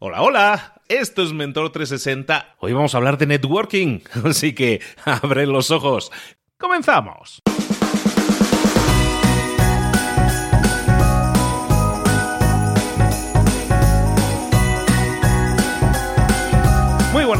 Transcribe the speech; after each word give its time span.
Hola, 0.00 0.22
hola, 0.22 0.74
esto 0.86 1.24
es 1.24 1.32
Mentor 1.32 1.72
360. 1.72 2.54
Hoy 2.60 2.72
vamos 2.72 2.94
a 2.94 2.98
hablar 2.98 3.18
de 3.18 3.26
networking, 3.26 3.98
así 4.24 4.54
que 4.54 4.80
abre 5.04 5.44
los 5.44 5.72
ojos. 5.72 6.12
¡Comenzamos! 6.56 7.42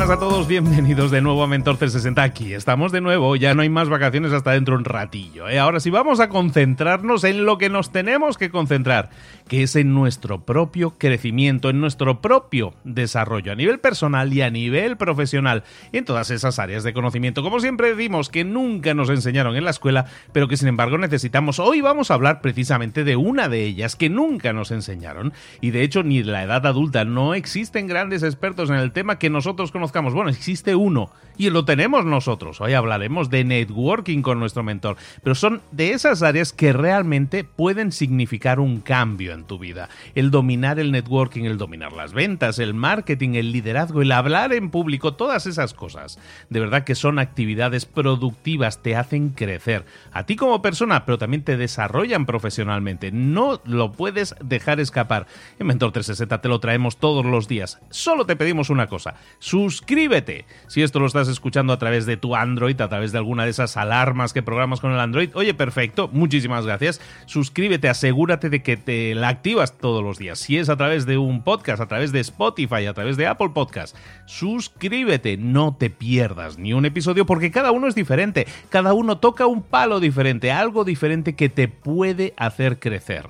Buenas 0.09 0.25
a 0.25 0.27
todos, 0.27 0.49
bienvenidos 0.49 1.11
de 1.11 1.21
nuevo 1.21 1.43
a 1.43 1.47
Mentor 1.47 1.77
360. 1.77 2.23
Aquí 2.23 2.55
estamos 2.55 2.93
de 2.93 3.03
nuevo, 3.03 3.37
ya 3.37 3.53
no 3.53 3.61
hay 3.61 3.69
más 3.69 3.91
vacaciones 3.91 4.33
hasta 4.33 4.53
dentro 4.53 4.75
de 4.75 4.79
un 4.79 4.85
ratillo. 4.87 5.51
¿eh? 5.51 5.59
Ahora 5.59 5.81
sí 5.81 5.91
vamos 5.91 6.19
a 6.21 6.31
concentrarnos 6.31 7.25
en 7.25 7.45
lo 7.45 7.59
que 7.59 7.69
nos 7.69 7.93
tenemos 7.93 8.39
que 8.39 8.49
concentrar, 8.49 9.11
que 9.49 9.63
es 9.63 9.77
en 9.77 9.93
nuestro 9.93 10.41
propio 10.47 10.95
crecimiento, 10.97 11.69
en 11.69 11.81
nuestro 11.81 12.23
propio 12.23 12.73
desarrollo 12.85 13.53
a 13.53 13.55
nivel 13.55 13.81
personal 13.81 14.33
y 14.33 14.41
a 14.41 14.49
nivel 14.49 14.97
profesional, 14.97 15.63
en 15.93 16.07
todas 16.07 16.31
esas 16.31 16.59
áreas 16.59 16.85
de 16.85 16.95
conocimiento. 16.95 17.43
Como 17.43 17.61
siempre 17.61 17.95
decimos, 17.95 18.31
que 18.31 18.45
nunca 18.45 18.95
nos 18.95 19.11
enseñaron 19.11 19.57
en 19.57 19.65
la 19.65 19.71
escuela, 19.71 20.07
pero 20.33 20.49
que 20.49 20.57
sin 20.57 20.69
embargo 20.69 20.97
necesitamos. 20.97 21.59
Hoy 21.59 21.83
vamos 21.83 22.11
a 22.11 22.15
hablar 22.15 22.41
precisamente 22.41 23.05
de 23.05 23.17
una 23.17 23.51
de 23.51 23.65
ellas 23.65 23.95
que 23.95 24.09
nunca 24.09 24.55
nos 24.55 24.71
enseñaron, 24.71 25.35
y 25.61 25.71
de 25.71 25.83
hecho 25.83 26.03
ni 26.03 26.23
la 26.23 26.45
edad 26.45 26.65
adulta 26.67 27.05
no 27.05 27.35
existen 27.35 27.87
grandes 27.87 28.23
expertos 28.23 28.71
en 28.71 28.77
el 28.77 28.93
tema 28.93 29.19
que 29.19 29.29
nosotros 29.29 29.71
conozcamos. 29.71 29.98
Bueno, 30.01 30.31
existe 30.31 30.75
uno 30.75 31.11
y 31.39 31.51
lo 31.51 31.65
tenemos 31.65 32.05
nosotros. 32.05 32.61
Hoy 32.61 32.75
hablaremos 32.75 33.31
de 33.31 33.45
networking 33.45 34.23
con 34.23 34.41
nuestro 34.41 34.65
mentor, 34.65 34.97
pero 35.23 35.37
son 35.37 35.63
de 35.71 35.93
esas 35.93 36.23
áreas 36.23 36.53
que 36.53 36.73
realmente 36.73 37.45
pueden 37.45 37.93
significar 37.93 38.59
un 38.59 38.81
cambio 38.81 39.33
en 39.33 39.45
tu 39.45 39.59
vida. 39.59 39.89
El 40.17 40.33
dominar 40.33 40.81
el 40.81 40.91
networking, 40.91 41.45
el 41.45 41.57
dominar 41.57 41.93
las 41.93 42.13
ventas, 42.13 42.59
el 42.59 42.75
marketing, 42.75 43.35
el 43.35 43.53
liderazgo, 43.53 44.03
el 44.03 44.11
hablar 44.11 44.53
en 44.53 44.71
público, 44.71 45.15
todas 45.15 45.47
esas 45.47 45.75
cosas. 45.75 46.19
De 46.51 46.59
verdad 46.59 46.83
que 46.83 46.97
son 46.97 47.21
actividades 47.21 47.87
productivas, 47.87 48.83
te 48.83 48.97
hacen 48.97 49.31
crecer 49.31 49.87
a 50.13 50.27
ti 50.27 50.35
como 50.35 50.61
persona, 50.61 51.05
pero 51.05 51.19
también 51.19 51.45
te 51.45 51.57
desarrollan 51.57 52.27
profesionalmente. 52.27 53.13
No 53.13 53.61
lo 53.65 53.93
puedes 53.93 54.35
dejar 54.43 54.81
escapar. 54.81 55.29
En 55.61 55.69
Mentor 55.69 55.93
360 55.93 56.41
te 56.41 56.49
lo 56.49 56.59
traemos 56.59 56.97
todos 56.97 57.25
los 57.25 57.47
días. 57.47 57.79
Solo 57.91 58.27
te 58.27 58.35
pedimos 58.35 58.71
una 58.71 58.89
cosa, 58.89 59.15
suscríbete. 59.39 60.45
Si 60.67 60.83
esto 60.83 60.99
lo 60.99 61.07
estás 61.07 61.28
escuchando 61.29 61.73
a 61.73 61.79
través 61.79 62.07
de 62.07 62.17
tu 62.17 62.35
Android, 62.35 62.81
a 62.81 62.89
través 62.89 63.13
de 63.13 63.19
alguna 63.19 63.45
de 63.45 63.51
esas 63.51 63.77
alarmas 63.77 64.33
que 64.33 64.43
programas 64.43 64.81
con 64.81 64.93
el 64.93 65.01
Android, 65.01 65.31
oye, 65.35 65.55
perfecto, 65.55 66.09
muchísimas 66.13 66.67
gracias. 66.67 67.01
Suscríbete, 67.27 67.89
asegúrate 67.89 68.51
de 68.51 68.63
que 68.63 68.77
te 68.77 69.15
la 69.15 69.29
activas 69.29 69.79
todos 69.79 70.03
los 70.03 70.19
días. 70.19 70.39
Si 70.39 70.57
es 70.59 70.69
a 70.69 70.77
través 70.77 71.07
de 71.07 71.19
un 71.19 71.43
podcast, 71.43 71.81
a 71.81 71.87
través 71.87 72.13
de 72.13 72.21
Spotify, 72.21 72.87
a 72.87 72.95
través 72.95 73.17
de 73.17 73.27
Apple 73.27 73.51
Podcast, 73.55 73.97
suscríbete, 74.27 75.37
no 75.37 75.77
te 75.77 75.91
pierdas 75.91 76.59
ni 76.59 76.73
un 76.73 76.85
episodio 76.85 77.27
porque 77.27 77.51
cada 77.51 77.71
uno 77.71 77.87
es 77.89 77.95
diferente, 77.95 78.47
cada 78.71 78.93
uno 78.93 79.19
toca 79.19 79.47
un 79.47 79.63
palo 79.63 80.01
diferente, 80.01 80.53
algo 80.53 80.85
diferente 80.85 81.35
que 81.35 81.49
te 81.49 81.69
puede 81.69 82.35
hacer 82.37 82.79
crecer. 82.79 83.29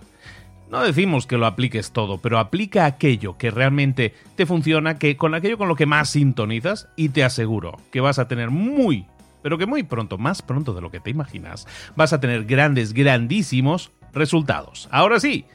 No 0.70 0.82
decimos 0.82 1.26
que 1.26 1.38
lo 1.38 1.46
apliques 1.46 1.92
todo, 1.92 2.18
pero 2.18 2.38
aplica 2.38 2.84
aquello 2.84 3.38
que 3.38 3.50
realmente 3.50 4.14
te 4.36 4.44
funciona, 4.44 4.98
que 4.98 5.16
con 5.16 5.34
aquello 5.34 5.56
con 5.56 5.68
lo 5.68 5.76
que 5.76 5.86
más 5.86 6.10
sintonizas 6.10 6.88
y 6.94 7.08
te 7.08 7.24
aseguro 7.24 7.78
que 7.90 8.00
vas 8.00 8.18
a 8.18 8.28
tener 8.28 8.50
muy, 8.50 9.06
pero 9.42 9.56
que 9.56 9.64
muy 9.64 9.82
pronto, 9.82 10.18
más 10.18 10.42
pronto 10.42 10.74
de 10.74 10.82
lo 10.82 10.90
que 10.90 11.00
te 11.00 11.10
imaginas, 11.10 11.66
vas 11.96 12.12
a 12.12 12.20
tener 12.20 12.44
grandes, 12.44 12.92
grandísimos 12.92 13.92
resultados. 14.12 14.88
Ahora 14.92 15.20
sí, 15.20 15.46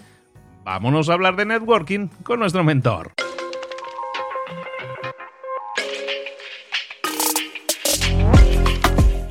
vámonos 0.63 1.09
a 1.09 1.13
hablar 1.13 1.35
de 1.35 1.45
networking 1.45 2.07
con 2.23 2.39
nuestro 2.39 2.63
mentor. 2.63 3.13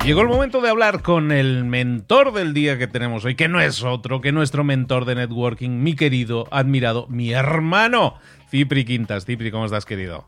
Llegó 0.05 0.19
el 0.19 0.27
momento 0.27 0.59
de 0.59 0.67
hablar 0.69 1.01
con 1.01 1.31
el 1.31 1.63
mentor 1.63 2.33
del 2.33 2.53
día 2.53 2.77
que 2.77 2.87
tenemos 2.87 3.23
hoy, 3.23 3.35
que 3.35 3.47
no 3.47 3.61
es 3.61 3.83
otro 3.83 4.19
que 4.19 4.33
nuestro 4.33 4.65
mentor 4.65 5.05
de 5.05 5.15
networking, 5.15 5.81
mi 5.81 5.95
querido, 5.95 6.45
admirado, 6.51 7.07
mi 7.07 7.31
hermano, 7.31 8.15
Cipri 8.49 8.83
Quintas. 8.83 9.25
Cipri, 9.25 9.49
¿cómo 9.49 9.63
estás, 9.63 9.85
querido? 9.85 10.27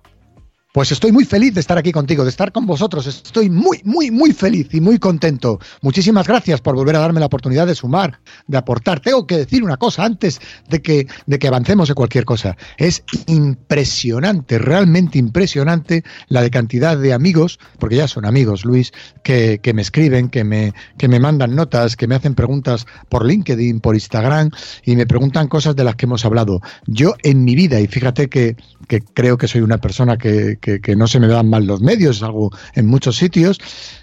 Pues 0.76 0.92
estoy 0.92 1.14
muy 1.14 1.24
feliz 1.24 1.54
de 1.54 1.62
estar 1.62 1.78
aquí 1.78 1.94
contigo, 1.94 2.26
de 2.26 2.30
estar 2.30 2.52
con 2.52 2.66
vosotros. 2.66 3.08
Estoy 3.08 3.50
muy, 3.50 3.80
muy, 3.86 4.12
muy 4.12 4.34
feliz 4.34 4.68
y 4.74 4.82
muy 4.82 5.00
contento. 5.00 5.58
Muchísimas 5.82 6.28
gracias 6.28 6.60
por 6.60 6.76
volver 6.76 6.98
a 6.98 7.00
darme 7.00 7.22
la 7.22 7.28
oportunidad 7.28 7.66
de 7.66 7.76
sumar, 7.76 8.20
de 8.48 8.58
aportar. 8.58 9.00
Tengo 9.00 9.26
que 9.26 9.38
decir 9.38 9.64
una 9.64 9.78
cosa 9.78 10.04
antes 10.04 10.42
de 10.68 10.82
que, 10.82 11.08
de 11.28 11.40
que 11.40 11.48
avancemos 11.48 11.88
en 11.88 11.96
cualquier 11.96 12.26
cosa. 12.26 12.58
Es 12.76 13.06
impresionante, 13.28 14.58
realmente 14.60 15.18
impresionante 15.18 16.04
la 16.28 16.42
de 16.42 16.52
cantidad 16.52 16.98
de 16.98 17.14
amigos, 17.14 17.58
porque 17.80 17.96
ya 17.96 18.10
son 18.10 18.26
amigos, 18.26 18.66
Luis, 18.66 18.92
que, 19.24 19.60
que 19.64 19.74
me 19.74 19.82
escriben, 19.82 20.28
que 20.28 20.44
me, 20.44 20.74
que 20.98 21.08
me 21.08 21.22
mandan 21.22 21.56
notas, 21.56 21.96
que 21.96 22.08
me 22.08 22.16
hacen 22.16 22.36
preguntas 22.36 22.86
por 23.08 23.26
LinkedIn, 23.26 23.80
por 23.80 23.96
Instagram 23.96 24.50
y 24.84 24.98
me 24.98 25.08
preguntan 25.08 25.48
cosas 25.48 25.74
de 25.78 25.86
las 25.86 25.96
que 25.96 26.06
hemos 26.06 26.26
hablado. 26.26 26.60
Yo 26.86 27.14
en 27.24 27.46
mi 27.46 27.56
vida, 27.56 27.80
y 27.80 27.88
fíjate 27.88 28.28
que, 28.28 28.58
que 28.90 29.00
creo 29.00 29.38
que 29.38 29.48
soy 29.48 29.62
una 29.62 29.78
persona 29.78 30.18
que 30.18 30.58
que, 30.66 30.96
no 30.96 31.08
se 31.08 31.20
me 31.20 31.28
dan 31.28 31.50
mal 31.50 31.66
los 31.66 31.82
medios, 31.82 32.18
es 32.18 32.24
algo 32.24 32.52
en 32.74 32.88
muchos 32.88 33.18
sitios, 33.18 33.60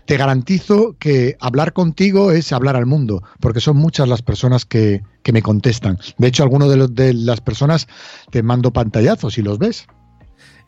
te 0.06 0.16
garantizo 0.16 0.96
que 0.98 1.36
hablar 1.40 1.72
contigo 1.72 2.30
es 2.30 2.52
hablar 2.52 2.76
al 2.76 2.86
mundo, 2.86 3.22
porque 3.40 3.60
son 3.60 3.76
muchas 3.76 4.08
las 4.08 4.22
personas 4.22 4.64
que, 4.64 5.02
me 5.32 5.42
contestan. 5.42 5.98
De 6.18 6.28
hecho, 6.28 6.42
alguno 6.42 6.68
de, 6.68 6.88
de 6.88 7.14
las 7.14 7.40
personas 7.40 7.88
te 8.30 8.42
mando 8.42 8.72
pantallazos 8.72 9.38
y 9.38 9.42
los 9.42 9.58
ves. 9.58 9.86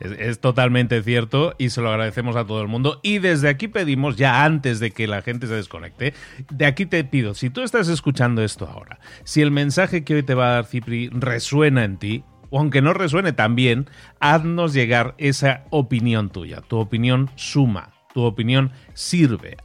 Es, 0.00 0.40
totalmente 0.40 1.02
cierto 1.02 1.54
y 1.58 1.70
se 1.70 1.80
lo 1.80 1.90
agradecemos 1.90 2.36
a 2.36 2.46
todo 2.46 2.60
el 2.62 2.68
mundo. 2.68 3.00
Y 3.02 3.18
desde 3.18 3.48
aquí 3.48 3.68
pedimos, 3.68 4.16
ya 4.16 4.44
antes 4.44 4.80
de 4.80 4.90
que 4.90 5.06
la 5.06 5.22
gente 5.22 5.46
se 5.46 5.54
desconecte, 5.54 6.14
de 6.50 6.66
aquí 6.66 6.86
te 6.86 7.04
pido, 7.04 7.34
si 7.34 7.50
tú 7.50 7.62
estás 7.62 7.88
escuchando 7.88 8.42
esto 8.42 8.66
ahora, 8.66 8.98
si 9.24 9.40
el 9.40 9.50
mensaje 9.50 10.04
que 10.04 10.14
hoy 10.14 10.22
te 10.22 10.34
va 10.34 10.48
a 10.48 10.54
dar 10.54 10.66
Cipri 10.66 11.08
resuena 11.10 11.84
en 11.84 11.98
ti, 11.98 12.24
o 12.50 12.58
aunque 12.58 12.82
no 12.82 12.92
resuene 12.92 13.32
tan 13.32 13.54
bien, 13.54 13.88
haznos 14.20 14.72
llegar 14.72 15.14
esa 15.18 15.64
opinión 15.70 16.30
tuya. 16.30 16.60
Tu 16.62 16.76
opinión 16.78 17.30
suma, 17.36 17.90
tu 18.14 18.22
opinión 18.22 18.70
sirve. 18.94 19.56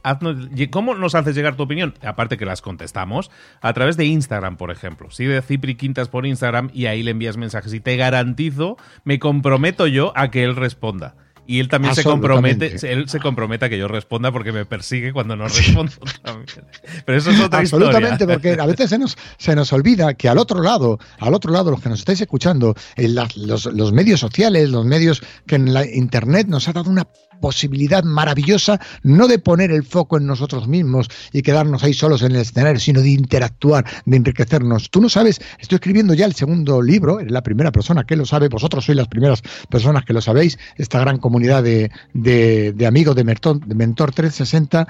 ¿Cómo 0.70 0.94
nos 0.94 1.14
haces 1.14 1.34
llegar 1.34 1.56
tu 1.56 1.62
opinión? 1.62 1.94
Aparte 2.02 2.36
que 2.36 2.44
las 2.44 2.62
contestamos, 2.62 3.30
a 3.60 3.72
través 3.72 3.96
de 3.96 4.06
Instagram, 4.06 4.56
por 4.56 4.70
ejemplo. 4.70 5.10
Sigue 5.10 5.30
de 5.30 5.42
Cipri 5.42 5.76
Quintas 5.76 6.08
por 6.08 6.26
Instagram 6.26 6.70
y 6.74 6.86
ahí 6.86 7.02
le 7.02 7.12
envías 7.12 7.36
mensajes 7.36 7.72
y 7.72 7.80
te 7.80 7.96
garantizo, 7.96 8.76
me 9.04 9.18
comprometo 9.18 9.86
yo 9.86 10.12
a 10.16 10.30
que 10.30 10.42
él 10.44 10.56
responda. 10.56 11.14
Y 11.50 11.58
él 11.58 11.66
también 11.66 11.96
se 11.96 12.04
compromete, 12.04 12.76
él 12.92 13.08
se 13.08 13.18
compromete 13.18 13.64
a 13.64 13.68
que 13.68 13.76
yo 13.76 13.88
responda 13.88 14.30
porque 14.30 14.52
me 14.52 14.64
persigue 14.66 15.12
cuando 15.12 15.34
no 15.34 15.48
respondo. 15.48 15.90
También. 16.22 16.46
Pero 17.04 17.18
eso 17.18 17.32
es 17.32 17.40
otra 17.40 17.58
Absolutamente, 17.58 18.24
porque 18.24 18.52
a 18.52 18.66
veces 18.66 18.88
se 18.90 18.98
nos, 18.98 19.18
se 19.36 19.56
nos 19.56 19.72
olvida 19.72 20.14
que 20.14 20.28
al 20.28 20.38
otro 20.38 20.62
lado, 20.62 21.00
al 21.18 21.34
otro 21.34 21.52
lado, 21.52 21.72
los 21.72 21.80
que 21.80 21.88
nos 21.88 21.98
estáis 21.98 22.20
escuchando, 22.20 22.76
los, 22.96 23.66
los 23.66 23.92
medios 23.92 24.20
sociales, 24.20 24.70
los 24.70 24.84
medios 24.84 25.24
que 25.44 25.56
en 25.56 25.74
la 25.74 25.84
internet 25.84 26.46
nos 26.46 26.68
ha 26.68 26.72
dado 26.72 26.88
una 26.88 27.08
posibilidad 27.40 28.04
maravillosa 28.04 28.80
no 29.02 29.26
de 29.26 29.38
poner 29.38 29.70
el 29.70 29.84
foco 29.84 30.16
en 30.16 30.26
nosotros 30.26 30.68
mismos 30.68 31.08
y 31.32 31.42
quedarnos 31.42 31.82
ahí 31.82 31.94
solos 31.94 32.22
en 32.22 32.32
el 32.32 32.42
escenario, 32.42 32.80
sino 32.80 33.00
de 33.00 33.10
interactuar, 33.10 33.84
de 34.04 34.16
enriquecernos. 34.16 34.90
Tú 34.90 35.00
no 35.00 35.08
sabes, 35.08 35.40
estoy 35.58 35.76
escribiendo 35.76 36.14
ya 36.14 36.26
el 36.26 36.34
segundo 36.34 36.82
libro, 36.82 37.20
eres 37.20 37.32
la 37.32 37.42
primera 37.42 37.72
persona 37.72 38.04
que 38.04 38.16
lo 38.16 38.26
sabe, 38.26 38.48
vosotros 38.48 38.84
sois 38.84 38.96
las 38.96 39.08
primeras 39.08 39.42
personas 39.68 40.04
que 40.04 40.12
lo 40.12 40.20
sabéis, 40.20 40.58
esta 40.76 41.00
gran 41.00 41.18
comunidad 41.18 41.62
de, 41.62 41.90
de, 42.14 42.86
amigos 42.86 43.16
de 43.16 43.24
Mentor, 43.24 43.64
de 43.64 43.74
Mentor 43.74 44.12
360 44.12 44.86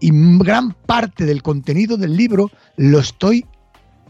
y 0.00 0.10
gran 0.38 0.72
parte 0.72 1.26
del 1.26 1.42
contenido 1.42 1.96
del 1.96 2.16
libro 2.16 2.50
lo 2.76 3.00
estoy 3.00 3.44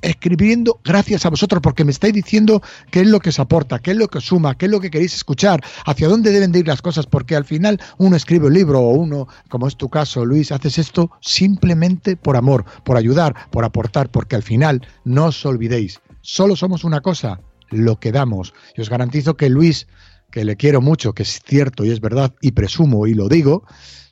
escribiendo 0.02 0.80
gracias 0.84 1.26
a 1.26 1.30
vosotros 1.30 1.60
porque 1.62 1.84
me 1.84 1.90
estáis 1.90 2.14
diciendo 2.14 2.62
qué 2.90 3.00
es 3.00 3.06
lo 3.06 3.20
que 3.20 3.30
os 3.30 3.38
aporta, 3.38 3.78
qué 3.78 3.92
es 3.92 3.96
lo 3.96 4.08
que 4.08 4.18
os 4.18 4.26
suma, 4.26 4.56
qué 4.56 4.66
es 4.66 4.70
lo 4.70 4.80
que 4.80 4.90
queréis 4.90 5.14
escuchar, 5.14 5.62
hacia 5.86 6.08
dónde 6.08 6.32
deben 6.32 6.52
de 6.52 6.60
ir 6.60 6.68
las 6.68 6.82
cosas, 6.82 7.06
porque 7.06 7.36
al 7.36 7.44
final 7.44 7.80
uno 7.98 8.16
escribe 8.16 8.46
un 8.46 8.54
libro 8.54 8.80
o 8.80 8.90
uno, 8.90 9.28
como 9.48 9.66
es 9.66 9.76
tu 9.76 9.88
caso, 9.88 10.24
Luis, 10.24 10.52
haces 10.52 10.78
esto 10.78 11.10
simplemente 11.20 12.16
por 12.16 12.36
amor, 12.36 12.64
por 12.84 12.96
ayudar, 12.96 13.34
por 13.50 13.64
aportar, 13.64 14.10
porque 14.10 14.36
al 14.36 14.42
final 14.42 14.86
no 15.04 15.26
os 15.26 15.44
olvidéis, 15.44 16.00
solo 16.22 16.56
somos 16.56 16.84
una 16.84 17.00
cosa, 17.00 17.40
lo 17.70 17.98
que 17.98 18.12
damos. 18.12 18.52
Y 18.76 18.80
os 18.80 18.90
garantizo 18.90 19.36
que 19.36 19.48
Luis, 19.48 19.86
que 20.30 20.44
le 20.44 20.56
quiero 20.56 20.80
mucho, 20.80 21.12
que 21.12 21.22
es 21.22 21.40
cierto 21.44 21.84
y 21.84 21.90
es 21.90 22.00
verdad, 22.00 22.34
y 22.40 22.52
presumo 22.52 23.06
y 23.06 23.14
lo 23.14 23.28
digo, 23.28 23.64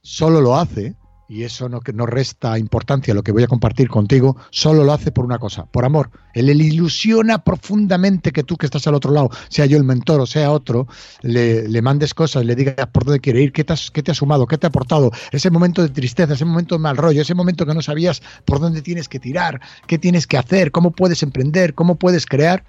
solo 0.03 0.41
lo 0.41 0.57
hace 0.57 0.95
y 1.29 1.43
eso 1.45 1.69
no, 1.69 1.81
no 1.95 2.07
resta 2.07 2.59
importancia 2.59 3.13
lo 3.15 3.23
que 3.23 3.33
voy 3.33 3.43
a 3.43 3.47
compartir 3.47 3.89
contigo, 3.89 4.37
solo 4.51 4.83
lo 4.83 4.93
hace 4.93 5.13
por 5.13 5.25
una 5.25 5.39
cosa, 5.39 5.67
por 5.67 5.85
amor. 5.85 6.11
Él 6.33 6.49
ilusiona 6.49 7.45
profundamente 7.45 8.33
que 8.33 8.45
tú 8.45 8.57
que 8.57 8.67
estás 8.67 8.87
al 8.87 8.95
otro 8.95 9.13
lado, 9.13 9.31
sea 9.49 9.67
yo 9.67 9.77
el 9.77 9.85
mentor 9.85 10.21
o 10.21 10.27
sea 10.27 10.51
otro, 10.51 10.89
le, 11.21 11.69
le 11.69 11.83
mandes 11.83 12.15
cosas, 12.15 12.45
le 12.45 12.55
digas 12.57 12.87
por 12.93 13.05
dónde 13.05 13.21
quiere 13.21 13.43
ir, 13.43 13.53
qué 13.53 13.65
te, 13.65 13.75
has, 13.75 13.91
qué 13.91 14.03
te 14.03 14.13
ha 14.13 14.15
sumado, 14.15 14.47
qué 14.47 14.57
te 14.57 14.67
ha 14.67 14.69
aportado, 14.69 15.11
ese 15.31 15.51
momento 15.51 15.83
de 15.83 15.91
tristeza, 15.91 16.33
ese 16.33 16.45
momento 16.45 16.77
de 16.77 16.81
mal 16.81 16.97
rollo, 16.97 17.21
ese 17.21 17.35
momento 17.35 17.67
que 17.67 17.75
no 17.75 17.83
sabías 17.83 18.23
por 18.45 18.61
dónde 18.61 18.81
tienes 18.81 19.09
que 19.09 19.21
tirar, 19.21 19.61
qué 19.87 19.99
tienes 19.99 20.27
que 20.27 20.39
hacer, 20.39 20.71
cómo 20.71 20.93
puedes 20.93 21.23
emprender, 21.23 21.75
cómo 21.75 21.97
puedes 21.97 22.25
crear 22.25 22.65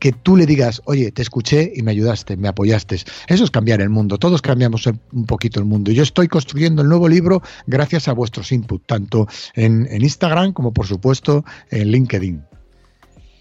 que 0.00 0.12
tú 0.12 0.36
le 0.36 0.46
digas, 0.46 0.82
oye, 0.86 1.12
te 1.12 1.22
escuché 1.22 1.72
y 1.76 1.82
me 1.82 1.92
ayudaste, 1.92 2.36
me 2.36 2.48
apoyaste. 2.48 2.96
Eso 3.28 3.44
es 3.44 3.50
cambiar 3.50 3.80
el 3.80 3.90
mundo. 3.90 4.18
Todos 4.18 4.42
cambiamos 4.42 4.86
un 4.86 5.26
poquito 5.26 5.60
el 5.60 5.66
mundo. 5.66 5.92
Yo 5.92 6.02
estoy 6.02 6.26
construyendo 6.26 6.82
el 6.82 6.88
nuevo 6.88 7.08
libro 7.08 7.42
gracias 7.66 8.08
a 8.08 8.12
vuestros 8.14 8.50
inputs, 8.50 8.86
tanto 8.86 9.28
en, 9.54 9.86
Instagram 10.00 10.52
como, 10.52 10.72
por 10.72 10.86
supuesto, 10.86 11.44
en 11.70 11.88
LinkedIn. 11.88 12.42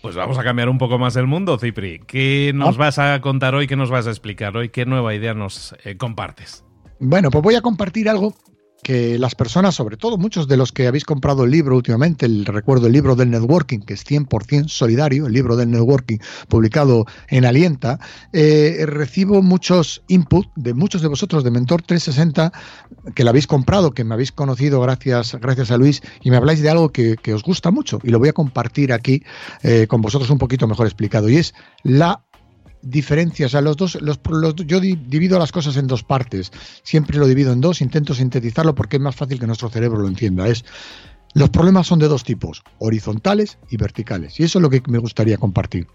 Pues 0.02 0.16
vamos 0.16 0.38
a 0.38 0.44
cambiar 0.44 0.70
un 0.70 0.78
poco 0.78 1.00
más 1.00 1.16
el 1.16 1.28
mundo, 1.28 1.58
Cipri. 1.58 2.02
¿Qué 2.06 2.52
nos 2.54 2.76
ah. 2.76 2.80
vas 2.80 3.00
a 3.00 3.22
contar 3.22 3.56
hoy? 3.56 3.66
¿Qué 3.66 3.76
nos 3.76 3.90
vas 3.90 4.08
a 4.08 4.10
explicar 4.10 4.56
hoy? 4.56 4.70
¿Qué 4.70 4.86
nueva 4.86 5.16
idea 5.16 5.34
nos 5.34 5.76
eh, 5.84 5.96
compartes? 5.98 6.64
Bueno, 7.00 7.32
pues 7.32 7.42
voy 7.42 7.56
a 7.56 7.62
compartir 7.62 8.10
algo 8.10 8.36
que 8.84 9.20
las 9.20 9.36
personas, 9.36 9.76
sobre 9.76 9.98
todo 9.98 10.18
muchos 10.18 10.48
de 10.48 10.58
los 10.58 10.72
que 10.72 10.88
habéis 10.88 11.06
comprado 11.06 11.44
el 11.44 11.52
libro 11.52 11.76
últimamente, 11.76 12.26
el 12.26 12.46
recuerdo 12.46 12.88
el 12.88 12.94
libro 12.94 13.16
del 13.16 13.30
networking, 13.30 13.80
que 13.80 13.94
es 13.94 14.06
100% 14.06 14.68
solidario, 14.68 15.28
el 15.28 15.34
libro 15.34 15.56
del 15.56 15.72
networking 15.72 16.18
publicado 16.48 17.06
en 17.28 17.46
Alienta, 17.46 18.00
eh, 18.34 18.86
recibo 18.86 19.42
muchos 19.42 20.04
input 20.08 20.48
de 20.56 20.74
muchos 20.74 21.02
de 21.02 21.08
vosotros 21.08 21.44
de 21.44 21.52
Mentor 21.52 21.82
360 21.82 22.52
que 23.16 23.24
lo 23.24 23.30
habéis 23.30 23.48
comprado, 23.48 23.92
que 23.92 24.04
me 24.04 24.14
habéis 24.14 24.32
conocido 24.32 24.82
gracias, 24.82 25.36
gracias 25.36 25.72
a 25.72 25.78
Luis 25.78 26.02
y 26.22 26.32
me 26.32 26.38
habláis 26.38 26.62
de 26.62 26.70
algo 26.70 26.90
que, 26.90 27.18
os 27.34 27.44
gusta 27.44 27.70
mucho 27.70 28.00
y 28.04 28.10
lo 28.10 28.18
voy 28.18 28.30
a 28.30 28.34
compartir 28.34 28.92
aquí 28.92 29.24
eh, 29.62 29.86
con 29.88 30.02
vosotros 30.02 30.30
un 30.32 30.40
poquito 30.40 30.68
mejor 30.68 30.88
explicado 30.88 31.30
y 31.30 31.38
es 31.38 31.54
la 31.84 32.24
diferencias. 32.82 33.56
A 33.56 33.62
los 33.62 33.78
dos, 33.78 33.98
los, 34.02 34.20
yo 34.66 34.80
divido 34.80 35.40
las 35.40 35.52
cosas 35.52 35.78
en 35.78 35.88
dos 35.88 36.04
partes. 36.04 36.52
Siempre 36.84 37.18
lo 37.18 37.28
divido 37.28 37.54
en 37.54 37.62
dos, 37.62 37.82
intento 37.82 38.14
sintetizarlo 38.14 38.76
porque 38.76 38.98
es 38.98 39.02
más 39.02 39.16
fácil 39.16 39.40
que 39.40 39.48
nuestro 39.48 39.70
cerebro 39.70 40.00
lo 40.00 40.08
entienda. 40.08 40.48
Es 40.48 40.66
los 41.34 41.50
problemas 41.52 41.86
son 41.86 42.00
de 42.00 42.08
dos 42.08 42.24
tipos, 42.24 42.64
horizontales 42.80 43.60
y 43.70 43.78
verticales. 43.78 44.40
Y 44.40 44.44
eso 44.44 44.58
es 44.60 44.64
lo 44.64 44.70
que 44.70 44.82
me 44.88 44.98
gustaría 44.98 45.38
compartir. 45.38 45.88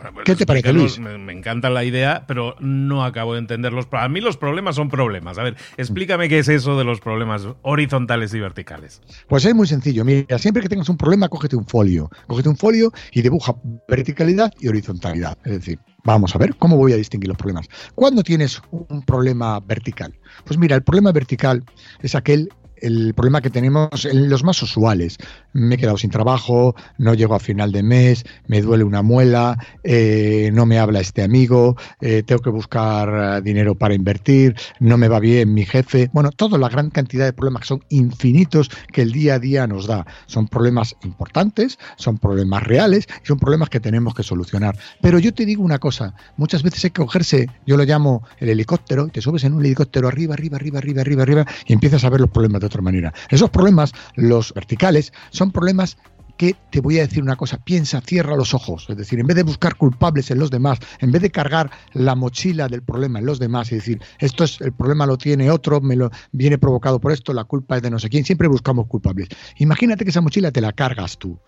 Pues 0.00 0.24
¿Qué 0.24 0.36
te 0.36 0.46
parece, 0.46 0.72
Luis? 0.72 0.98
Me, 0.98 1.32
encanta 1.32 1.70
la 1.70 1.84
idea, 1.84 2.24
pero 2.26 2.56
no 2.60 3.04
acabo 3.04 3.34
de 3.34 3.40
entenderlos. 3.40 3.86
Para 3.86 4.08
mí 4.08 4.20
los 4.20 4.36
problemas 4.36 4.76
son 4.76 4.88
problemas. 4.88 5.38
A 5.38 5.42
ver, 5.42 5.56
explícame 5.76 6.28
qué 6.28 6.38
es 6.38 6.48
eso 6.48 6.78
de 6.78 6.84
los 6.84 7.00
problemas 7.00 7.46
horizontales 7.62 8.34
y 8.34 8.40
verticales. 8.40 9.02
Pues 9.28 9.44
es 9.44 9.54
muy 9.54 9.66
sencillo. 9.66 10.04
Mira, 10.04 10.38
siempre 10.38 10.62
que 10.62 10.68
tengas 10.68 10.88
un 10.88 10.96
problema, 10.96 11.28
cógete 11.28 11.56
un 11.56 11.66
folio. 11.66 12.10
Cógete 12.26 12.48
un 12.48 12.56
folio 12.56 12.92
y 13.12 13.22
dibuja 13.22 13.54
verticalidad 13.88 14.52
y 14.60 14.68
horizontalidad. 14.68 15.36
Es 15.44 15.52
decir, 15.52 15.78
vamos 16.04 16.34
a 16.34 16.38
ver 16.38 16.56
cómo 16.56 16.76
voy 16.76 16.92
a 16.92 16.96
distinguir 16.96 17.28
los 17.28 17.38
problemas. 17.38 17.68
¿Cuándo 17.94 18.22
tienes 18.22 18.60
un 18.70 19.02
problema 19.02 19.60
vertical? 19.60 20.14
Pues 20.44 20.58
mira, 20.58 20.76
el 20.76 20.82
problema 20.82 21.12
vertical 21.12 21.64
es 22.02 22.14
aquel 22.14 22.48
el 22.80 23.14
problema 23.14 23.40
que 23.40 23.50
tenemos 23.50 24.04
en 24.04 24.28
los 24.28 24.42
más 24.42 24.62
usuales. 24.62 25.18
Me 25.52 25.74
he 25.74 25.78
quedado 25.78 25.96
sin 25.96 26.10
trabajo, 26.10 26.74
no 26.98 27.14
llego 27.14 27.34
a 27.34 27.40
final 27.40 27.72
de 27.72 27.82
mes, 27.82 28.24
me 28.46 28.62
duele 28.62 28.84
una 28.84 29.02
muela, 29.02 29.58
eh, 29.82 30.50
no 30.52 30.66
me 30.66 30.78
habla 30.78 31.00
este 31.00 31.22
amigo, 31.22 31.76
eh, 32.00 32.22
tengo 32.24 32.40
que 32.40 32.50
buscar 32.50 33.38
eh, 33.38 33.42
dinero 33.42 33.74
para 33.74 33.94
invertir, 33.94 34.54
no 34.78 34.96
me 34.96 35.08
va 35.08 35.20
bien 35.20 35.52
mi 35.52 35.64
jefe. 35.64 36.10
Bueno, 36.12 36.30
toda 36.30 36.58
la 36.58 36.68
gran 36.68 36.90
cantidad 36.90 37.24
de 37.24 37.32
problemas 37.32 37.62
que 37.62 37.68
son 37.68 37.84
infinitos 37.88 38.70
que 38.92 39.02
el 39.02 39.12
día 39.12 39.34
a 39.34 39.38
día 39.38 39.66
nos 39.66 39.86
da. 39.86 40.06
Son 40.26 40.48
problemas 40.48 40.94
importantes, 41.02 41.78
son 41.96 42.18
problemas 42.18 42.62
reales 42.62 43.06
y 43.22 43.26
son 43.26 43.38
problemas 43.38 43.68
que 43.70 43.80
tenemos 43.80 44.14
que 44.14 44.22
solucionar. 44.22 44.78
Pero 45.00 45.18
yo 45.18 45.34
te 45.34 45.44
digo 45.44 45.62
una 45.62 45.78
cosa, 45.78 46.14
muchas 46.36 46.62
veces 46.62 46.84
hay 46.84 46.90
que 46.90 47.02
cogerse, 47.02 47.48
yo 47.66 47.76
lo 47.76 47.84
llamo 47.84 48.22
el 48.38 48.50
helicóptero, 48.50 49.06
y 49.06 49.10
te 49.10 49.20
subes 49.20 49.44
en 49.44 49.54
un 49.54 49.64
helicóptero 49.64 50.08
arriba, 50.08 50.34
arriba, 50.34 50.56
arriba, 50.56 50.78
arriba, 50.78 51.00
arriba, 51.00 51.22
arriba 51.22 51.46
y 51.66 51.72
empiezas 51.72 52.04
a 52.04 52.10
ver 52.10 52.20
los 52.20 52.30
problemas 52.30 52.60
de 52.60 52.66
otra 52.66 52.82
manera. 52.82 53.12
Esos 53.28 53.50
problemas, 53.50 53.92
los 54.14 54.52
verticales, 54.54 55.12
son 55.40 55.52
problemas 55.52 55.96
que 56.36 56.54
te 56.70 56.82
voy 56.82 56.98
a 56.98 57.02
decir 57.02 57.22
una 57.22 57.36
cosa, 57.36 57.56
piensa, 57.64 58.02
cierra 58.02 58.36
los 58.36 58.52
ojos, 58.52 58.84
es 58.90 58.96
decir, 58.96 59.18
en 59.20 59.26
vez 59.26 59.36
de 59.36 59.42
buscar 59.42 59.74
culpables 59.76 60.30
en 60.30 60.38
los 60.38 60.50
demás, 60.50 60.78
en 60.98 61.12
vez 61.12 61.22
de 61.22 61.30
cargar 61.30 61.70
la 61.94 62.14
mochila 62.14 62.68
del 62.68 62.82
problema 62.82 63.20
en 63.20 63.24
los 63.24 63.38
demás 63.38 63.72
y 63.72 63.76
decir, 63.76 64.02
esto 64.18 64.44
es 64.44 64.60
el 64.60 64.72
problema 64.72 65.06
lo 65.06 65.16
tiene 65.16 65.50
otro, 65.50 65.80
me 65.80 65.96
lo 65.96 66.10
viene 66.32 66.58
provocado 66.58 67.00
por 67.00 67.12
esto, 67.12 67.32
la 67.32 67.44
culpa 67.44 67.76
es 67.76 67.82
de 67.82 67.90
no 67.90 67.98
sé 67.98 68.10
quién, 68.10 68.26
siempre 68.26 68.48
buscamos 68.48 68.86
culpables. 68.86 69.28
Imagínate 69.56 70.04
que 70.04 70.10
esa 70.10 70.20
mochila 70.20 70.50
te 70.50 70.60
la 70.60 70.72
cargas 70.72 71.16
tú. 71.16 71.38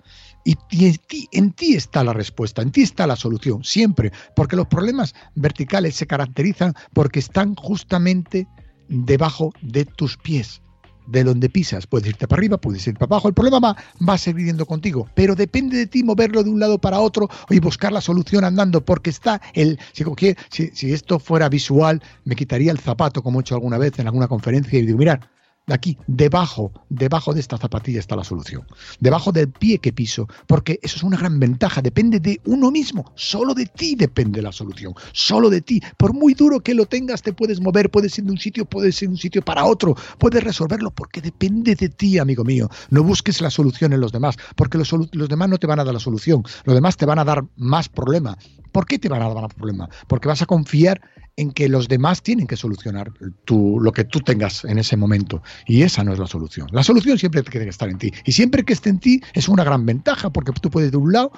Y 0.45 0.57
en 0.87 0.97
ti, 1.07 1.29
en 1.33 1.53
ti 1.53 1.75
está 1.75 2.03
la 2.03 2.15
respuesta, 2.15 2.63
en 2.63 2.73
ti 2.73 2.81
está 2.81 3.07
la 3.07 3.17
solución, 3.17 3.63
siempre, 3.63 4.11
porque 4.35 4.57
los 4.57 4.69
problemas 4.69 5.15
verticales 5.35 5.97
se 5.97 6.07
caracterizan 6.07 6.73
porque 6.95 7.19
están 7.19 7.55
justamente 7.57 8.47
debajo 8.89 9.53
de 9.61 9.85
tus 9.85 10.17
pies 10.17 10.63
de 11.07 11.25
donde 11.25 11.49
pisas. 11.49 11.87
Puedes 11.87 12.09
irte 12.09 12.29
para 12.29 12.41
arriba, 12.41 12.59
puedes 12.59 12.87
ir 12.87 12.95
para 12.95 13.07
abajo. 13.07 13.29
El 13.29 13.35
problema 13.35 13.61
va, 13.61 13.77
va 14.07 14.15
a 14.15 14.19
seguir 14.19 14.47
yendo 14.47 14.67
contigo, 14.67 15.09
pero 15.15 15.35
depende 15.35 15.77
de 15.77 15.87
ti 15.87 16.03
moverlo 16.03 16.43
de 16.43 16.51
un 16.51 16.61
lado 16.61 16.79
para 16.79 17.01
otro 17.01 17.29
y 17.51 17.61
buscar 17.61 17.93
la 17.93 18.01
solución 18.01 18.45
andando, 18.45 18.85
porque 18.85 19.11
está 19.11 19.41
el. 19.55 19.79
Si, 20.51 20.71
si 20.73 20.93
esto 20.93 21.19
fuera 21.19 21.49
visual, 21.49 22.03
me 22.25 22.37
quitaría 22.37 22.73
el 22.73 22.79
zapato, 22.79 23.23
como 23.23 23.41
he 23.41 23.43
hecho 23.43 23.55
alguna 23.55 23.79
vez 23.79 23.99
en 23.99 24.07
alguna 24.07 24.29
conferencia, 24.29 24.79
y 24.79 24.87
digo, 24.87 24.99
mirad, 24.99 25.21
de 25.21 25.27
aquí, 25.69 25.97
debajo, 26.07 26.73
debajo 26.89 27.33
de 27.33 27.41
esta 27.41 27.57
zapatilla 27.57 28.01
está 28.01 28.17
la 28.17 28.25
solución. 28.25 28.67
Debajo 29.01 29.33
del 29.33 29.49
pie 29.51 29.79
que 29.79 29.93
piso, 29.93 30.27
porque 30.47 30.79
eso 30.83 30.97
es 30.97 31.03
una 31.03 31.17
gran 31.17 31.39
ventaja, 31.39 31.83
depende 31.83 32.19
de 32.21 32.41
uno 32.45 32.71
mismo, 32.71 33.13
solo 33.15 33.55
de 33.55 33.67
ti 33.67 33.95
depende 33.95 34.43
la 34.43 34.53
solución, 34.53 34.95
solo 35.13 35.51
de 35.51 35.61
ti. 35.61 35.81
Por 35.97 36.15
muy 36.15 36.35
duro 36.35 36.61
que 36.61 36.75
lo 36.75 36.87
tengas, 36.87 37.23
te 37.23 37.33
puedes 37.33 37.61
mover, 37.61 37.91
puedes 37.91 38.17
ir 38.19 38.25
de 38.25 38.33
un 38.33 38.39
sitio, 38.39 38.65
puedes 38.65 39.01
ir 39.03 39.09
de 39.09 39.15
un 39.15 39.19
sitio 39.19 39.43
para 39.43 39.65
otro, 39.65 39.95
puedes 40.19 40.43
resolverlo, 40.43 40.91
porque 40.91 41.21
depende 41.21 41.75
de 41.75 41.89
ti, 41.89 42.19
amigo 42.19 42.45
mío. 42.45 42.69
No 42.91 43.03
busques 43.03 43.41
la 43.41 43.51
solución 43.51 43.93
en 43.93 44.01
los 44.01 44.13
demás, 44.13 44.37
porque 44.57 44.79
los, 44.79 44.93
los 44.93 45.29
demás 45.29 45.49
no 45.49 45.59
te 45.59 45.67
van 45.67 45.81
a 45.81 45.85
dar 45.85 45.95
la 45.95 46.01
solución, 46.01 46.43
los 46.65 46.75
demás 46.75 46.97
te 46.97 47.07
van 47.07 47.19
a 47.19 47.25
dar 47.25 47.45
más 47.57 47.89
problema. 47.89 48.37
¿Por 48.73 48.87
qué 48.87 48.99
te 48.99 49.09
van 49.09 49.23
a 49.23 49.29
dar 49.29 49.43
más 49.43 49.55
problema? 49.55 49.89
Porque 50.09 50.29
vas 50.29 50.43
a 50.43 50.47
confiar 50.47 51.01
en 51.37 51.51
que 51.51 51.69
los 51.69 51.89
demás 51.89 52.23
tienen 52.23 52.47
que 52.47 52.57
solucionar 52.57 53.13
lo 53.49 53.93
que 53.93 54.05
tú 54.05 54.21
tengas 54.21 54.65
en 54.65 54.79
ese 54.79 54.97
momento. 54.97 55.43
Y 55.67 55.83
esa 55.83 56.05
no 56.05 56.13
es 56.13 56.19
la 56.19 56.27
solución. 56.27 56.67
La 56.73 56.83
solución 56.83 57.19
siempre 57.19 57.43
tiene 57.43 57.65
que 57.67 57.71
estar 57.71 57.89
en 57.89 57.99
ti. 57.99 58.13
Y 58.25 58.33
siempre 58.33 58.65
que 58.65 58.73
esté 58.73 58.91
en 58.91 58.99
ti 58.99 59.21
es 59.33 59.49
una 59.49 59.65
gran 59.65 59.87
ventaja 59.87 60.31
porque 60.31 60.53
tú 60.53 60.71
puedes 60.71 60.91
de 60.91 60.97
un 60.97 61.13
lado, 61.13 61.33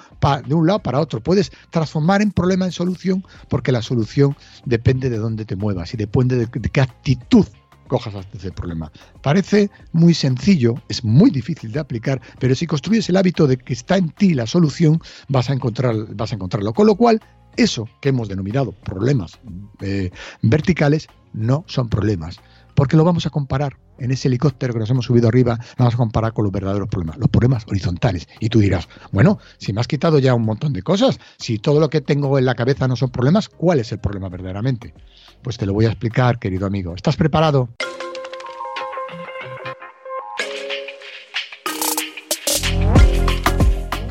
de 0.45 0.53
un 0.53 0.67
lado 0.67 0.79
para 0.79 0.99
otro. 0.99 1.21
Puedes 1.21 1.51
transformar 1.71 2.21
en 2.21 2.31
problema 2.31 2.65
en 2.65 2.71
solución 2.71 3.23
porque 3.49 3.71
la 3.71 3.81
solución 3.81 4.35
depende 4.65 5.09
de 5.09 5.17
dónde 5.17 5.45
te 5.45 5.55
muevas 5.55 5.93
y 5.93 5.97
depende 5.97 6.37
de, 6.37 6.47
qué 6.47 6.81
actitud 6.81 7.45
cojas 7.87 8.13
ese 8.33 8.51
problema. 8.51 8.91
Parece 9.21 9.69
muy 9.93 10.13
sencillo, 10.13 10.75
es 10.89 11.03
muy 11.03 11.29
difícil 11.29 11.71
de 11.71 11.79
aplicar, 11.79 12.21
pero 12.39 12.55
si 12.55 12.67
construyes 12.67 13.09
el 13.09 13.17
hábito 13.17 13.47
de 13.47 13.57
que 13.57 13.73
está 13.73 13.97
en 13.97 14.09
ti 14.09 14.33
la 14.33 14.47
solución, 14.47 14.99
vas 15.27 15.49
a, 15.49 15.53
encontrar, 15.53 15.95
vas 16.15 16.31
a 16.31 16.35
encontrarlo. 16.35 16.73
Con 16.73 16.87
lo 16.87 16.95
cual, 16.95 17.21
eso 17.57 17.87
que 18.01 18.09
hemos 18.09 18.27
denominado 18.27 18.71
problemas 18.71 19.39
eh, 19.81 20.11
verticales 20.41 21.07
no 21.33 21.63
son 21.67 21.89
problemas, 21.89 22.39
porque 22.75 22.97
lo 22.97 23.03
vamos 23.03 23.25
a 23.25 23.29
comparar 23.29 23.77
en 23.97 24.11
ese 24.11 24.27
helicóptero 24.27 24.73
que 24.73 24.79
nos 24.79 24.89
hemos 24.89 25.05
subido 25.05 25.27
arriba, 25.27 25.57
lo 25.77 25.85
vamos 25.85 25.93
a 25.95 25.97
comparar 25.97 26.33
con 26.33 26.43
los 26.43 26.51
verdaderos 26.51 26.89
problemas, 26.89 27.17
los 27.17 27.29
problemas 27.29 27.65
horizontales. 27.67 28.27
Y 28.39 28.49
tú 28.49 28.59
dirás, 28.59 28.87
bueno, 29.11 29.39
si 29.57 29.73
me 29.73 29.81
has 29.81 29.87
quitado 29.87 30.19
ya 30.19 30.33
un 30.33 30.43
montón 30.43 30.73
de 30.73 30.83
cosas, 30.83 31.19
si 31.37 31.57
todo 31.57 31.79
lo 31.79 31.89
que 31.89 32.01
tengo 32.01 32.37
en 32.37 32.45
la 32.45 32.55
cabeza 32.55 32.87
no 32.87 32.95
son 32.95 33.09
problemas, 33.09 33.49
¿cuál 33.49 33.79
es 33.79 33.91
el 33.91 33.99
problema 33.99 34.29
verdaderamente? 34.29 34.93
Pues 35.41 35.57
te 35.57 35.65
lo 35.65 35.73
voy 35.73 35.85
a 35.85 35.89
explicar, 35.89 36.39
querido 36.39 36.67
amigo. 36.67 36.93
¿Estás 36.95 37.15
preparado? 37.15 37.69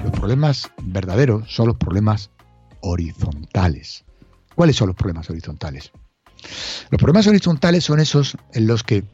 Los 0.03 0.13
problemas 0.13 0.71
verdaderos 0.83 1.53
son 1.53 1.69
los 1.69 1.77
problemas 1.77 2.31
horizontales. 2.81 4.05
¿Cuáles 4.55 4.77
son 4.77 4.89
los 4.89 4.97
problemas 4.97 5.29
horizontales? 5.29 5.93
Los 6.91 6.99
problemas 6.99 7.27
horizontales 7.27 7.85
son 7.85 8.01
esos 8.01 8.37
en 8.53 8.67
los 8.67 8.83
que 8.83 9.05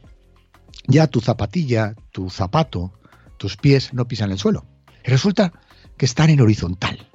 ya 0.87 1.07
tu 1.07 1.21
zapatilla, 1.21 1.95
tu 2.11 2.29
zapato, 2.29 2.93
tus 3.37 3.57
pies 3.57 3.93
no 3.93 4.07
pisan 4.07 4.31
el 4.31 4.39
suelo. 4.39 4.65
Y 5.05 5.09
resulta 5.09 5.53
que 5.97 6.05
están 6.05 6.29
en 6.29 6.41
horizontal. 6.41 7.07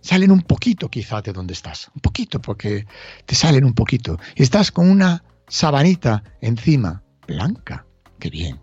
Salen 0.00 0.30
un 0.30 0.42
poquito 0.42 0.90
quizás 0.90 1.22
de 1.22 1.32
donde 1.32 1.54
estás. 1.54 1.90
Un 1.94 2.00
poquito, 2.02 2.40
porque 2.40 2.86
te 3.24 3.34
salen 3.34 3.64
un 3.64 3.72
poquito. 3.72 4.18
Estás 4.36 4.70
con 4.70 4.90
una 4.90 5.24
sabanita 5.48 6.22
encima, 6.40 7.02
blanca. 7.26 7.86
Qué 8.18 8.28
bien. 8.28 8.60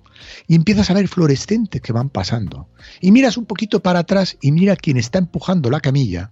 Y 0.48 0.56
empiezas 0.56 0.92
a 0.92 0.94
ver 0.94 1.08
fluorescentes 1.08 1.82
que 1.82 1.94
van 1.94 2.10
pasando. 2.10 2.70
Y 3.00 3.12
miras 3.12 3.38
un 3.38 3.46
poquito 3.46 3.82
para 3.82 4.00
atrás 4.00 4.38
y 4.40 4.52
mira 4.52 4.76
quién 4.76 4.98
está 4.98 5.18
empujando 5.18 5.72
la 5.72 5.80
camilla 5.80 6.32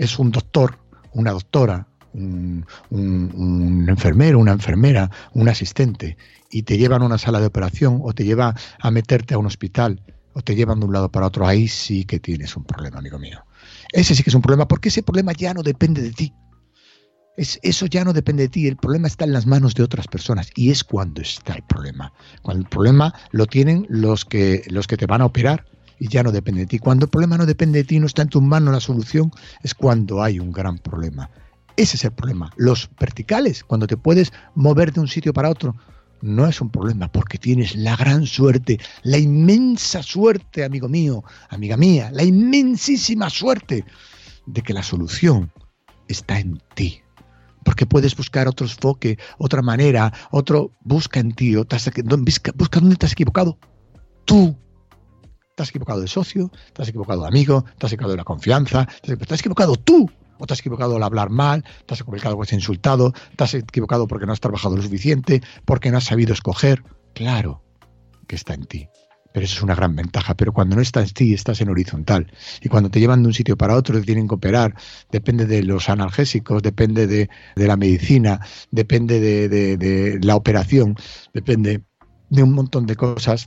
es 0.00 0.18
un 0.18 0.30
doctor, 0.30 0.78
una 1.12 1.32
doctora, 1.32 1.86
un, 2.12 3.86
enfermero, 3.88 4.38
una 4.38 4.52
enfermera, 4.52 5.10
un 5.32 5.48
asistente, 5.48 6.16
y 6.50 6.62
te 6.62 6.78
llevan 6.78 7.02
a 7.02 7.06
una 7.06 7.18
sala 7.18 7.40
de 7.40 7.46
operación 7.46 8.00
o 8.02 8.12
te 8.12 8.24
lleva 8.24 8.54
a 8.80 8.90
meterte 8.90 9.34
a 9.34 9.38
un 9.38 9.46
hospital 9.46 10.02
o 10.32 10.42
te 10.42 10.54
llevan 10.54 10.80
de 10.80 10.86
un 10.86 10.92
lado 10.92 11.10
para 11.10 11.26
otro, 11.26 11.46
ahí 11.46 11.68
sí 11.68 12.04
que 12.04 12.20
tienes 12.20 12.56
un 12.56 12.64
problema, 12.64 12.98
amigo 12.98 13.18
mío. 13.18 13.44
Ese 13.92 14.14
sí 14.14 14.22
que 14.22 14.30
es 14.30 14.34
un 14.34 14.42
problema, 14.42 14.68
porque 14.68 14.88
ese 14.88 15.02
problema 15.02 15.32
ya 15.32 15.54
no 15.54 15.62
depende 15.62 16.02
de 16.02 16.12
ti. 16.12 16.34
Es, 17.36 17.58
eso 17.62 17.86
ya 17.86 18.04
no 18.04 18.12
depende 18.12 18.44
de 18.44 18.48
ti, 18.48 18.66
el 18.66 18.76
problema 18.76 19.06
está 19.06 19.24
en 19.24 19.32
las 19.32 19.46
manos 19.46 19.74
de 19.74 19.82
otras 19.82 20.06
personas 20.08 20.50
y 20.54 20.70
es 20.70 20.84
cuando 20.84 21.22
está 21.22 21.54
el 21.54 21.62
problema. 21.62 22.12
Cuando 22.42 22.62
el 22.62 22.68
problema 22.68 23.14
lo 23.30 23.46
tienen 23.46 23.86
los 23.88 24.24
que, 24.24 24.62
los 24.68 24.86
que 24.86 24.96
te 24.96 25.06
van 25.06 25.22
a 25.22 25.26
operar 25.26 25.64
y 25.98 26.08
ya 26.08 26.22
no 26.22 26.32
depende 26.32 26.62
de 26.62 26.66
ti. 26.66 26.78
Cuando 26.78 27.04
el 27.04 27.10
problema 27.10 27.38
no 27.38 27.46
depende 27.46 27.80
de 27.80 27.84
ti, 27.84 28.00
no 28.00 28.06
está 28.06 28.22
en 28.22 28.28
tus 28.28 28.42
manos 28.42 28.74
la 28.74 28.80
solución, 28.80 29.30
es 29.62 29.74
cuando 29.74 30.22
hay 30.22 30.40
un 30.40 30.50
gran 30.50 30.78
problema. 30.78 31.30
Ese 31.80 31.96
es 31.96 32.04
el 32.04 32.12
problema. 32.12 32.52
Los 32.56 32.90
verticales, 33.00 33.64
cuando 33.64 33.86
te 33.86 33.96
puedes 33.96 34.34
mover 34.54 34.92
de 34.92 35.00
un 35.00 35.08
sitio 35.08 35.32
para 35.32 35.48
otro, 35.48 35.74
no 36.20 36.46
es 36.46 36.60
un 36.60 36.68
problema 36.68 37.10
porque 37.10 37.38
tienes 37.38 37.74
la 37.74 37.96
gran 37.96 38.26
suerte, 38.26 38.78
la 39.02 39.16
inmensa 39.16 40.02
suerte, 40.02 40.62
amigo 40.62 40.90
mío, 40.90 41.24
amiga 41.48 41.78
mía, 41.78 42.10
la 42.12 42.22
inmensísima 42.22 43.30
suerte 43.30 43.86
de 44.44 44.60
que 44.60 44.74
la 44.74 44.82
solución 44.82 45.50
está 46.06 46.38
en 46.38 46.60
ti. 46.74 47.00
Porque 47.64 47.86
puedes 47.86 48.14
buscar 48.14 48.46
otro 48.46 48.66
enfoque, 48.66 49.18
otra 49.38 49.62
manera, 49.62 50.12
otro 50.32 50.72
busca 50.82 51.18
en 51.18 51.32
ti, 51.32 51.56
busca, 51.56 52.02
dónde 52.04 52.96
te 52.96 53.06
has 53.06 53.12
equivocado. 53.12 53.58
Tú 54.26 54.54
te 55.56 55.62
has 55.62 55.70
equivocado 55.70 56.02
de 56.02 56.08
socio, 56.08 56.52
te 56.74 56.82
has 56.82 56.88
equivocado 56.88 57.22
de 57.22 57.28
amigo, 57.28 57.64
te 57.78 57.86
has 57.86 57.92
equivocado 57.94 58.10
de 58.10 58.18
la 58.18 58.24
confianza, 58.24 58.86
te 59.00 59.14
has 59.14 59.40
equivocado 59.40 59.76
tú 59.76 60.10
o 60.40 60.46
te 60.46 60.54
has 60.54 60.60
equivocado 60.60 60.96
al 60.96 61.02
hablar 61.02 61.30
mal, 61.30 61.64
te 61.86 61.94
has 61.94 62.00
equivocado 62.00 62.36
porque 62.36 62.50
has 62.50 62.60
insultado, 62.60 63.12
te 63.36 63.44
has 63.44 63.54
equivocado 63.54 64.08
porque 64.08 64.26
no 64.26 64.32
has 64.32 64.40
trabajado 64.40 64.76
lo 64.76 64.82
suficiente, 64.82 65.42
porque 65.64 65.90
no 65.90 65.98
has 65.98 66.04
sabido 66.04 66.32
escoger. 66.32 66.82
Claro 67.14 67.62
que 68.26 68.36
está 68.36 68.54
en 68.54 68.64
ti. 68.64 68.88
Pero 69.32 69.44
eso 69.44 69.56
es 69.56 69.62
una 69.62 69.74
gran 69.74 69.94
ventaja. 69.94 70.34
Pero 70.34 70.52
cuando 70.52 70.76
no 70.76 70.82
está 70.82 71.00
en 71.00 71.10
ti, 71.10 71.34
estás 71.34 71.60
en 71.60 71.68
horizontal. 71.68 72.32
Y 72.62 72.68
cuando 72.68 72.90
te 72.90 72.98
llevan 72.98 73.22
de 73.22 73.28
un 73.28 73.34
sitio 73.34 73.56
para 73.56 73.76
otro, 73.76 73.98
te 73.98 74.04
tienen 74.04 74.26
que 74.26 74.34
operar. 74.34 74.74
Depende 75.10 75.46
de 75.46 75.62
los 75.62 75.88
analgésicos, 75.88 76.62
depende 76.62 77.06
de, 77.06 77.28
la 77.54 77.76
medicina, 77.76 78.40
depende 78.70 79.20
de 79.20 80.18
la 80.22 80.34
operación, 80.34 80.96
depende 81.32 81.84
de 82.28 82.42
un 82.42 82.52
montón 82.52 82.86
de 82.86 82.96
cosas. 82.96 83.46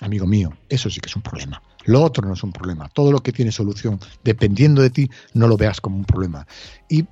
Amigo 0.00 0.26
mío, 0.26 0.52
eso 0.68 0.90
sí 0.90 1.00
que 1.00 1.08
es 1.08 1.14
un 1.14 1.22
problema. 1.22 1.62
Lo 1.84 2.02
otro 2.02 2.26
no 2.26 2.34
es 2.34 2.42
un 2.42 2.52
problema. 2.52 2.88
Todo 2.88 3.12
lo 3.12 3.20
que 3.20 3.32
tiene 3.32 3.52
solución, 3.52 3.98
dependiendo 4.22 4.82
de 4.82 4.90
ti, 4.90 5.10
no 5.34 5.48
lo 5.48 5.56
veas 5.56 5.80
como 5.80 5.96
un 5.96 6.04
problema. 6.04 6.46
Y 6.88 7.04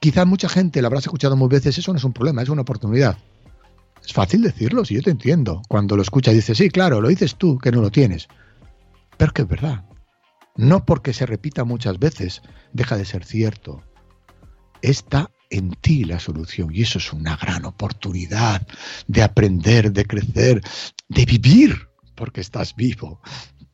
quizá 0.00 0.24
mucha 0.24 0.48
gente, 0.48 0.80
lo 0.80 0.88
habrás 0.88 1.04
escuchado 1.04 1.36
muchas 1.36 1.62
veces, 1.62 1.78
eso 1.78 1.92
no 1.92 1.98
es 1.98 2.04
un 2.04 2.12
problema, 2.12 2.42
es 2.42 2.48
una 2.48 2.62
oportunidad. 2.62 3.16
Es 4.04 4.12
fácil 4.12 4.42
decirlo, 4.42 4.84
si 4.84 4.94
yo 4.94 5.02
te 5.02 5.10
entiendo. 5.10 5.62
Cuando 5.68 5.96
lo 5.96 6.02
escuchas 6.02 6.34
dices, 6.34 6.58
sí, 6.58 6.70
claro, 6.70 7.00
lo 7.00 7.08
dices 7.08 7.36
tú, 7.36 7.58
que 7.58 7.70
no 7.70 7.80
lo 7.80 7.90
tienes. 7.90 8.28
Pero 9.16 9.32
que 9.32 9.42
es 9.42 9.48
verdad. 9.48 9.84
No 10.56 10.84
porque 10.84 11.12
se 11.12 11.24
repita 11.24 11.64
muchas 11.64 11.98
veces, 11.98 12.42
deja 12.72 12.96
de 12.96 13.04
ser 13.04 13.24
cierto. 13.24 13.82
Está 14.82 15.30
en 15.50 15.70
ti 15.70 16.04
la 16.04 16.18
solución 16.18 16.70
y 16.74 16.82
eso 16.82 16.98
es 16.98 17.12
una 17.12 17.36
gran 17.36 17.64
oportunidad 17.64 18.66
de 19.06 19.22
aprender, 19.22 19.92
de 19.92 20.04
crecer, 20.04 20.60
de 21.08 21.24
vivir, 21.24 21.88
porque 22.16 22.40
estás 22.40 22.74
vivo, 22.74 23.20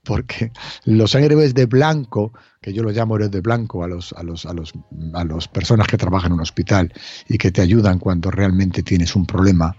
porque 0.09 0.53
los 0.87 1.15
héroes 1.15 1.53
de 1.53 1.67
blanco, 1.67 2.33
que 2.63 2.73
yo 2.73 2.83
los 2.83 2.97
llamo 2.97 3.17
héroes 3.17 3.31
de 3.31 3.43
blanco 3.43 3.85
a 3.85 3.89
los, 3.89 4.15
a 4.15 4.23
los, 4.23 4.47
a 4.47 4.55
los, 4.55 4.73
a 5.13 5.23
las 5.23 5.49
personas 5.49 5.87
que 5.87 5.99
trabajan 5.99 6.29
en 6.29 6.37
un 6.37 6.41
hospital 6.41 6.91
y 7.29 7.37
que 7.37 7.51
te 7.51 7.61
ayudan 7.61 7.99
cuando 7.99 8.31
realmente 8.31 8.83
tienes 8.83 9.15
un 9.15 9.27
problema, 9.27 9.77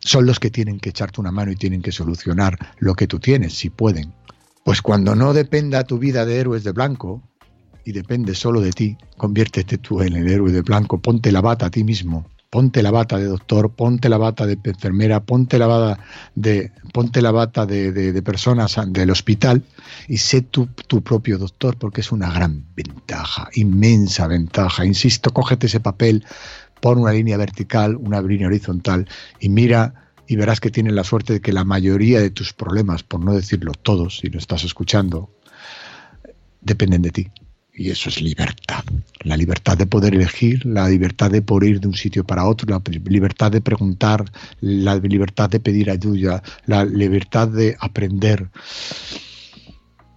son 0.00 0.26
los 0.26 0.40
que 0.40 0.50
tienen 0.50 0.80
que 0.80 0.90
echarte 0.90 1.20
una 1.20 1.30
mano 1.30 1.52
y 1.52 1.54
tienen 1.54 1.80
que 1.80 1.92
solucionar 1.92 2.58
lo 2.80 2.94
que 2.94 3.06
tú 3.06 3.20
tienes, 3.20 3.52
si 3.52 3.70
pueden. 3.70 4.12
Pues 4.64 4.82
cuando 4.82 5.14
no 5.14 5.32
dependa 5.32 5.84
tu 5.84 5.98
vida 5.98 6.26
de 6.26 6.40
héroes 6.40 6.64
de 6.64 6.72
blanco 6.72 7.22
y 7.84 7.92
depende 7.92 8.34
solo 8.34 8.60
de 8.60 8.72
ti, 8.72 8.98
conviértete 9.16 9.78
tú 9.78 10.02
en 10.02 10.16
el 10.16 10.26
héroe 10.26 10.50
de 10.50 10.62
blanco, 10.62 10.98
ponte 11.00 11.30
la 11.30 11.40
bata 11.40 11.66
a 11.66 11.70
ti 11.70 11.84
mismo 11.84 12.26
ponte 12.50 12.82
la 12.82 12.90
bata 12.90 13.18
de 13.18 13.26
doctor, 13.26 13.70
ponte 13.74 14.08
la 14.08 14.16
bata 14.16 14.46
de 14.46 14.58
enfermera, 14.64 15.20
ponte 15.20 15.58
la 15.58 15.66
bata 15.66 16.02
de, 16.34 16.72
ponte 16.92 17.20
la 17.20 17.30
bata 17.30 17.66
de, 17.66 18.22
personas 18.22 18.76
del 18.88 19.10
hospital 19.10 19.62
y 20.08 20.18
sé 20.18 20.42
tu, 20.42 20.66
tu, 20.66 21.02
propio 21.02 21.38
doctor, 21.38 21.76
porque 21.76 22.00
es 22.00 22.10
una 22.10 22.32
gran 22.32 22.64
ventaja, 22.74 23.48
inmensa 23.54 24.26
ventaja. 24.26 24.84
Insisto, 24.84 25.32
cógete 25.32 25.66
ese 25.66 25.80
papel, 25.80 26.24
pon 26.80 26.98
una 26.98 27.12
línea 27.12 27.36
vertical, 27.36 27.96
una 27.96 28.22
línea 28.22 28.46
horizontal 28.46 29.06
y 29.40 29.48
mira 29.50 30.08
y 30.26 30.36
verás 30.36 30.60
que 30.60 30.70
tienes 30.70 30.92
la 30.92 31.04
suerte 31.04 31.34
de 31.34 31.40
que 31.40 31.52
la 31.52 31.64
mayoría 31.64 32.20
de 32.20 32.30
tus 32.30 32.52
problemas, 32.52 33.02
por 33.02 33.24
no 33.24 33.32
decirlo 33.32 33.72
todos, 33.72 34.18
si 34.18 34.28
lo 34.28 34.38
estás 34.38 34.62
escuchando, 34.64 35.30
dependen 36.60 37.02
de 37.02 37.10
ti. 37.10 37.30
Y 37.78 37.90
eso 37.90 38.08
es 38.08 38.20
libertad. 38.20 38.82
La 39.22 39.36
libertad 39.36 39.78
de 39.78 39.86
poder 39.86 40.12
elegir, 40.12 40.66
la 40.66 40.88
libertad 40.88 41.30
de 41.30 41.42
poder 41.42 41.70
ir 41.70 41.80
de 41.80 41.86
un 41.86 41.94
sitio 41.94 42.24
para 42.24 42.44
otro, 42.44 42.68
la 42.68 42.82
libertad 43.04 43.52
de 43.52 43.60
preguntar, 43.60 44.24
la 44.60 44.96
libertad 44.96 45.48
de 45.48 45.60
pedir 45.60 45.88
ayuda, 45.88 46.42
la 46.66 46.84
libertad 46.84 47.46
de 47.46 47.76
aprender. 47.78 48.50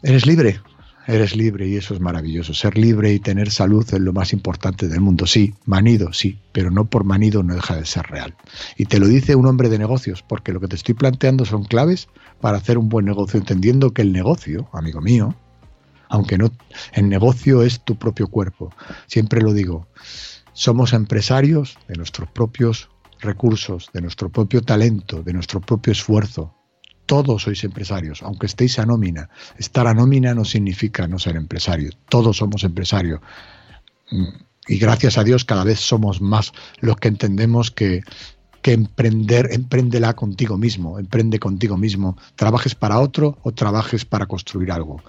Eres 0.02 0.26
libre, 0.26 0.60
eres 1.06 1.36
libre 1.36 1.68
y 1.68 1.76
eso 1.76 1.94
es 1.94 2.00
maravilloso. 2.00 2.56
Ser 2.56 2.80
libre 2.80 3.14
y 3.14 3.20
tener 3.20 3.52
salud 3.52 3.86
es 3.94 4.00
lo 4.00 4.12
más 4.12 4.34
importante 4.34 4.88
del 4.88 5.00
mundo. 5.00 5.28
Sí, 5.28 5.54
manido, 5.66 6.14
sí, 6.14 6.40
pero 6.54 6.72
no 6.72 6.90
por 6.90 7.04
manido 7.04 7.44
no 7.44 7.54
deja 7.54 7.76
de 7.76 7.86
ser 7.86 8.08
real. 8.08 8.34
Y 8.76 8.86
te 8.86 9.00
lo 9.00 9.08
dice 9.08 9.36
un 9.36 9.46
hombre 9.46 9.70
de 9.70 9.78
negocios, 9.78 10.24
porque 10.28 10.52
lo 10.52 10.60
que 10.62 10.68
te 10.68 10.78
estoy 10.78 10.96
planteando 10.96 11.46
son 11.46 11.66
claves 11.66 12.08
para 12.40 12.58
hacer 12.58 12.80
un 12.80 12.90
buen 12.90 13.06
negocio, 13.06 13.40
entendiendo 13.40 13.92
que 13.92 14.02
el 14.02 14.14
negocio, 14.14 14.68
amigo 14.74 15.00
mío, 15.00 15.36
aunque 16.12 16.38
no, 16.38 16.52
el 16.94 17.08
negocio 17.10 17.64
es 17.64 17.84
tu 17.84 17.98
propio 17.98 18.28
cuerpo. 18.28 18.70
Siempre 19.08 19.42
lo 19.42 19.54
digo, 19.54 19.88
somos 20.52 20.92
empresarios 20.92 21.78
de 21.88 21.96
nuestros 21.96 22.30
propios 22.30 22.90
recursos, 23.22 23.90
de 23.94 24.02
nuestro 24.02 24.30
propio 24.30 24.62
talento, 24.62 25.24
de 25.24 25.32
nuestro 25.32 25.62
propio 25.62 25.94
esfuerzo. 25.94 26.54
Todos 27.06 27.44
sois 27.44 27.64
empresarios, 27.64 28.22
aunque 28.24 28.46
estéis 28.46 28.78
a 28.78 28.86
nómina. 28.86 29.30
Estar 29.58 29.88
a 29.88 29.94
nómina 29.94 30.36
no 30.36 30.44
significa 30.44 31.08
no 31.08 31.18
ser 31.18 31.38
empresario. 31.38 31.92
Todos 32.10 32.38
somos 32.38 32.64
empresarios. 32.64 33.22
Mm, 34.12 34.36
y 34.68 34.78
gracias 34.80 35.18
a 35.18 35.24
Dios 35.24 35.46
cada 35.46 35.64
vez 35.64 35.80
somos 35.80 36.22
más 36.22 36.52
los 36.82 36.98
que 36.98 37.08
entendemos 37.08 37.72
que 37.72 38.02
que 38.62 38.74
emprender, 38.74 39.50
empréndela 39.52 40.14
contigo 40.14 40.58
mismo, 40.58 41.00
emprende 41.00 41.40
contigo 41.40 41.78
mismo, 41.78 42.18
trabajes 42.36 42.76
para 42.76 43.00
otro 43.00 43.38
o 43.44 43.52
trabajes 43.52 44.06
para 44.06 44.28
construir 44.28 44.72
algo. 44.72 45.02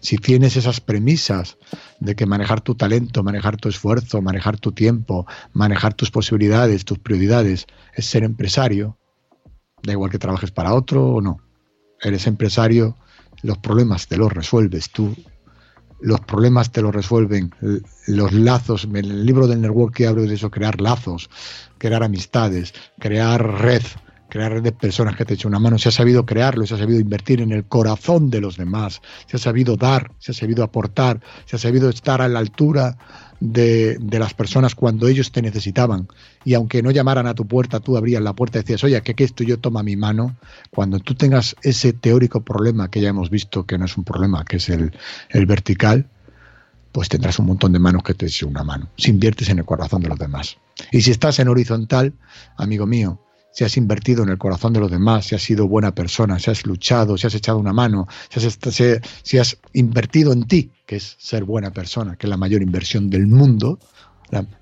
Si 0.00 0.18
tienes 0.18 0.56
esas 0.56 0.80
premisas 0.80 1.56
de 2.00 2.14
que 2.14 2.26
manejar 2.26 2.60
tu 2.60 2.74
talento, 2.74 3.22
manejar 3.22 3.56
tu 3.56 3.68
esfuerzo, 3.68 4.20
manejar 4.20 4.58
tu 4.58 4.72
tiempo, 4.72 5.26
manejar 5.52 5.94
tus 5.94 6.10
posibilidades, 6.10 6.84
tus 6.84 6.98
prioridades, 6.98 7.66
es 7.94 8.06
ser 8.06 8.24
empresario, 8.24 8.98
da 9.82 9.92
igual 9.92 10.10
que 10.10 10.18
trabajes 10.18 10.50
para 10.50 10.74
otro 10.74 11.06
o 11.06 11.20
no. 11.20 11.38
Eres 12.00 12.26
empresario, 12.26 12.96
los 13.42 13.58
problemas 13.58 14.06
te 14.06 14.16
los 14.16 14.32
resuelves 14.32 14.90
tú 14.90 15.16
los 16.00 16.20
problemas 16.20 16.70
te 16.70 16.82
los 16.82 16.94
resuelven, 16.94 17.54
los 18.06 18.32
lazos, 18.32 18.84
en 18.84 18.96
el 18.96 19.26
libro 19.26 19.46
del 19.46 19.60
network 19.60 20.00
hablo 20.02 20.22
de 20.22 20.34
eso, 20.34 20.50
crear 20.50 20.80
lazos, 20.80 21.28
crear 21.78 22.02
amistades, 22.02 22.74
crear 22.98 23.42
red, 23.60 23.82
crear 24.28 24.62
de 24.62 24.72
personas 24.72 25.16
que 25.16 25.24
te 25.24 25.34
echen 25.34 25.48
una 25.48 25.58
mano, 25.58 25.78
se 25.78 25.88
ha 25.88 25.92
sabido 25.92 26.26
crearlo, 26.26 26.66
se 26.66 26.74
ha 26.74 26.78
sabido 26.78 27.00
invertir 27.00 27.40
en 27.40 27.52
el 27.52 27.64
corazón 27.64 28.30
de 28.30 28.40
los 28.40 28.56
demás, 28.56 29.00
se 29.26 29.36
ha 29.36 29.40
sabido 29.40 29.76
dar, 29.76 30.12
se 30.18 30.32
ha 30.32 30.34
sabido 30.34 30.62
aportar, 30.62 31.20
se 31.46 31.56
ha 31.56 31.58
sabido 31.58 31.88
estar 31.88 32.20
a 32.20 32.28
la 32.28 32.38
altura 32.38 32.96
de, 33.40 33.98
las 34.10 34.34
personas 34.34 34.74
cuando 34.74 35.08
ellos 35.08 35.32
te 35.32 35.42
necesitaban. 35.42 36.08
Y 36.44 36.54
aunque 36.54 36.82
no 36.82 36.90
llamaran 36.90 37.26
a 37.26 37.34
tu 37.34 37.46
puerta, 37.46 37.80
tú 37.80 37.96
abrías 37.96 38.22
la 38.22 38.32
puerta 38.32 38.58
y 38.58 38.62
decías, 38.62 38.84
oye, 38.84 39.00
¿qué, 39.02 39.14
qué 39.14 39.24
esto 39.24 39.44
yo 39.44 39.58
toma 39.58 39.82
mi 39.82 39.96
mano? 39.96 40.36
Cuando 40.70 40.98
tú 40.98 41.14
tengas 41.14 41.56
ese 41.62 41.92
teórico 41.92 42.42
problema 42.42 42.90
que 42.90 43.00
ya 43.00 43.10
hemos 43.10 43.30
visto 43.30 43.66
que 43.66 43.78
no 43.78 43.84
es 43.84 43.96
un 43.96 44.04
problema, 44.04 44.44
que 44.44 44.56
es 44.56 44.68
el, 44.68 44.92
el 45.30 45.46
vertical, 45.46 46.06
pues 46.92 47.08
tendrás 47.08 47.38
un 47.38 47.46
montón 47.46 47.72
de 47.72 47.78
manos 47.78 48.02
que 48.02 48.14
te 48.14 48.26
echen 48.26 48.48
una 48.48 48.64
mano. 48.64 48.88
Si 48.96 49.10
inviertes 49.10 49.48
en 49.50 49.58
el 49.58 49.64
corazón 49.64 50.02
de 50.02 50.08
los 50.08 50.18
demás. 50.18 50.56
Y 50.90 51.02
si 51.02 51.10
estás 51.10 51.38
en 51.38 51.48
horizontal, 51.48 52.14
amigo 52.56 52.86
mío, 52.86 53.20
si 53.52 53.64
has 53.64 53.76
invertido 53.76 54.22
en 54.22 54.28
el 54.28 54.38
corazón 54.38 54.72
de 54.72 54.80
los 54.80 54.90
demás, 54.90 55.26
si 55.26 55.34
has 55.34 55.42
sido 55.42 55.66
buena 55.68 55.94
persona, 55.94 56.38
si 56.38 56.50
has 56.50 56.64
luchado, 56.66 57.18
si 57.18 57.26
has 57.26 57.34
echado 57.34 57.58
una 57.58 57.72
mano, 57.72 58.06
si 58.30 58.44
has, 58.44 58.58
si 59.22 59.38
has 59.38 59.58
invertido 59.72 60.32
en 60.32 60.44
ti, 60.44 60.70
que 60.88 60.96
es 60.96 61.16
ser 61.18 61.44
buena 61.44 61.70
persona, 61.70 62.16
que 62.16 62.26
es 62.26 62.30
la 62.30 62.38
mayor 62.38 62.62
inversión 62.62 63.10
del 63.10 63.26
mundo, 63.26 63.78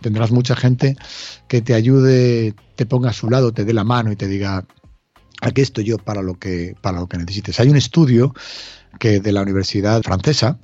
tendrás 0.00 0.32
mucha 0.32 0.56
gente 0.56 0.96
que 1.46 1.62
te 1.62 1.72
ayude, 1.72 2.52
te 2.74 2.84
ponga 2.84 3.10
a 3.10 3.12
su 3.12 3.30
lado, 3.30 3.52
te 3.52 3.64
dé 3.64 3.72
la 3.72 3.84
mano 3.84 4.10
y 4.10 4.16
te 4.16 4.26
diga, 4.26 4.66
aquí 5.40 5.60
estoy 5.60 5.84
yo 5.84 5.98
para 5.98 6.22
lo 6.22 6.34
que, 6.34 6.74
para 6.82 6.98
lo 6.98 7.06
que 7.06 7.16
necesites. 7.16 7.60
Hay 7.60 7.68
un 7.68 7.76
estudio 7.76 8.34
que 8.98 9.20
de 9.20 9.30
la 9.30 9.42
Universidad 9.42 10.02
Francesa 10.02 10.58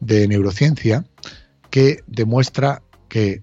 de 0.00 0.28
Neurociencia 0.28 1.06
que 1.70 2.04
demuestra 2.06 2.82
que 3.08 3.42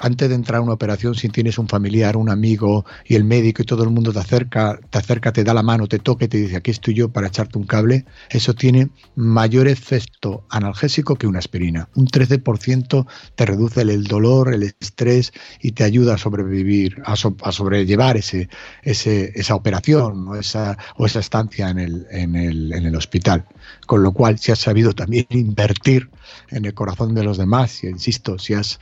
antes 0.00 0.28
de 0.28 0.34
entrar 0.34 0.58
a 0.58 0.62
una 0.62 0.72
operación, 0.72 1.14
si 1.14 1.28
tienes 1.28 1.58
un 1.58 1.68
familiar, 1.68 2.16
un 2.16 2.30
amigo 2.30 2.84
y 3.04 3.14
el 3.14 3.24
médico 3.24 3.62
y 3.62 3.64
todo 3.64 3.84
el 3.84 3.90
mundo 3.90 4.12
te 4.12 4.18
acerca, 4.18 4.78
te 4.90 4.98
acerca, 4.98 5.32
te 5.32 5.44
da 5.44 5.54
la 5.54 5.62
mano, 5.62 5.86
te 5.86 5.98
toca 5.98 6.24
y 6.24 6.28
te 6.28 6.38
dice 6.38 6.56
aquí 6.56 6.70
estoy 6.70 6.94
yo 6.94 7.08
para 7.10 7.28
echarte 7.28 7.58
un 7.58 7.64
cable, 7.64 8.04
eso 8.30 8.54
tiene 8.54 8.90
mayor 9.14 9.68
efecto 9.68 10.44
analgésico 10.50 11.16
que 11.16 11.26
una 11.26 11.38
aspirina. 11.38 11.88
Un 11.94 12.06
13% 12.06 13.06
te 13.34 13.46
reduce 13.46 13.82
el 13.82 14.04
dolor, 14.04 14.52
el 14.52 14.62
estrés 14.62 15.32
y 15.60 15.72
te 15.72 15.84
ayuda 15.84 16.14
a 16.14 16.18
sobrevivir, 16.18 17.02
a, 17.04 17.16
sobrellevar 17.16 18.16
ese, 18.16 18.48
ese, 18.82 19.32
esa 19.34 19.54
operación 19.54 20.28
o 20.28 20.36
esa, 20.36 20.76
estancia 20.98 21.70
en 21.70 21.78
el, 21.78 22.96
hospital. 22.96 23.44
Con 23.86 24.02
lo 24.02 24.12
cual, 24.12 24.38
si 24.38 24.52
has 24.52 24.58
sabido 24.58 24.92
también 24.92 25.26
invertir 25.30 26.10
en 26.50 26.64
el 26.64 26.74
corazón 26.74 27.14
de 27.14 27.24
los 27.24 27.38
demás, 27.38 27.84
y 27.84 27.88
insisto, 27.88 28.38
si 28.38 28.54
has 28.54 28.80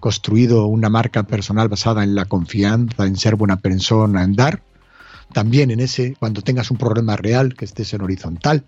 construido 0.00 0.66
una 0.66 0.88
marca 0.88 1.22
personal 1.22 1.68
basada 1.68 2.02
en 2.02 2.14
la 2.14 2.24
confianza, 2.24 3.06
en 3.06 3.16
ser 3.16 3.36
buena 3.36 3.56
persona, 3.56 4.24
en 4.24 4.34
dar, 4.34 4.62
también 5.32 5.70
en 5.70 5.80
ese, 5.80 6.16
cuando 6.18 6.42
tengas 6.42 6.70
un 6.70 6.76
problema 6.76 7.16
real, 7.16 7.54
que 7.54 7.64
estés 7.64 7.94
en 7.94 8.02
horizontal, 8.02 8.64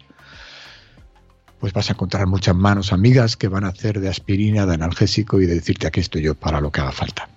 pues 1.58 1.72
vas 1.72 1.90
a 1.90 1.92
encontrar 1.92 2.26
muchas 2.26 2.54
manos 2.54 2.92
amigas 2.92 3.36
que 3.36 3.48
van 3.48 3.64
a 3.64 3.68
hacer 3.68 4.00
de 4.00 4.08
aspirina, 4.08 4.66
de 4.66 4.74
analgésico 4.74 5.40
y 5.40 5.46
de 5.46 5.54
decirte 5.54 5.86
aquí 5.86 6.00
estoy 6.00 6.22
yo 6.22 6.34
para 6.34 6.60
lo 6.60 6.70
que 6.70 6.80
haga 6.80 6.92
falta. 6.92 7.28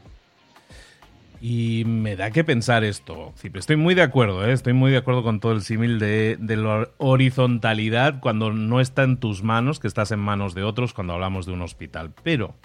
Y 1.42 1.84
me 1.86 2.16
da 2.16 2.32
que 2.32 2.44
pensar 2.44 2.84
esto. 2.84 3.34
Estoy 3.54 3.75
muy 3.75 3.94
de 3.94 4.02
acuerdo, 4.02 4.48
¿eh? 4.48 4.52
estoy 4.52 4.74
muy 4.74 4.90
de 4.90 4.98
acuerdo 4.98 5.22
con 5.22 5.40
todo 5.40 5.52
el 5.52 5.62
símil 5.62 6.00
de, 6.00 6.38
de, 6.40 6.56
la 6.56 6.90
horizontalidad 6.98 8.20
cuando 8.20 8.52
no 8.52 8.82
está 8.82 9.04
en 9.04 9.18
tus 9.18 9.44
manos, 9.44 9.80
que 9.80 9.88
estás 9.88 10.12
en 10.12 10.20
manos 10.20 10.56
de 10.56 10.64
otros 10.64 10.94
cuando 10.94 11.14
hablamos 11.14 11.46
de 11.46 11.52
un 11.52 11.62
hospital. 11.62 12.12
Pero 12.24 12.56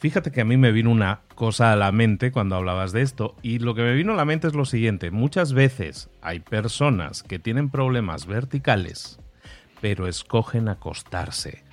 Fíjate 0.00 0.32
que 0.32 0.40
a 0.40 0.46
mí 0.46 0.56
me 0.56 0.72
vino 0.72 0.90
una 0.90 1.20
cosa 1.34 1.72
a 1.72 1.76
la 1.76 1.92
mente 1.92 2.32
cuando 2.32 2.56
hablabas 2.56 2.92
de 2.92 3.02
esto 3.02 3.36
y 3.42 3.58
lo 3.58 3.74
que 3.74 3.82
me 3.82 3.92
vino 3.92 4.14
a 4.14 4.16
la 4.16 4.24
mente 4.24 4.46
es 4.46 4.54
lo 4.54 4.64
siguiente. 4.64 5.10
Muchas 5.10 5.52
veces 5.52 6.08
hay 6.22 6.40
personas 6.40 7.22
que 7.22 7.38
tienen 7.38 7.68
problemas 7.68 8.24
verticales, 8.24 9.20
pero 9.82 10.08
escogen 10.08 10.70
acostarse. 10.70 11.64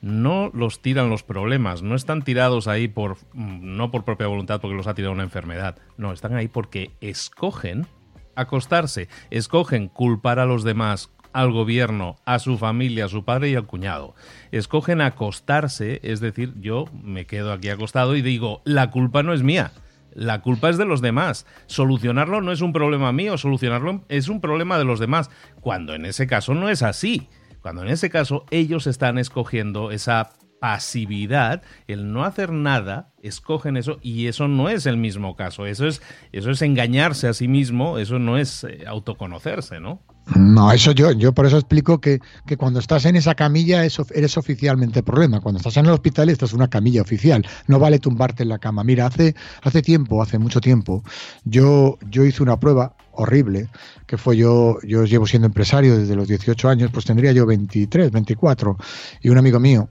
No 0.00 0.52
los 0.54 0.82
tiran 0.82 1.10
los 1.10 1.24
problemas, 1.24 1.82
no 1.82 1.96
están 1.96 2.22
tirados 2.22 2.68
ahí 2.68 2.86
por 2.86 3.16
no 3.34 3.90
por 3.90 4.04
propia 4.04 4.28
voluntad 4.28 4.60
porque 4.60 4.76
los 4.76 4.86
ha 4.86 4.94
tirado 4.94 5.12
una 5.12 5.24
enfermedad, 5.24 5.76
no, 5.96 6.12
están 6.12 6.36
ahí 6.36 6.46
porque 6.46 6.92
escogen 7.00 7.88
acostarse, 8.36 9.08
escogen 9.30 9.88
culpar 9.88 10.38
a 10.38 10.46
los 10.46 10.62
demás, 10.62 11.10
al 11.34 11.50
gobierno, 11.50 12.16
a 12.24 12.38
su 12.38 12.56
familia, 12.56 13.06
a 13.06 13.08
su 13.08 13.24
padre 13.24 13.50
y 13.50 13.56
al 13.56 13.66
cuñado. 13.66 14.14
Escogen 14.52 15.00
acostarse, 15.00 16.00
es 16.04 16.20
decir, 16.20 16.54
yo 16.60 16.86
me 17.02 17.26
quedo 17.26 17.52
aquí 17.52 17.68
acostado 17.68 18.16
y 18.16 18.22
digo, 18.22 18.62
la 18.64 18.90
culpa 18.90 19.22
no 19.22 19.34
es 19.34 19.42
mía. 19.42 19.72
La 20.14 20.42
culpa 20.42 20.70
es 20.70 20.78
de 20.78 20.84
los 20.84 21.02
demás. 21.02 21.44
Solucionarlo 21.66 22.40
no 22.40 22.52
es 22.52 22.60
un 22.60 22.72
problema 22.72 23.10
mío, 23.12 23.36
solucionarlo 23.36 24.04
es 24.08 24.28
un 24.28 24.40
problema 24.40 24.78
de 24.78 24.84
los 24.84 25.00
demás. 25.00 25.28
Cuando 25.60 25.94
en 25.94 26.06
ese 26.06 26.28
caso 26.28 26.54
no 26.54 26.68
es 26.68 26.82
así. 26.82 27.28
Cuando 27.60 27.82
en 27.82 27.88
ese 27.88 28.10
caso 28.10 28.46
ellos 28.50 28.86
están 28.86 29.18
escogiendo 29.18 29.90
esa 29.90 30.30
pasividad, 30.60 31.62
el 31.88 32.12
no 32.12 32.24
hacer 32.24 32.52
nada, 32.52 33.12
escogen 33.22 33.76
eso 33.76 33.98
y 34.02 34.28
eso 34.28 34.46
no 34.46 34.68
es 34.68 34.86
el 34.86 34.98
mismo 34.98 35.34
caso. 35.34 35.66
Eso 35.66 35.88
es, 35.88 36.00
eso 36.30 36.52
es 36.52 36.62
engañarse 36.62 37.26
a 37.26 37.34
sí 37.34 37.48
mismo, 37.48 37.98
eso 37.98 38.20
no 38.20 38.38
es 38.38 38.62
eh, 38.62 38.84
autoconocerse, 38.86 39.80
¿no? 39.80 40.00
No, 40.34 40.72
eso 40.72 40.92
yo, 40.92 41.12
yo 41.12 41.32
por 41.32 41.44
eso 41.44 41.58
explico 41.58 42.00
que, 42.00 42.20
que 42.46 42.56
cuando 42.56 42.80
estás 42.80 43.04
en 43.04 43.16
esa 43.16 43.34
camilla 43.34 43.84
eres 43.84 44.36
oficialmente 44.38 45.02
problema. 45.02 45.40
Cuando 45.40 45.58
estás 45.58 45.76
en 45.76 45.84
el 45.84 45.92
hospital 45.92 46.30
estás 46.30 46.50
en 46.50 46.56
una 46.56 46.68
camilla 46.68 47.02
oficial. 47.02 47.46
No 47.66 47.78
vale 47.78 47.98
tumbarte 47.98 48.42
en 48.42 48.48
la 48.48 48.58
cama. 48.58 48.84
Mira, 48.84 49.06
hace, 49.06 49.34
hace 49.62 49.82
tiempo, 49.82 50.22
hace 50.22 50.38
mucho 50.38 50.60
tiempo, 50.60 51.02
yo, 51.44 51.98
yo 52.10 52.24
hice 52.24 52.42
una 52.42 52.58
prueba 52.58 52.96
horrible, 53.12 53.68
que 54.06 54.16
fue 54.16 54.36
yo, 54.36 54.78
yo 54.82 55.04
llevo 55.04 55.26
siendo 55.26 55.46
empresario 55.46 55.96
desde 55.96 56.16
los 56.16 56.26
18 56.26 56.68
años, 56.68 56.90
pues 56.92 57.04
tendría 57.04 57.32
yo 57.32 57.46
23, 57.46 58.10
24, 58.10 58.76
y 59.20 59.28
un 59.28 59.38
amigo 59.38 59.60
mío, 59.60 59.88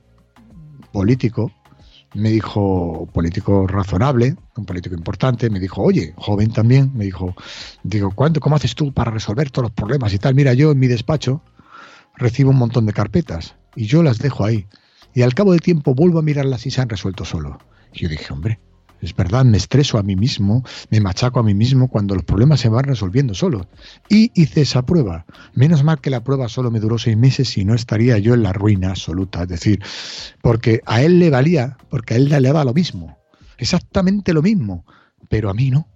político, 0.91 1.51
me 2.13 2.29
dijo, 2.29 3.07
político 3.11 3.67
razonable, 3.67 4.35
un 4.55 4.65
político 4.65 4.95
importante, 4.95 5.49
me 5.49 5.59
dijo, 5.59 5.81
oye, 5.81 6.13
joven 6.15 6.51
también, 6.51 6.91
me 6.93 7.05
dijo, 7.05 7.35
digo, 7.83 8.11
¿cuánto, 8.13 8.39
¿cómo 8.39 8.55
haces 8.55 8.75
tú 8.75 8.93
para 8.93 9.11
resolver 9.11 9.49
todos 9.49 9.69
los 9.69 9.71
problemas 9.71 10.13
y 10.13 10.19
tal? 10.19 10.35
Mira, 10.35 10.53
yo 10.53 10.71
en 10.71 10.79
mi 10.79 10.87
despacho 10.87 11.41
recibo 12.15 12.51
un 12.51 12.57
montón 12.57 12.85
de 12.85 12.93
carpetas 12.93 13.55
y 13.75 13.85
yo 13.85 14.03
las 14.03 14.19
dejo 14.19 14.45
ahí. 14.45 14.67
Y 15.13 15.21
al 15.21 15.33
cabo 15.33 15.51
del 15.51 15.61
tiempo 15.61 15.93
vuelvo 15.93 16.19
a 16.19 16.23
mirarlas 16.23 16.65
y 16.65 16.71
se 16.71 16.81
han 16.81 16.89
resuelto 16.89 17.25
solo. 17.25 17.59
Y 17.93 17.99
yo 18.01 18.09
dije, 18.09 18.33
hombre, 18.33 18.59
es 19.03 19.15
verdad, 19.15 19.43
me 19.43 19.57
estreso 19.57 19.97
a 19.97 20.03
mí 20.03 20.15
mismo, 20.15 20.63
me 20.89 21.01
machaco 21.01 21.39
a 21.39 21.43
mí 21.43 21.53
mismo 21.53 21.89
cuando 21.89 22.15
los 22.15 22.23
problemas 22.23 22.61
se 22.61 22.69
van 22.69 22.85
resolviendo 22.85 23.33
solo. 23.33 23.67
Y 24.09 24.31
hice 24.33 24.61
esa 24.61 24.85
prueba. 24.85 25.25
Menos 25.53 25.83
mal 25.83 25.99
que 25.99 26.09
la 26.09 26.23
prueba 26.23 26.47
solo 26.47 26.71
me 26.71 26.79
duró 26.79 26.97
seis 26.97 27.17
meses 27.17 27.57
y 27.57 27.65
no 27.65 27.75
estaría 27.75 28.17
yo 28.17 28.33
en 28.33 28.43
la 28.43 28.53
ruina 28.53 28.89
absoluta. 28.89 29.43
Es 29.43 29.49
decir, 29.49 29.83
porque 30.41 30.81
a 30.85 31.01
él 31.01 31.19
le 31.19 31.29
valía, 31.29 31.77
porque 31.89 32.13
a 32.13 32.17
él 32.17 32.29
le 32.29 32.39
daba 32.39 32.63
lo 32.63 32.73
mismo. 32.73 33.17
Exactamente 33.57 34.33
lo 34.33 34.41
mismo. 34.41 34.85
Pero 35.29 35.49
a 35.49 35.53
mí 35.53 35.69
no. 35.69 35.87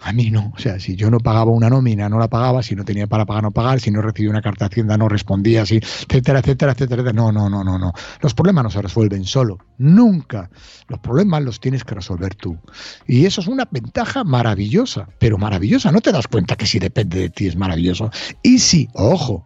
A 0.00 0.12
mí 0.12 0.30
no. 0.30 0.52
O 0.54 0.58
sea, 0.58 0.78
si 0.78 0.96
yo 0.96 1.10
no 1.10 1.18
pagaba 1.18 1.50
una 1.50 1.70
nómina, 1.70 2.08
no 2.08 2.18
la 2.18 2.28
pagaba. 2.28 2.62
Si 2.62 2.74
no 2.74 2.84
tenía 2.84 3.06
para 3.06 3.24
pagar, 3.24 3.42
no 3.42 3.50
pagar. 3.52 3.80
Si 3.80 3.90
no 3.90 4.02
recibía 4.02 4.30
una 4.30 4.42
carta 4.42 4.66
de 4.66 4.72
Hacienda, 4.72 4.98
no 4.98 5.08
respondía. 5.08 5.62
Así, 5.62 5.76
etcétera, 5.76 6.40
etcétera, 6.40 6.72
etcétera. 6.72 7.12
No, 7.12 7.32
no, 7.32 7.48
no, 7.48 7.64
no, 7.64 7.78
no. 7.78 7.92
Los 8.20 8.34
problemas 8.34 8.64
no 8.64 8.70
se 8.70 8.82
resuelven 8.82 9.24
solo. 9.24 9.58
Nunca. 9.78 10.50
Los 10.88 11.00
problemas 11.00 11.42
los 11.42 11.58
tienes 11.58 11.84
que 11.84 11.94
resolver 11.94 12.34
tú. 12.34 12.58
Y 13.06 13.24
eso 13.24 13.40
es 13.40 13.46
una 13.46 13.66
ventaja 13.70 14.24
maravillosa. 14.24 15.08
Pero 15.18 15.38
maravillosa. 15.38 15.90
No 15.90 16.00
te 16.00 16.12
das 16.12 16.28
cuenta 16.28 16.56
que 16.56 16.66
si 16.66 16.78
depende 16.78 17.20
de 17.20 17.30
ti 17.30 17.46
es 17.46 17.56
maravilloso. 17.56 18.10
Y 18.42 18.58
si, 18.58 18.88
ojo, 18.92 19.44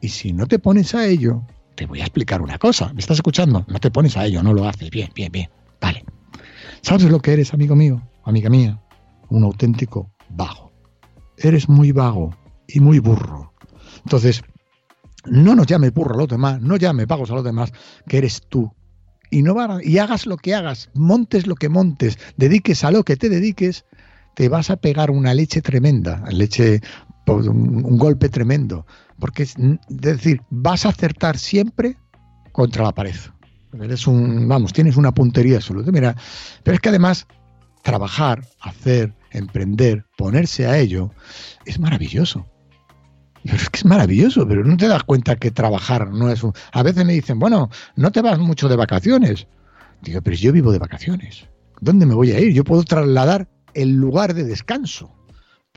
y 0.00 0.08
si 0.08 0.32
no 0.32 0.46
te 0.46 0.58
pones 0.58 0.94
a 0.94 1.06
ello, 1.06 1.42
te 1.74 1.84
voy 1.84 2.00
a 2.00 2.04
explicar 2.04 2.40
una 2.40 2.58
cosa. 2.58 2.92
¿Me 2.94 3.00
estás 3.00 3.18
escuchando? 3.18 3.66
No 3.68 3.78
te 3.78 3.90
pones 3.90 4.16
a 4.16 4.24
ello, 4.24 4.42
no 4.42 4.54
lo 4.54 4.66
haces. 4.66 4.88
Bien, 4.88 5.10
bien, 5.14 5.30
bien. 5.30 5.50
Vale. 5.78 6.04
¿Sabes 6.80 7.04
lo 7.04 7.20
que 7.20 7.34
eres, 7.34 7.52
amigo 7.52 7.76
mío? 7.76 8.00
Amiga 8.24 8.48
mía 8.48 8.80
un 9.30 9.44
auténtico 9.44 10.10
vago. 10.28 10.72
Eres 11.36 11.68
muy 11.68 11.92
vago 11.92 12.36
y 12.68 12.80
muy 12.80 12.98
burro. 12.98 13.52
Entonces, 14.04 14.42
no 15.24 15.54
nos 15.54 15.66
llame 15.66 15.90
burro 15.90 16.14
a 16.14 16.18
los 16.18 16.28
demás, 16.28 16.60
no 16.60 16.76
llame 16.76 17.06
vagos 17.06 17.30
a 17.30 17.34
los 17.34 17.44
demás, 17.44 17.72
que 18.06 18.18
eres 18.18 18.42
tú. 18.48 18.72
Y, 19.30 19.42
no 19.42 19.54
y 19.82 19.98
hagas 19.98 20.26
lo 20.26 20.36
que 20.36 20.54
hagas, 20.54 20.90
montes 20.94 21.46
lo 21.46 21.54
que 21.54 21.68
montes, 21.68 22.18
dediques 22.36 22.82
a 22.82 22.90
lo 22.90 23.04
que 23.04 23.16
te 23.16 23.28
dediques, 23.28 23.84
te 24.34 24.48
vas 24.48 24.70
a 24.70 24.76
pegar 24.76 25.10
una 25.10 25.34
leche 25.34 25.62
tremenda, 25.62 26.24
leche, 26.30 26.80
pues, 27.26 27.46
un, 27.46 27.96
golpe 27.96 28.28
tremendo. 28.28 28.86
Porque 29.18 29.44
es 29.44 29.54
decir, 29.88 30.42
vas 30.50 30.86
a 30.86 30.88
acertar 30.88 31.38
siempre 31.38 31.96
contra 32.52 32.84
la 32.84 32.92
pared. 32.92 33.14
Eres 33.80 34.06
un, 34.06 34.48
vamos, 34.48 34.72
tienes 34.72 34.96
una 34.96 35.12
puntería 35.12 35.56
absoluta. 35.56 35.92
Mira, 35.92 36.16
pero 36.64 36.74
es 36.74 36.80
que 36.80 36.88
además 36.88 37.26
trabajar, 37.82 38.44
hacer, 38.60 39.14
emprender, 39.30 40.04
ponerse 40.16 40.66
a 40.66 40.78
ello, 40.78 41.12
es 41.66 41.78
maravilloso. 41.78 42.46
es 43.44 43.70
que 43.70 43.78
es 43.78 43.84
maravilloso, 43.84 44.46
pero 44.46 44.64
no 44.64 44.76
te 44.76 44.88
das 44.88 45.04
cuenta 45.04 45.36
que 45.36 45.50
trabajar 45.50 46.10
no 46.10 46.30
es 46.30 46.42
un... 46.42 46.52
A 46.72 46.82
veces 46.82 47.04
me 47.04 47.12
dicen, 47.12 47.38
bueno, 47.38 47.70
no 47.96 48.12
te 48.12 48.22
vas 48.22 48.38
mucho 48.38 48.68
de 48.68 48.76
vacaciones. 48.76 49.46
Digo, 50.02 50.22
pero 50.22 50.36
yo 50.36 50.52
vivo 50.52 50.72
de 50.72 50.78
vacaciones. 50.78 51.46
¿Dónde 51.80 52.06
me 52.06 52.14
voy 52.14 52.32
a 52.32 52.40
ir? 52.40 52.52
Yo 52.52 52.64
puedo 52.64 52.82
trasladar 52.84 53.48
el 53.74 53.92
lugar 53.92 54.34
de 54.34 54.44
descanso 54.44 55.14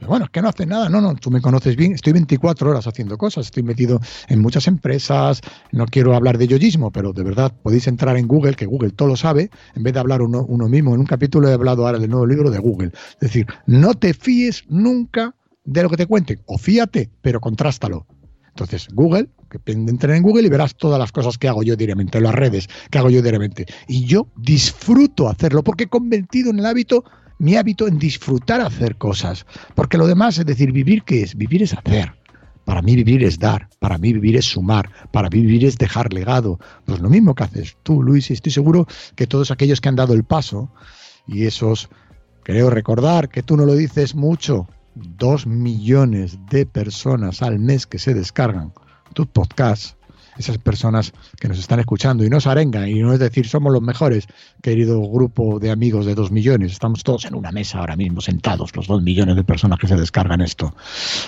bueno, 0.08 0.26
es 0.26 0.32
que 0.32 0.42
no 0.42 0.50
hace 0.50 0.66
nada. 0.66 0.90
No, 0.90 1.02
no, 1.02 1.16
tú 1.16 1.32
me 1.32 1.42
conoces 1.42 1.76
bien. 1.76 1.94
Estoy 1.94 2.14
24 2.14 2.70
horas 2.70 2.88
haciendo 2.88 3.18
cosas. 3.18 3.46
Estoy 3.46 3.64
metido 3.64 4.00
en 4.28 4.42
muchas 4.42 4.68
empresas. 4.68 5.42
No 5.72 5.86
quiero 5.86 6.16
hablar 6.16 6.38
de 6.38 6.48
yoyismo, 6.48 6.92
pero 6.92 7.14
de 7.14 7.24
verdad 7.24 7.54
podéis 7.62 7.88
entrar 7.88 8.18
en 8.18 8.28
Google, 8.28 8.56
que 8.56 8.66
Google 8.66 8.92
todo 8.92 9.10
lo 9.10 9.16
sabe, 9.16 9.50
en 9.76 9.84
vez 9.84 9.94
de 9.94 10.00
hablar 10.00 10.22
uno, 10.22 10.46
mismo. 10.70 10.94
En 10.94 11.02
un 11.02 11.06
capítulo 11.06 11.50
he 11.50 11.54
hablado 11.54 11.86
ahora 11.86 12.00
del 12.00 12.10
nuevo 12.10 12.26
libro 12.26 12.50
de 12.50 12.60
Google. 12.60 12.92
Es 13.14 13.20
decir, 13.20 13.48
no 13.66 13.94
te 13.94 14.14
fíes 14.14 14.64
nunca 14.70 15.36
de 15.66 15.84
lo 15.84 15.90
que 15.90 15.98
te 15.98 16.06
cuenten. 16.06 16.42
O 16.46 16.58
fíate, 16.58 17.10
pero 17.22 17.40
contrástalo. 17.40 18.06
Entonces, 18.50 18.88
Google, 18.94 19.30
que 19.50 19.72
entra 19.72 20.16
en 20.16 20.22
Google 20.22 20.46
y 20.46 20.50
verás 20.50 20.76
todas 20.76 21.00
las 21.00 21.12
cosas 21.12 21.38
que 21.38 21.48
hago 21.48 21.64
yo 21.64 21.76
diariamente, 21.76 22.22
las 22.22 22.36
redes 22.36 22.68
que 22.92 23.00
hago 23.00 23.10
yo 23.10 23.22
diariamente. 23.22 23.66
Y 23.88 24.06
yo 24.06 24.28
disfruto 24.38 25.28
hacerlo 25.28 25.64
porque 25.64 25.86
he 25.86 25.88
convertido 25.88 26.52
en 26.52 26.60
el 26.60 26.66
hábito 26.66 27.04
mi 27.40 27.56
hábito 27.56 27.88
en 27.88 28.00
disfrutar 28.00 28.62
hacer 28.62 28.98
cosas. 28.98 29.46
Porque 29.76 29.98
lo 29.98 30.08
demás, 30.08 30.38
es 30.38 30.46
decir, 30.46 30.72
vivir, 30.72 31.04
¿qué 31.04 31.24
es? 31.24 31.36
Vivir 31.36 31.64
es 31.64 31.74
hacer. 31.74 32.14
Para 32.66 32.82
mí 32.82 32.96
vivir 32.96 33.24
es 33.24 33.40
dar, 33.40 33.68
para 33.80 33.98
mí 33.98 34.14
vivir 34.14 34.38
es 34.38 34.46
sumar, 34.46 34.90
para 35.12 35.30
mí 35.30 35.42
vivir 35.42 35.66
es 35.66 35.78
dejar 35.78 36.14
legado. 36.14 36.60
Pues 36.86 37.02
lo 37.02 37.10
mismo 37.10 37.36
que 37.36 37.44
haces 37.44 37.78
tú, 37.84 38.02
Luis, 38.02 38.30
y 38.30 38.34
estoy 38.34 38.54
seguro 38.54 38.88
que 39.16 39.28
todos 39.28 39.52
aquellos 39.52 39.82
que 39.82 39.90
han 39.90 39.98
dado 39.98 40.14
el 40.14 40.24
paso, 40.24 40.72
y 41.28 41.46
esos, 41.46 41.90
creo 42.44 42.70
recordar 42.70 43.28
que 43.28 43.44
tú 43.44 43.58
no 43.58 43.66
lo 43.66 43.76
dices 43.76 44.16
mucho, 44.16 44.68
dos 44.96 45.46
millones 45.46 46.38
de 46.50 46.66
personas 46.66 47.42
al 47.42 47.60
mes 47.60 47.86
que 47.86 48.00
se 48.00 48.14
descargan 48.14 48.72
tus 49.14 49.28
podcasts, 49.28 49.98
esas 50.38 50.58
personas 50.58 51.14
que 51.40 51.48
nos 51.48 51.60
están 51.60 51.80
escuchando 51.80 52.24
y 52.26 52.30
nos 52.30 52.48
arengan 52.48 52.88
y 52.88 53.00
no 53.02 53.14
es 53.14 53.20
decir 53.20 53.48
somos 53.48 53.72
los 53.72 53.82
mejores, 53.82 54.28
querido 54.62 55.02
grupo 55.10 55.60
de 55.60 55.72
amigos 55.72 56.06
de 56.06 56.16
dos 56.16 56.32
millones, 56.32 56.72
estamos 56.72 57.04
todos 57.04 57.26
en 57.26 57.36
una 57.36 57.52
mesa 57.52 57.80
ahora 57.80 57.96
mismo 57.96 58.22
sentados, 58.22 58.76
los 58.76 58.88
dos 58.88 59.02
millones 59.02 59.36
de 59.36 59.44
personas 59.44 59.80
que 59.80 59.88
se 59.88 59.96
descargan 59.96 60.42
esto. 60.42 60.76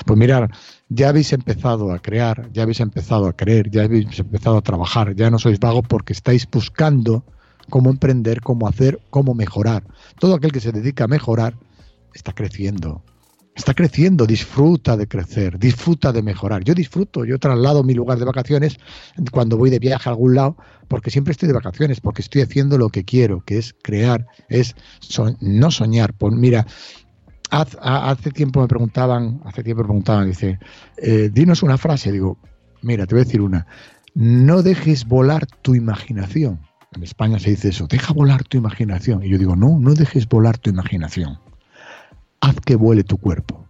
Pues 0.06 0.18
mirar, 0.18 0.52
ya 0.90 1.10
habéis 1.10 1.34
empezado 1.34 1.92
a 1.92 2.00
crear, 2.00 2.50
ya 2.52 2.64
habéis 2.64 2.80
empezado 2.80 3.28
a 3.28 3.34
creer, 3.34 3.70
ya 3.70 3.84
habéis 3.84 4.20
empezado 4.20 4.58
a 4.58 4.62
trabajar, 4.62 5.16
ya 5.16 5.30
no 5.30 5.40
sois 5.40 5.60
vagos 5.60 5.86
porque 5.88 6.14
estáis 6.14 6.48
buscando 6.50 7.24
cómo 7.70 7.90
emprender, 7.90 8.42
cómo 8.42 8.68
hacer, 8.68 9.00
cómo 9.10 9.34
mejorar. 9.34 9.84
Todo 10.20 10.36
aquel 10.36 10.52
que 10.52 10.60
se 10.60 10.72
dedica 10.72 11.06
a 11.06 11.08
mejorar 11.08 11.56
está 12.14 12.34
creciendo, 12.34 13.04
está 13.56 13.74
creciendo, 13.74 14.28
disfruta 14.28 14.98
de 14.98 15.08
crecer, 15.08 15.58
disfruta 15.58 16.12
de 16.12 16.22
mejorar. 16.22 16.64
Yo 16.64 16.74
disfruto, 16.74 17.24
yo 17.24 17.40
traslado 17.40 17.84
mi 17.84 17.94
lugar 17.94 18.20
de 18.20 18.26
vacaciones 18.26 18.78
cuando 19.32 19.58
voy 19.58 19.70
de 19.70 19.80
viaje 19.80 20.10
a 20.10 20.12
algún 20.12 20.36
lado, 20.36 20.58
porque 20.90 21.10
siempre 21.10 21.32
estoy 21.32 21.48
de 21.48 21.54
vacaciones, 21.54 22.02
porque 22.02 22.22
estoy 22.22 22.42
haciendo 22.42 22.78
lo 22.78 22.90
que 22.90 23.06
quiero, 23.06 23.42
que 23.46 23.58
es 23.58 23.74
crear, 23.82 24.28
es 24.50 24.76
no 25.40 25.72
soñar. 25.72 26.14
Pues 26.14 26.34
mira, 26.34 26.68
hace 27.50 28.32
tiempo 28.32 28.62
me 28.62 28.68
preguntaban, 28.68 29.42
hace 29.46 29.64
tiempo 29.64 29.84
me 29.84 29.88
preguntaban, 29.88 30.28
dice, 30.28 30.60
eh, 30.98 31.30
dinos 31.32 31.64
una 31.64 31.78
frase, 31.78 32.12
digo, 32.12 32.38
mira, 32.82 33.06
te 33.08 33.16
voy 33.16 33.22
a 33.22 33.26
decir 33.26 33.42
una, 33.42 33.66
no 34.14 34.64
dejes 34.64 35.06
volar 35.06 35.46
tu 35.62 35.76
imaginación. 35.76 36.60
En 36.94 37.04
España 37.04 37.40
se 37.40 37.52
dice 37.52 37.70
eso, 37.70 37.88
deja 37.88 38.14
volar 38.14 38.44
tu 38.44 38.58
imaginación. 38.58 39.24
Y 39.24 39.30
yo 39.30 39.38
digo, 39.38 39.56
no, 39.56 39.80
no 39.80 39.94
dejes 39.94 40.28
volar 40.28 40.58
tu 40.58 40.70
imaginación 40.70 41.40
haz 42.46 42.60
que 42.62 42.76
vuele 42.76 43.04
tu 43.04 43.18
cuerpo. 43.18 43.68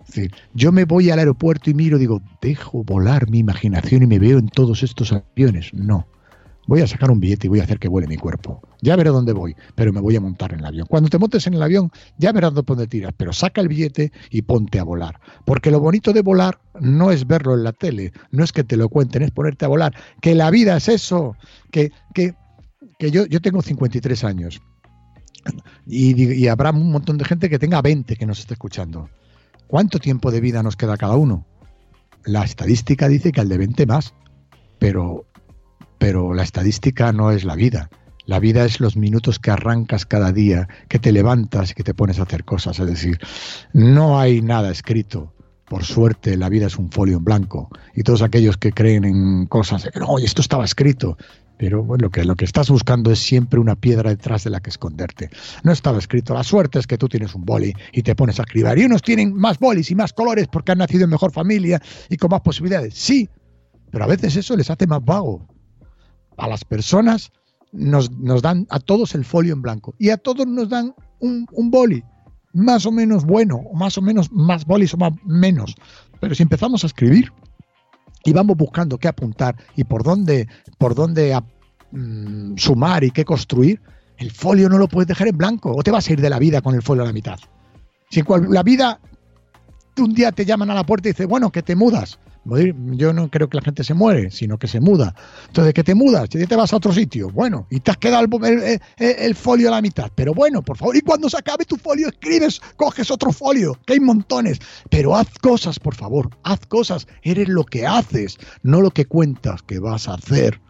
Es 0.00 0.14
decir, 0.14 0.34
yo 0.54 0.72
me 0.72 0.84
voy 0.84 1.10
al 1.10 1.18
aeropuerto 1.18 1.68
y 1.68 1.74
miro, 1.74 1.98
digo, 1.98 2.22
dejo 2.40 2.84
volar 2.84 3.28
mi 3.28 3.40
imaginación 3.40 4.02
y 4.02 4.06
me 4.06 4.18
veo 4.18 4.38
en 4.38 4.48
todos 4.48 4.82
estos 4.82 5.12
aviones. 5.12 5.74
No. 5.74 6.06
Voy 6.68 6.80
a 6.80 6.86
sacar 6.86 7.10
un 7.10 7.20
billete 7.20 7.46
y 7.46 7.50
voy 7.50 7.60
a 7.60 7.64
hacer 7.64 7.78
que 7.78 7.88
vuele 7.88 8.08
mi 8.08 8.16
cuerpo. 8.16 8.60
Ya 8.82 8.96
veré 8.96 9.10
dónde 9.10 9.32
voy, 9.32 9.54
pero 9.74 9.92
me 9.92 10.00
voy 10.00 10.16
a 10.16 10.20
montar 10.20 10.52
en 10.52 10.60
el 10.60 10.66
avión. 10.66 10.86
Cuando 10.88 11.08
te 11.08 11.18
montes 11.18 11.46
en 11.46 11.54
el 11.54 11.62
avión, 11.62 11.90
ya 12.18 12.32
verás 12.32 12.54
dónde 12.54 12.86
tiras, 12.86 13.12
pero 13.16 13.32
saca 13.32 13.60
el 13.60 13.68
billete 13.68 14.10
y 14.30 14.42
ponte 14.42 14.80
a 14.80 14.84
volar. 14.84 15.20
Porque 15.44 15.70
lo 15.70 15.78
bonito 15.78 16.12
de 16.12 16.22
volar 16.22 16.58
no 16.80 17.12
es 17.12 17.26
verlo 17.26 17.54
en 17.54 17.62
la 17.62 17.72
tele, 17.72 18.12
no 18.30 18.42
es 18.42 18.52
que 18.52 18.64
te 18.64 18.76
lo 18.76 18.88
cuenten, 18.88 19.22
es 19.22 19.30
ponerte 19.30 19.64
a 19.64 19.68
volar. 19.68 19.94
Que 20.20 20.34
la 20.34 20.50
vida 20.50 20.76
es 20.76 20.88
eso. 20.88 21.36
Que, 21.70 21.92
que, 22.14 22.34
que 22.98 23.10
yo, 23.10 23.26
yo 23.26 23.40
tengo 23.40 23.62
53 23.62 24.24
años 24.24 24.60
y, 25.86 26.46
habrá 26.48 26.70
un 26.70 26.90
montón 26.90 27.18
de 27.18 27.24
gente 27.24 27.48
que 27.48 27.58
tenga 27.58 27.82
20 27.82 28.16
que 28.16 28.26
nos 28.26 28.38
esté 28.38 28.54
escuchando. 28.54 29.08
¿Cuánto 29.66 29.98
tiempo 29.98 30.30
de 30.30 30.40
vida 30.40 30.62
nos 30.62 30.76
queda 30.76 30.96
cada 30.96 31.16
uno? 31.16 31.46
La 32.24 32.44
estadística 32.44 33.08
dice 33.08 33.32
que 33.32 33.40
al 33.40 33.48
de 33.48 33.58
20 33.58 33.86
más, 33.86 34.14
pero, 34.78 35.26
pero 35.98 36.34
la 36.34 36.42
estadística 36.42 37.12
no 37.12 37.30
es 37.30 37.44
la 37.44 37.54
vida. 37.54 37.90
La 38.26 38.40
vida 38.40 38.64
es 38.64 38.80
los 38.80 38.96
minutos 38.96 39.38
que 39.38 39.52
arrancas 39.52 40.04
cada 40.04 40.32
día, 40.32 40.68
que 40.88 40.98
te 40.98 41.12
levantas 41.12 41.70
y 41.70 41.74
que 41.74 41.84
te 41.84 41.94
pones 41.94 42.18
a 42.18 42.24
hacer 42.24 42.44
cosas. 42.44 42.78
Es 42.80 42.86
decir, 42.86 43.18
no 43.72 44.18
hay 44.18 44.42
nada 44.42 44.70
escrito. 44.70 45.32
Por 45.68 45.84
suerte, 45.84 46.36
la 46.36 46.48
vida 46.48 46.66
es 46.66 46.76
un 46.76 46.90
folio 46.90 47.18
en 47.18 47.24
blanco. 47.24 47.68
Y 47.94 48.02
todos 48.02 48.22
aquellos 48.22 48.56
que 48.56 48.72
creen 48.72 49.04
en 49.04 49.46
cosas, 49.46 49.84
de 49.84 49.90
que 49.90 50.00
no, 50.00 50.18
esto 50.18 50.40
estaba 50.40 50.64
escrito, 50.64 51.16
pero 51.58 51.82
bueno, 51.82 52.10
que 52.10 52.24
lo 52.24 52.34
que 52.34 52.44
estás 52.44 52.70
buscando 52.70 53.10
es 53.10 53.18
siempre 53.18 53.58
una 53.58 53.76
piedra 53.76 54.10
detrás 54.10 54.44
de 54.44 54.50
la 54.50 54.60
que 54.60 54.70
esconderte. 54.70 55.30
No 55.62 55.72
estaba 55.72 55.98
escrito, 55.98 56.34
la 56.34 56.44
suerte 56.44 56.78
es 56.78 56.86
que 56.86 56.98
tú 56.98 57.08
tienes 57.08 57.34
un 57.34 57.44
boli 57.44 57.72
y 57.92 58.02
te 58.02 58.14
pones 58.14 58.38
a 58.38 58.42
escribir. 58.42 58.78
Y 58.78 58.84
unos 58.84 59.02
tienen 59.02 59.34
más 59.34 59.58
bolis 59.58 59.90
y 59.90 59.94
más 59.94 60.12
colores 60.12 60.48
porque 60.48 60.72
han 60.72 60.78
nacido 60.78 61.04
en 61.04 61.10
mejor 61.10 61.32
familia 61.32 61.80
y 62.10 62.16
con 62.16 62.30
más 62.30 62.42
posibilidades. 62.42 62.94
Sí, 62.94 63.28
pero 63.90 64.04
a 64.04 64.08
veces 64.08 64.36
eso 64.36 64.56
les 64.56 64.70
hace 64.70 64.86
más 64.86 65.04
vago. 65.04 65.46
A 66.36 66.48
las 66.48 66.64
personas 66.64 67.32
nos, 67.72 68.10
dan 68.42 68.66
a 68.70 68.78
todos 68.78 69.14
el 69.14 69.24
folio 69.24 69.54
en 69.54 69.62
blanco 69.62 69.94
y 69.98 70.10
a 70.10 70.18
todos 70.18 70.46
nos 70.46 70.68
dan 70.68 70.94
un, 71.20 71.46
un 71.52 71.70
boli 71.70 72.02
más 72.52 72.86
o 72.86 72.92
menos 72.92 73.24
bueno, 73.24 73.56
o 73.56 73.74
más 73.74 73.96
o 73.98 74.02
menos 74.02 74.30
más 74.32 74.64
bolis 74.66 74.94
o 74.94 74.96
más 74.98 75.12
menos. 75.24 75.74
Pero 76.20 76.34
si 76.34 76.42
empezamos 76.42 76.84
a 76.84 76.86
escribir, 76.86 77.32
y 78.26 78.32
vamos 78.32 78.56
buscando 78.56 78.98
qué 78.98 79.08
apuntar 79.08 79.56
y 79.76 79.84
por 79.84 80.02
dónde, 80.02 80.48
por 80.78 80.94
dónde 80.94 81.40
mm, 81.92 82.56
sumar 82.56 83.04
y 83.04 83.12
qué 83.12 83.24
construir, 83.24 83.80
el 84.18 84.32
folio 84.32 84.68
no 84.68 84.78
lo 84.78 84.88
puedes 84.88 85.06
dejar 85.06 85.28
en 85.28 85.38
blanco 85.38 85.72
o 85.74 85.82
te 85.82 85.92
vas 85.92 86.08
a 86.08 86.12
ir 86.12 86.20
de 86.20 86.28
la 86.28 86.38
vida 86.38 86.60
con 86.60 86.74
el 86.74 86.82
folio 86.82 87.04
a 87.04 87.06
la 87.06 87.12
mitad. 87.12 87.38
Si 88.10 88.22
la 88.50 88.62
vida 88.62 89.00
un 89.98 90.12
día 90.12 90.32
te 90.32 90.44
llaman 90.44 90.70
a 90.70 90.74
la 90.74 90.84
puerta 90.84 91.08
y 91.08 91.12
dices, 91.12 91.26
bueno, 91.26 91.50
que 91.50 91.62
te 91.62 91.76
mudas, 91.76 92.18
yo 92.92 93.12
no 93.12 93.30
creo 93.30 93.48
que 93.48 93.56
la 93.56 93.62
gente 93.62 93.84
se 93.84 93.94
muere, 93.94 94.30
sino 94.30 94.58
que 94.58 94.68
se 94.68 94.80
muda. 94.80 95.14
Entonces, 95.48 95.74
¿qué 95.74 95.82
te 95.82 95.94
mudas? 95.94 96.28
¿Y 96.32 96.46
te 96.46 96.56
vas 96.56 96.72
a 96.72 96.76
otro 96.76 96.92
sitio? 96.92 97.30
Bueno, 97.30 97.66
y 97.70 97.80
te 97.80 97.90
has 97.90 97.96
quedado 97.96 98.24
el, 98.98 99.34
folio 99.34 99.68
a 99.68 99.72
la 99.72 99.82
mitad. 99.82 100.10
Pero 100.14 100.32
bueno, 100.32 100.62
por 100.62 100.76
favor, 100.76 100.96
y 100.96 101.00
cuando 101.00 101.28
se 101.28 101.38
acabe 101.38 101.64
tu 101.64 101.76
folio, 101.76 102.08
escribes, 102.08 102.60
coges 102.76 103.10
otro 103.10 103.32
folio, 103.32 103.78
que 103.86 103.94
hay 103.94 104.00
montones. 104.00 104.60
Pero 104.90 105.16
haz 105.16 105.28
cosas, 105.40 105.78
por 105.78 105.94
favor, 105.94 106.30
haz 106.44 106.60
cosas. 106.66 107.06
Eres 107.22 107.48
lo 107.48 107.64
que 107.64 107.86
haces, 107.86 108.38
no 108.62 108.80
lo 108.80 108.90
que 108.90 109.06
cuentas 109.06 109.62
que 109.62 109.78
vas 109.78 110.08
a 110.08 110.14
hacer 110.14 110.60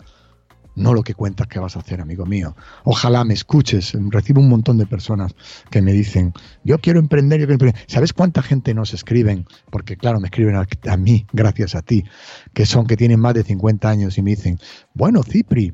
no 0.77 0.95
lo 0.95 1.03
que 1.03 1.15
cuentas 1.15 1.49
que 1.49 1.59
vas 1.59 1.75
a 1.75 1.81
hacer, 1.81 2.01
amigo 2.01 2.27
mío. 2.27 2.55
Ojalá 2.85 3.25
me 3.25 3.35
escuches. 3.35 3.97
Recibo 4.11 4.41
un 4.41 4.49
montón 4.49 4.79
de 4.79 4.87
personas 4.87 5.35
que 5.71 5.83
me 5.83 5.93
dicen, 5.93 6.33
yo 6.65 6.79
quiero 6.79 7.01
emprender, 7.01 7.41
yo 7.41 7.47
quiero 7.47 7.55
emprender. 7.55 7.83
¿Sabes 7.89 8.13
cuánta 8.13 8.43
gente 8.43 8.75
nos 8.75 8.95
escriben? 8.95 9.47
Porque 9.71 9.97
claro, 9.97 10.21
me 10.21 10.29
escriben 10.29 10.55
a, 10.55 10.97
mí, 10.97 11.27
gracias 11.33 11.75
a 11.75 11.83
ti, 11.83 12.05
que 12.53 12.67
son 12.67 12.87
que 12.87 12.97
tienen 12.97 13.19
más 13.19 13.35
de 13.35 13.43
50 13.43 13.89
años 13.89 14.19
y 14.19 14.23
me 14.23 14.31
dicen, 14.31 14.61
bueno, 14.95 15.23
Cipri, 15.23 15.73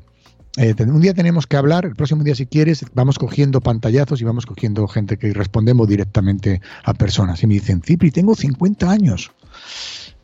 eh, 0.57 0.73
un 0.79 1.01
día 1.01 1.13
tenemos 1.13 1.47
que 1.47 1.57
hablar, 1.57 1.85
el 1.85 1.95
próximo 1.95 2.23
día 2.23 2.35
si 2.35 2.45
quieres, 2.45 2.85
vamos 2.93 3.19
cogiendo 3.19 3.59
pantallazos 3.59 4.21
y 4.21 4.23
vamos 4.23 4.45
cogiendo 4.45 4.87
gente 4.87 5.17
que 5.17 5.33
respondemos 5.33 5.87
directamente 5.87 6.61
a 6.85 6.93
personas. 6.93 7.43
Y 7.43 7.47
me 7.47 7.55
dicen, 7.55 7.81
Cipri, 7.81 8.09
tengo 8.09 8.35
50 8.35 8.89
años. 8.89 9.31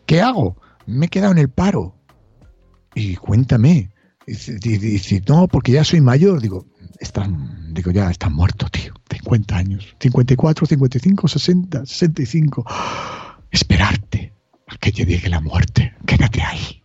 ¿Qué 0.06 0.22
hago? 0.22 0.56
Me 0.86 1.08
he 1.08 1.10
quedado 1.10 1.34
en 1.34 1.40
el 1.40 1.50
paro. 1.50 1.96
Y 2.96 3.16
cuéntame, 3.18 3.92
dice, 4.30 5.22
no, 5.28 5.48
porque 5.48 5.72
ya 5.74 5.84
soy 5.84 6.02
mayor. 6.02 6.42
Digo, 6.42 6.66
están, 7.00 7.74
digo, 7.74 7.92
ya 7.92 8.10
están 8.10 8.34
muertos, 8.34 8.72
tío. 8.72 8.94
50 9.10 9.58
años. 9.58 9.96
54, 10.00 10.66
55, 10.66 11.28
60, 11.28 11.86
65. 11.86 12.66
Esperarte 13.52 14.34
a 14.68 14.78
que 14.78 14.92
te 14.92 15.06
llegue 15.06 15.30
la 15.30 15.42
muerte. 15.42 15.94
Quédate 16.06 16.42
ahí. 16.42 16.84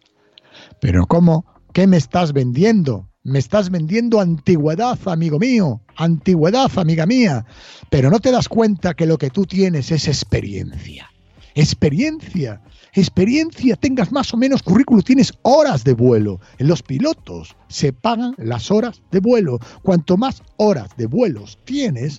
Pero 0.80 1.06
¿cómo? 1.06 1.44
¿Qué 1.72 1.86
me 1.86 1.96
estás 1.96 2.32
vendiendo? 2.32 3.10
Me 3.22 3.38
estás 3.38 3.70
vendiendo 3.70 4.20
antigüedad, 4.20 4.98
amigo 5.06 5.38
mío. 5.38 5.80
Antigüedad, 5.96 6.70
amiga 6.76 7.06
mía. 7.06 7.46
Pero 7.90 8.10
no 8.10 8.20
te 8.20 8.30
das 8.30 8.48
cuenta 8.48 8.94
que 8.94 9.06
lo 9.06 9.18
que 9.18 9.30
tú 9.30 9.46
tienes 9.46 9.90
es 9.90 10.08
experiencia. 10.08 11.10
Experiencia 11.54 12.60
experiencia, 12.94 13.76
tengas 13.76 14.12
más 14.12 14.32
o 14.32 14.36
menos 14.36 14.62
currículum, 14.62 15.02
tienes 15.02 15.32
horas 15.42 15.84
de 15.84 15.94
vuelo. 15.94 16.40
En 16.58 16.68
los 16.68 16.82
pilotos 16.82 17.56
se 17.68 17.92
pagan 17.92 18.34
las 18.38 18.70
horas 18.70 19.02
de 19.10 19.20
vuelo. 19.20 19.58
Cuanto 19.82 20.16
más 20.16 20.42
horas 20.56 20.90
de 20.96 21.06
vuelos 21.06 21.58
tienes, 21.64 22.18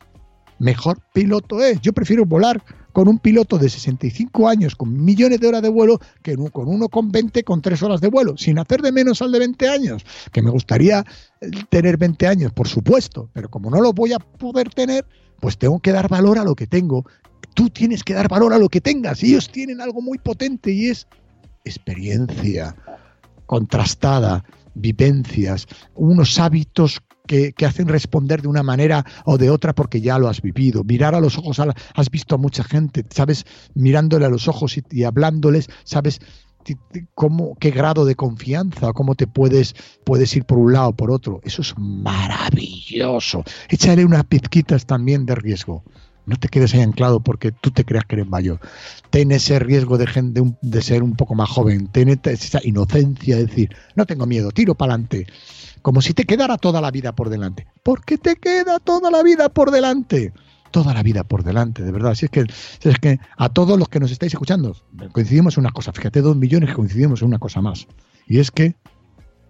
mejor 0.60 1.00
piloto 1.14 1.64
es. 1.64 1.80
Yo 1.82 1.94
prefiero 1.94 2.26
volar 2.26 2.62
con 2.96 3.10
un 3.10 3.20
piloto 3.20 3.58
de 3.58 3.68
65 3.68 4.48
años 4.48 4.74
con 4.74 5.04
millones 5.04 5.42
de 5.42 5.48
horas 5.48 5.62
de 5.62 5.68
vuelo 5.68 6.00
que 6.24 6.38
con 6.38 6.70
uno 6.70 6.88
con 6.88 7.12
20 7.12 7.44
con 7.44 7.62
3 7.62 7.84
horas 7.84 8.00
de 8.00 8.08
vuelo, 8.08 8.38
sin 8.38 8.58
hacer 8.58 8.82
de 8.82 8.94
menos 8.94 9.22
al 9.22 9.34
de 9.34 9.40
20 9.40 9.68
años, 9.68 10.06
que 10.32 10.42
me 10.42 10.50
gustaría 10.50 11.04
eh, 11.42 11.50
tener 11.70 11.98
20 11.98 12.26
años, 12.26 12.54
por 12.54 12.70
supuesto, 12.70 13.30
pero 13.34 13.50
como 13.50 13.70
no 13.70 13.82
lo 13.82 13.92
voy 13.92 14.14
a 14.14 14.20
poder 14.20 14.70
tener, 14.70 15.06
pues 15.42 15.58
tengo 15.58 15.82
que 15.82 15.92
dar 15.92 16.08
valor 16.08 16.40
a 16.40 16.46
lo 16.46 16.56
que 16.56 16.68
tengo 16.68 17.06
Tú 17.56 17.70
tienes 17.72 18.04
que 18.04 18.14
dar 18.14 18.28
valor 18.30 18.54
a 18.54 18.60
lo 18.60 18.70
que 18.70 18.82
tengas. 18.82 19.24
Ellos 19.24 19.50
tienen 19.50 19.82
algo 19.82 20.02
muy 20.02 20.20
potente 20.20 20.72
y 20.72 20.90
es 20.90 21.08
experiencia 21.64 22.76
contrastada, 23.48 24.44
vivencias, 24.76 25.68
unos 25.96 26.40
hábitos 26.40 27.02
que, 27.26 27.54
hacen 27.66 27.88
responder 27.88 28.42
de 28.42 28.48
una 28.48 28.64
manera 28.64 29.06
o 29.26 29.38
de 29.38 29.50
otra 29.50 29.74
porque 29.74 30.02
ya 30.02 30.20
lo 30.20 30.28
has 30.28 30.42
vivido. 30.42 30.84
Mirar 30.84 31.16
a 31.16 31.20
los 31.20 31.38
ojos, 31.38 31.60
has 31.60 32.10
visto 32.10 32.36
a 32.36 32.38
mucha 32.38 32.64
gente, 32.64 33.04
sabes, 33.10 33.46
mirándole 33.74 34.26
a 34.26 34.30
los 34.30 34.48
ojos 34.48 34.78
y, 34.92 35.04
hablándoles, 35.04 35.70
sabes 35.84 36.20
cómo, 37.14 37.56
qué 37.60 37.72
grado 37.72 38.06
de 38.06 38.16
confianza, 38.16 38.94
cómo 38.94 39.16
te 39.16 39.28
puedes, 39.28 39.76
puedes 40.04 40.36
ir 40.36 40.46
por 40.46 40.58
un 40.58 40.74
lado 40.74 40.90
o 40.90 40.96
por 40.96 41.12
otro. 41.12 41.42
Eso 41.44 41.62
es 41.62 41.74
maravilloso. 41.78 43.44
Échale 43.70 44.06
unas 44.06 44.26
pizquitas 44.26 44.86
también 44.86 45.26
de 45.26 45.36
riesgo. 45.36 45.84
No 46.26 46.38
te 46.38 46.48
quedes 46.48 46.74
ahí 46.74 46.82
anclado 46.82 47.20
porque 47.20 47.52
tú 47.52 47.72
te 47.72 47.86
creas 47.86 48.06
que 48.06 48.16
eres 48.16 48.28
mayor. 48.28 48.60
Ten 49.10 49.32
ese 49.32 49.60
riesgo 49.60 49.98
de, 49.98 50.06
de, 50.06 50.56
de 50.62 50.82
ser 50.82 51.04
un 51.04 51.16
poco 51.16 51.36
más 51.36 51.50
joven. 51.50 51.88
Ten 51.88 52.10
esa 52.10 52.60
inocencia 52.64 53.36
de 53.36 53.46
decir, 53.46 53.76
no 53.96 54.06
tengo 54.06 54.26
miedo, 54.26 54.52
tiro 54.52 54.76
para 54.76 54.94
adelante. 54.94 55.28
Como 55.82 56.02
si 56.02 56.14
te 56.14 56.26
quedara 56.26 56.58
toda 56.58 56.82
la 56.82 56.90
vida 56.90 57.14
por 57.14 57.30
delante. 57.30 57.68
Porque 57.84 58.18
te 58.18 58.38
queda 58.38 58.80
toda 58.80 59.12
la 59.12 59.22
vida 59.22 59.50
por 59.50 59.70
delante. 59.70 60.34
Toda 60.72 60.94
la 60.94 61.04
vida 61.04 61.24
por 61.24 61.44
delante, 61.44 61.84
de 61.84 61.92
verdad. 61.92 62.16
Si 62.16 62.26
es 62.26 62.32
que, 62.32 62.46
es 62.82 63.00
que 63.00 63.20
a 63.38 63.50
todos 63.50 63.78
los 63.78 63.88
que 63.88 64.00
nos 64.00 64.12
estáis 64.12 64.34
escuchando, 64.34 64.76
coincidimos 65.12 65.58
en 65.58 65.62
una 65.62 65.72
cosa. 65.72 65.94
Fíjate, 65.94 66.22
dos 66.22 66.36
millones 66.36 66.74
coincidimos 66.74 67.22
en 67.22 67.28
una 67.28 67.40
cosa 67.40 67.62
más. 67.62 67.88
Y 68.28 68.40
es 68.40 68.52
que 68.52 68.76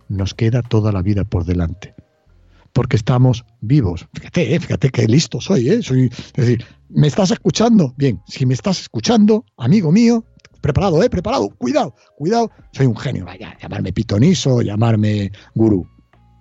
nos 0.10 0.34
queda 0.34 0.62
toda 0.62 0.92
la 0.92 1.02
vida 1.02 1.24
por 1.24 1.46
delante. 1.46 1.96
Porque 2.76 2.98
estamos 2.98 3.46
vivos. 3.62 4.06
Fíjate, 4.14 4.54
eh, 4.54 4.60
fíjate 4.60 4.90
qué 4.90 5.08
listo 5.08 5.40
soy, 5.40 5.70
¿eh? 5.70 5.82
Soy, 5.82 6.12
es 6.14 6.34
decir, 6.36 6.66
¿me 6.90 7.08
estás 7.08 7.32
escuchando? 7.32 7.94
Bien, 7.96 8.22
si 8.28 8.46
me 8.46 8.54
estás 8.54 8.82
escuchando, 8.82 9.46
amigo 9.56 9.94
mío, 9.94 10.26
preparado, 10.60 11.02
¿eh? 11.02 11.10
Preparado, 11.10 11.50
cuidado, 11.58 11.96
cuidado. 12.18 12.52
Soy 12.74 12.86
un 12.86 12.98
genio, 12.98 13.24
vaya, 13.24 13.58
llamarme 13.62 13.94
pitoniso, 13.94 14.62
llamarme 14.62 15.32
gurú. 15.54 15.88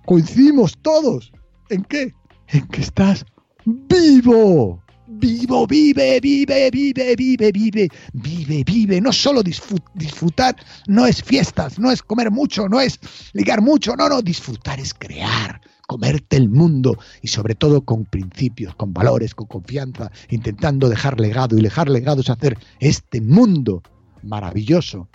Coincidimos 0.07 0.77
todos. 0.83 1.33
¿En 1.71 1.85
qué? 1.85 2.13
En 2.49 2.67
que 2.67 2.81
estás 2.81 3.25
vivo 3.65 4.85
vivo, 5.07 5.67
vive, 5.67 6.21
vive, 6.21 6.71
vive, 6.71 7.15
vive, 7.17 7.53
vive, 7.53 7.89
vive, 8.13 8.65
vive. 8.65 9.01
No 9.01 9.13
solo 9.13 9.43
disfrutar, 9.43 10.57
no 10.87 11.07
es 11.07 11.23
fiestas, 11.23 11.79
no 11.79 11.91
es 11.91 12.03
comer 12.03 12.31
mucho, 12.31 12.69
no 12.69 12.81
es 12.81 12.99
ligar 13.33 13.63
mucho, 13.63 13.95
no, 13.97 14.09
no, 14.09 14.23
disfrutar 14.23 14.81
es 14.81 14.93
crear, 14.95 15.61
comerte 15.87 16.37
el 16.37 16.49
mundo 16.49 16.99
y 17.23 17.29
sobre 17.29 17.55
todo 17.55 17.85
con 17.85 18.05
principios, 18.05 18.75
con 18.75 18.93
valores, 18.93 19.35
con 19.35 19.47
confianza, 19.47 20.11
intentando 20.31 20.89
dejar 20.89 21.21
legado 21.21 21.59
y 21.59 21.63
dejar 21.63 21.89
legado 21.89 22.21
es 22.21 22.31
hacer 22.31 22.59
este 22.81 23.21
mundo 23.21 23.83
maravilloso, 24.23 25.09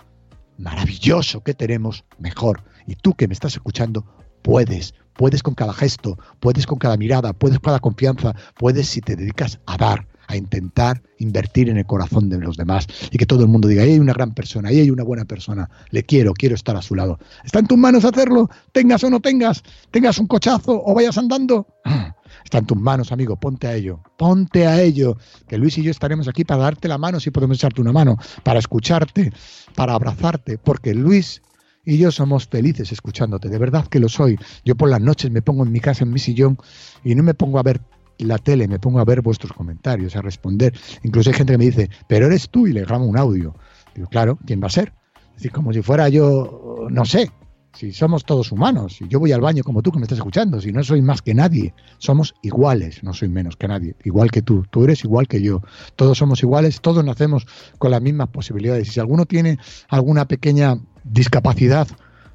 maravilloso 0.58 1.42
que 1.42 1.54
tenemos 1.54 2.04
mejor. 2.18 2.62
Y 2.86 2.94
tú 2.94 3.14
que 3.14 3.28
me 3.28 3.34
estás 3.34 3.54
escuchando, 3.54 4.04
puedes, 4.42 4.94
Puedes 5.20 5.42
con 5.42 5.54
cada 5.54 5.74
gesto, 5.74 6.18
puedes 6.40 6.66
con 6.66 6.78
cada 6.78 6.96
mirada, 6.96 7.34
puedes 7.34 7.58
con 7.58 7.66
cada 7.66 7.78
confianza, 7.78 8.34
puedes 8.56 8.88
si 8.88 9.02
te 9.02 9.16
dedicas 9.16 9.60
a 9.66 9.76
dar, 9.76 10.08
a 10.30 10.36
intentar 10.36 11.02
invertir 11.18 11.68
en 11.68 11.76
el 11.76 11.86
corazón 11.86 12.28
de 12.30 12.38
los 12.38 12.56
demás 12.56 12.86
y 13.10 13.18
que 13.18 13.26
todo 13.26 13.42
el 13.42 13.48
mundo 13.48 13.68
diga, 13.68 13.82
ahí 13.82 13.92
hay 13.92 13.98
una 13.98 14.12
gran 14.12 14.32
persona, 14.32 14.68
ahí 14.68 14.80
hay 14.80 14.90
una 14.90 15.02
buena 15.02 15.24
persona, 15.24 15.68
le 15.90 16.04
quiero, 16.04 16.32
quiero 16.32 16.54
estar 16.54 16.76
a 16.76 16.82
su 16.82 16.94
lado. 16.94 17.18
Está 17.44 17.58
en 17.58 17.66
tus 17.66 17.78
manos 17.78 18.04
hacerlo, 18.04 18.48
tengas 18.72 19.02
o 19.04 19.10
no 19.10 19.20
tengas, 19.20 19.62
tengas 19.90 20.18
un 20.18 20.26
cochazo 20.26 20.82
o 20.84 20.94
vayas 20.94 21.18
andando. 21.18 21.66
Está 22.44 22.58
en 22.58 22.66
tus 22.66 22.78
manos, 22.78 23.12
amigo, 23.12 23.36
ponte 23.36 23.66
a 23.66 23.74
ello, 23.74 24.00
ponte 24.16 24.66
a 24.66 24.80
ello, 24.80 25.18
que 25.46 25.58
Luis 25.58 25.76
y 25.78 25.82
yo 25.82 25.90
estaremos 25.90 26.26
aquí 26.26 26.44
para 26.44 26.62
darte 26.62 26.88
la 26.88 26.96
mano 26.96 27.20
si 27.20 27.30
podemos 27.30 27.58
echarte 27.58 27.80
una 27.80 27.92
mano, 27.92 28.16
para 28.44 28.58
escucharte, 28.58 29.32
para 29.74 29.94
abrazarte, 29.94 30.56
porque 30.56 30.94
Luis 30.94 31.42
y 31.84 31.98
yo 31.98 32.10
somos 32.10 32.46
felices 32.46 32.92
escuchándote, 32.92 33.48
de 33.48 33.58
verdad 33.58 33.86
que 33.86 33.98
lo 33.98 34.08
soy. 34.08 34.38
Yo 34.64 34.76
por 34.76 34.88
las 34.88 35.00
noches 35.00 35.30
me 35.30 35.42
pongo 35.42 35.64
en 35.64 35.72
mi 35.72 35.80
casa, 35.80 36.04
en 36.04 36.12
mi 36.12 36.18
sillón, 36.18 36.56
y 37.04 37.14
no 37.14 37.22
me 37.22 37.34
pongo 37.34 37.58
a 37.58 37.62
ver 37.62 37.80
la 38.24 38.38
tele, 38.38 38.68
me 38.68 38.78
pongo 38.78 39.00
a 39.00 39.04
ver 39.04 39.22
vuestros 39.22 39.52
comentarios, 39.52 40.16
a 40.16 40.22
responder. 40.22 40.72
Incluso 41.02 41.30
hay 41.30 41.36
gente 41.36 41.52
que 41.54 41.58
me 41.58 41.64
dice, 41.64 41.90
pero 42.08 42.26
eres 42.26 42.48
tú 42.48 42.66
y 42.66 42.72
le 42.72 42.84
grabo 42.84 43.04
un 43.04 43.18
audio. 43.18 43.54
Digo, 43.94 44.08
claro, 44.08 44.38
¿quién 44.46 44.62
va 44.62 44.66
a 44.66 44.70
ser? 44.70 44.92
Es 45.40 45.50
como 45.50 45.72
si 45.72 45.82
fuera 45.82 46.08
yo, 46.08 46.86
no 46.90 47.04
sé, 47.04 47.30
si 47.72 47.92
somos 47.92 48.24
todos 48.24 48.52
humanos, 48.52 48.96
si 48.96 49.08
yo 49.08 49.20
voy 49.20 49.32
al 49.32 49.40
baño 49.40 49.62
como 49.62 49.82
tú 49.82 49.92
que 49.92 49.98
me 49.98 50.04
estás 50.04 50.18
escuchando, 50.18 50.60
si 50.60 50.72
no 50.72 50.82
soy 50.82 51.02
más 51.02 51.22
que 51.22 51.34
nadie, 51.34 51.72
somos 51.98 52.34
iguales, 52.42 53.02
no 53.02 53.14
soy 53.14 53.28
menos 53.28 53.56
que 53.56 53.68
nadie, 53.68 53.96
igual 54.04 54.30
que 54.30 54.42
tú, 54.42 54.64
tú 54.70 54.84
eres 54.84 55.04
igual 55.04 55.28
que 55.28 55.40
yo, 55.40 55.62
todos 55.96 56.18
somos 56.18 56.42
iguales, 56.42 56.80
todos 56.80 57.04
nacemos 57.04 57.46
con 57.78 57.90
las 57.90 58.02
mismas 58.02 58.28
posibilidades. 58.28 58.88
Y 58.88 58.90
si 58.92 59.00
alguno 59.00 59.24
tiene 59.24 59.58
alguna 59.88 60.26
pequeña 60.26 60.78
discapacidad, 61.04 61.88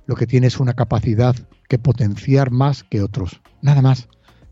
lo 0.08 0.16
que 0.16 0.28
tiene 0.28 0.48
es 0.48 0.60
una 0.60 0.74
capacidad 0.74 1.36
que 1.68 1.80
potenciar 1.80 2.52
más 2.52 2.84
que 2.84 3.02
otros, 3.02 3.42
nada 3.62 3.82
más, 3.82 4.08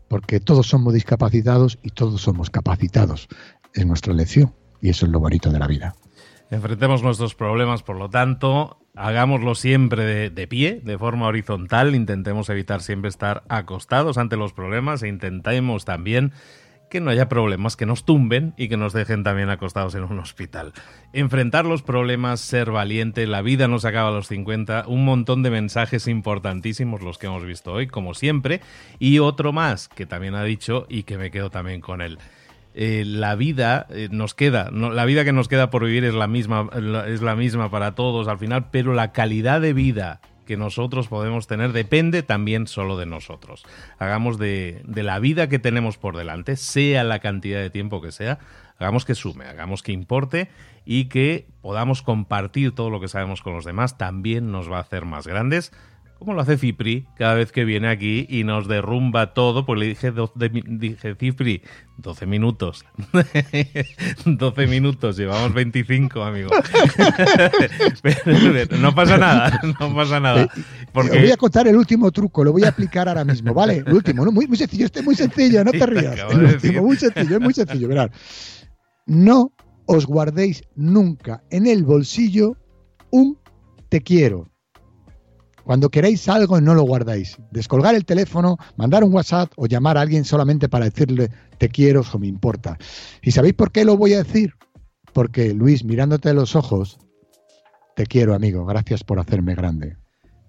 porque 0.08 0.40
todos 0.40 0.66
somos 0.66 0.94
discapacitados 0.94 1.78
y 1.82 1.90
todos 1.90 2.20
somos 2.22 2.50
capacitados. 2.50 3.28
Es 3.72 3.86
nuestra 3.86 4.12
lección 4.12 4.54
y 4.80 4.90
eso 4.90 5.06
es 5.06 5.12
lo 5.12 5.20
bonito 5.20 5.50
de 5.50 5.58
la 5.58 5.66
vida. 5.66 5.94
Enfrentemos 6.50 7.02
nuestros 7.02 7.34
problemas, 7.34 7.82
por 7.82 7.96
lo 7.96 8.10
tanto, 8.10 8.78
hagámoslo 8.94 9.54
siempre 9.54 10.30
de, 10.30 10.46
pie, 10.46 10.80
de 10.84 10.98
forma 10.98 11.26
horizontal, 11.26 11.94
intentemos 11.94 12.48
evitar 12.48 12.82
siempre 12.82 13.08
estar 13.08 13.42
acostados 13.48 14.18
ante 14.18 14.36
los 14.36 14.52
problemas 14.52 15.02
e 15.02 15.08
intentemos 15.08 15.84
también 15.84 16.32
que 16.94 17.00
no 17.00 17.10
haya 17.10 17.28
problemas 17.28 17.74
que 17.74 17.86
nos 17.86 18.04
tumben 18.04 18.54
y 18.56 18.68
que 18.68 18.76
nos 18.76 18.92
dejen 18.92 19.24
también 19.24 19.50
acostados 19.50 19.96
en 19.96 20.04
un 20.04 20.20
hospital. 20.20 20.72
Enfrentar 21.12 21.64
los 21.64 21.82
problemas, 21.82 22.38
ser 22.38 22.70
valiente, 22.70 23.26
la 23.26 23.42
vida 23.42 23.66
nos 23.66 23.84
acaba 23.84 24.10
a 24.10 24.12
los 24.12 24.28
50, 24.28 24.84
un 24.86 25.04
montón 25.04 25.42
de 25.42 25.50
mensajes 25.50 26.06
importantísimos 26.06 27.02
los 27.02 27.18
que 27.18 27.26
hemos 27.26 27.44
visto 27.44 27.72
hoy, 27.72 27.88
como 27.88 28.14
siempre, 28.14 28.60
y 29.00 29.18
otro 29.18 29.52
más 29.52 29.88
que 29.88 30.06
también 30.06 30.36
ha 30.36 30.44
dicho 30.44 30.86
y 30.88 31.02
que 31.02 31.18
me 31.18 31.32
quedo 31.32 31.50
también 31.50 31.80
con 31.80 32.00
él. 32.00 32.20
Eh, 32.76 33.02
la 33.04 33.34
vida 33.34 33.88
eh, 33.90 34.06
nos 34.12 34.34
queda, 34.34 34.70
la 34.70 35.04
vida 35.04 35.24
que 35.24 35.32
nos 35.32 35.48
queda 35.48 35.70
por 35.70 35.84
vivir 35.84 36.04
es 36.04 36.14
la 36.14 36.28
misma, 36.28 36.70
es 37.08 37.22
la 37.22 37.34
misma 37.34 37.72
para 37.72 37.96
todos 37.96 38.28
al 38.28 38.38
final, 38.38 38.66
pero 38.70 38.94
la 38.94 39.10
calidad 39.10 39.60
de 39.60 39.72
vida 39.72 40.20
que 40.44 40.56
nosotros 40.56 41.08
podemos 41.08 41.46
tener 41.46 41.72
depende 41.72 42.22
también 42.22 42.66
solo 42.66 42.96
de 42.96 43.06
nosotros. 43.06 43.64
Hagamos 43.98 44.38
de, 44.38 44.82
de, 44.84 45.02
la 45.02 45.18
vida 45.18 45.48
que 45.48 45.58
tenemos 45.58 45.98
por 45.98 46.16
delante, 46.16 46.56
sea 46.56 47.04
la 47.04 47.18
cantidad 47.18 47.60
de 47.60 47.70
tiempo 47.70 48.00
que 48.00 48.12
sea, 48.12 48.38
hagamos 48.78 49.04
que 49.04 49.14
sume, 49.14 49.46
hagamos 49.46 49.82
que 49.82 49.92
importe 49.92 50.48
y 50.84 51.06
que 51.06 51.46
podamos 51.62 52.02
compartir 52.02 52.74
todo 52.74 52.90
lo 52.90 53.00
que 53.00 53.08
sabemos 53.08 53.42
con 53.42 53.54
los 53.54 53.64
demás, 53.64 53.98
también 53.98 54.52
nos 54.52 54.70
va 54.70 54.78
a 54.78 54.82
hacer 54.82 55.04
más 55.04 55.26
grandes 55.26 55.72
como 56.24 56.36
lo 56.36 56.42
hace 56.42 56.56
Cipri 56.56 57.06
cada 57.16 57.34
vez 57.34 57.52
que 57.52 57.64
viene 57.64 57.88
aquí 57.88 58.26
y 58.28 58.44
nos 58.44 58.68
derrumba 58.68 59.34
todo, 59.34 59.66
pues 59.66 59.78
le 59.78 59.86
dije, 59.88 60.12
dije 60.66 61.14
Cipri, 61.14 61.62
12 61.98 62.26
minutos. 62.26 62.84
12 64.24 64.66
minutos, 64.66 65.16
llevamos 65.16 65.52
25, 65.52 66.22
amigo. 66.22 66.50
no 68.80 68.94
pasa 68.94 69.18
nada, 69.18 69.60
no 69.80 69.94
pasa 69.94 70.20
nada. 70.20 70.48
Porque... 70.92 71.18
voy 71.18 71.30
a 71.30 71.36
contar 71.36 71.68
el 71.68 71.76
último 71.76 72.10
truco, 72.10 72.42
lo 72.42 72.52
voy 72.52 72.64
a 72.64 72.68
aplicar 72.68 73.08
ahora 73.08 73.24
mismo, 73.24 73.52
¿vale? 73.52 73.84
El 73.86 73.92
último, 73.92 74.24
muy, 74.32 74.46
muy 74.46 74.56
sencillo, 74.56 74.86
este 74.86 75.00
es 75.00 75.04
muy 75.04 75.14
sencillo, 75.14 75.62
no 75.64 75.72
te 75.72 75.86
rías. 75.86 76.18
El 76.30 76.44
último, 76.44 76.82
muy 76.82 76.96
sencillo, 76.96 77.36
es 77.36 77.40
muy 77.40 77.52
sencillo, 77.52 77.88
verás. 77.88 78.10
No 79.06 79.52
os 79.86 80.06
guardéis 80.06 80.62
nunca 80.74 81.42
en 81.50 81.66
el 81.66 81.84
bolsillo 81.84 82.56
un 83.10 83.38
te 83.88 84.00
quiero. 84.00 84.53
Cuando 85.64 85.88
queréis 85.88 86.28
algo 86.28 86.60
no 86.60 86.74
lo 86.74 86.82
guardáis. 86.82 87.38
Descolgar 87.50 87.94
el 87.94 88.04
teléfono, 88.04 88.58
mandar 88.76 89.02
un 89.02 89.14
WhatsApp 89.14 89.50
o 89.56 89.66
llamar 89.66 89.96
a 89.96 90.02
alguien 90.02 90.24
solamente 90.24 90.68
para 90.68 90.84
decirle 90.84 91.30
te 91.58 91.70
quiero 91.70 92.02
o 92.12 92.18
me 92.18 92.26
importa. 92.26 92.76
¿Y 93.22 93.30
sabéis 93.30 93.54
por 93.54 93.72
qué 93.72 93.84
lo 93.84 93.96
voy 93.96 94.12
a 94.12 94.22
decir? 94.22 94.54
Porque 95.12 95.54
Luis, 95.54 95.84
mirándote 95.84 96.28
a 96.28 96.34
los 96.34 96.54
ojos, 96.54 96.98
te 97.96 98.06
quiero 98.06 98.34
amigo, 98.34 98.66
gracias 98.66 99.04
por 99.04 99.18
hacerme 99.18 99.54
grande. 99.54 99.96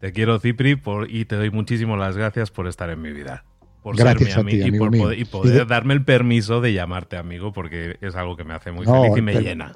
Te 0.02 0.12
quiero 0.12 0.40
Cipri 0.40 0.76
por, 0.76 1.10
y 1.10 1.26
te 1.26 1.36
doy 1.36 1.50
muchísimas 1.50 1.98
las 1.98 2.18
gracias 2.18 2.52
por 2.52 2.68
estar 2.68 2.90
en 2.90 3.02
mi 3.02 3.12
vida. 3.12 3.46
Por 3.82 3.96
gracias 3.96 4.34
ser 4.34 4.44
mi 4.44 4.62
amigo, 4.62 5.14
y, 5.14 5.26
poder, 5.26 5.68
darme 5.68 5.94
el 5.94 6.04
permiso 6.04 6.60
de 6.60 6.74
llamarte 6.74 7.18
amigo 7.18 7.54
porque 7.54 7.98
es 8.02 8.16
algo 8.16 8.36
que 8.36 8.44
me 8.44 8.56
hace 8.56 8.72
muy 8.72 8.86
feliz 8.86 9.12
y 9.16 9.22
me 9.22 9.40
llena. 9.40 9.74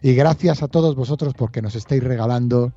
Y 0.00 0.14
gracias 0.14 0.62
a 0.62 0.68
todos 0.68 0.96
vosotros 0.96 1.34
porque 1.34 1.60
nos 1.60 1.74
estáis 1.74 2.02
regalando 2.02 2.72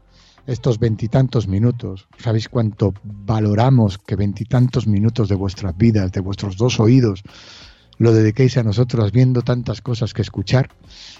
estos 0.47 0.79
veintitantos 0.79 1.47
minutos. 1.47 2.07
¿Sabéis 2.17 2.49
cuánto 2.49 2.93
valoramos 3.03 3.97
que 3.97 4.15
veintitantos 4.15 4.87
minutos 4.87 5.29
de 5.29 5.35
vuestras 5.35 5.75
vidas, 5.77 6.11
de 6.11 6.19
vuestros 6.19 6.57
dos 6.57 6.79
oídos, 6.79 7.23
lo 7.97 8.13
dediquéis 8.13 8.57
a 8.57 8.63
nosotros 8.63 9.11
viendo 9.11 9.41
tantas 9.41 9.81
cosas 9.81 10.13
que 10.13 10.21
escuchar? 10.21 10.69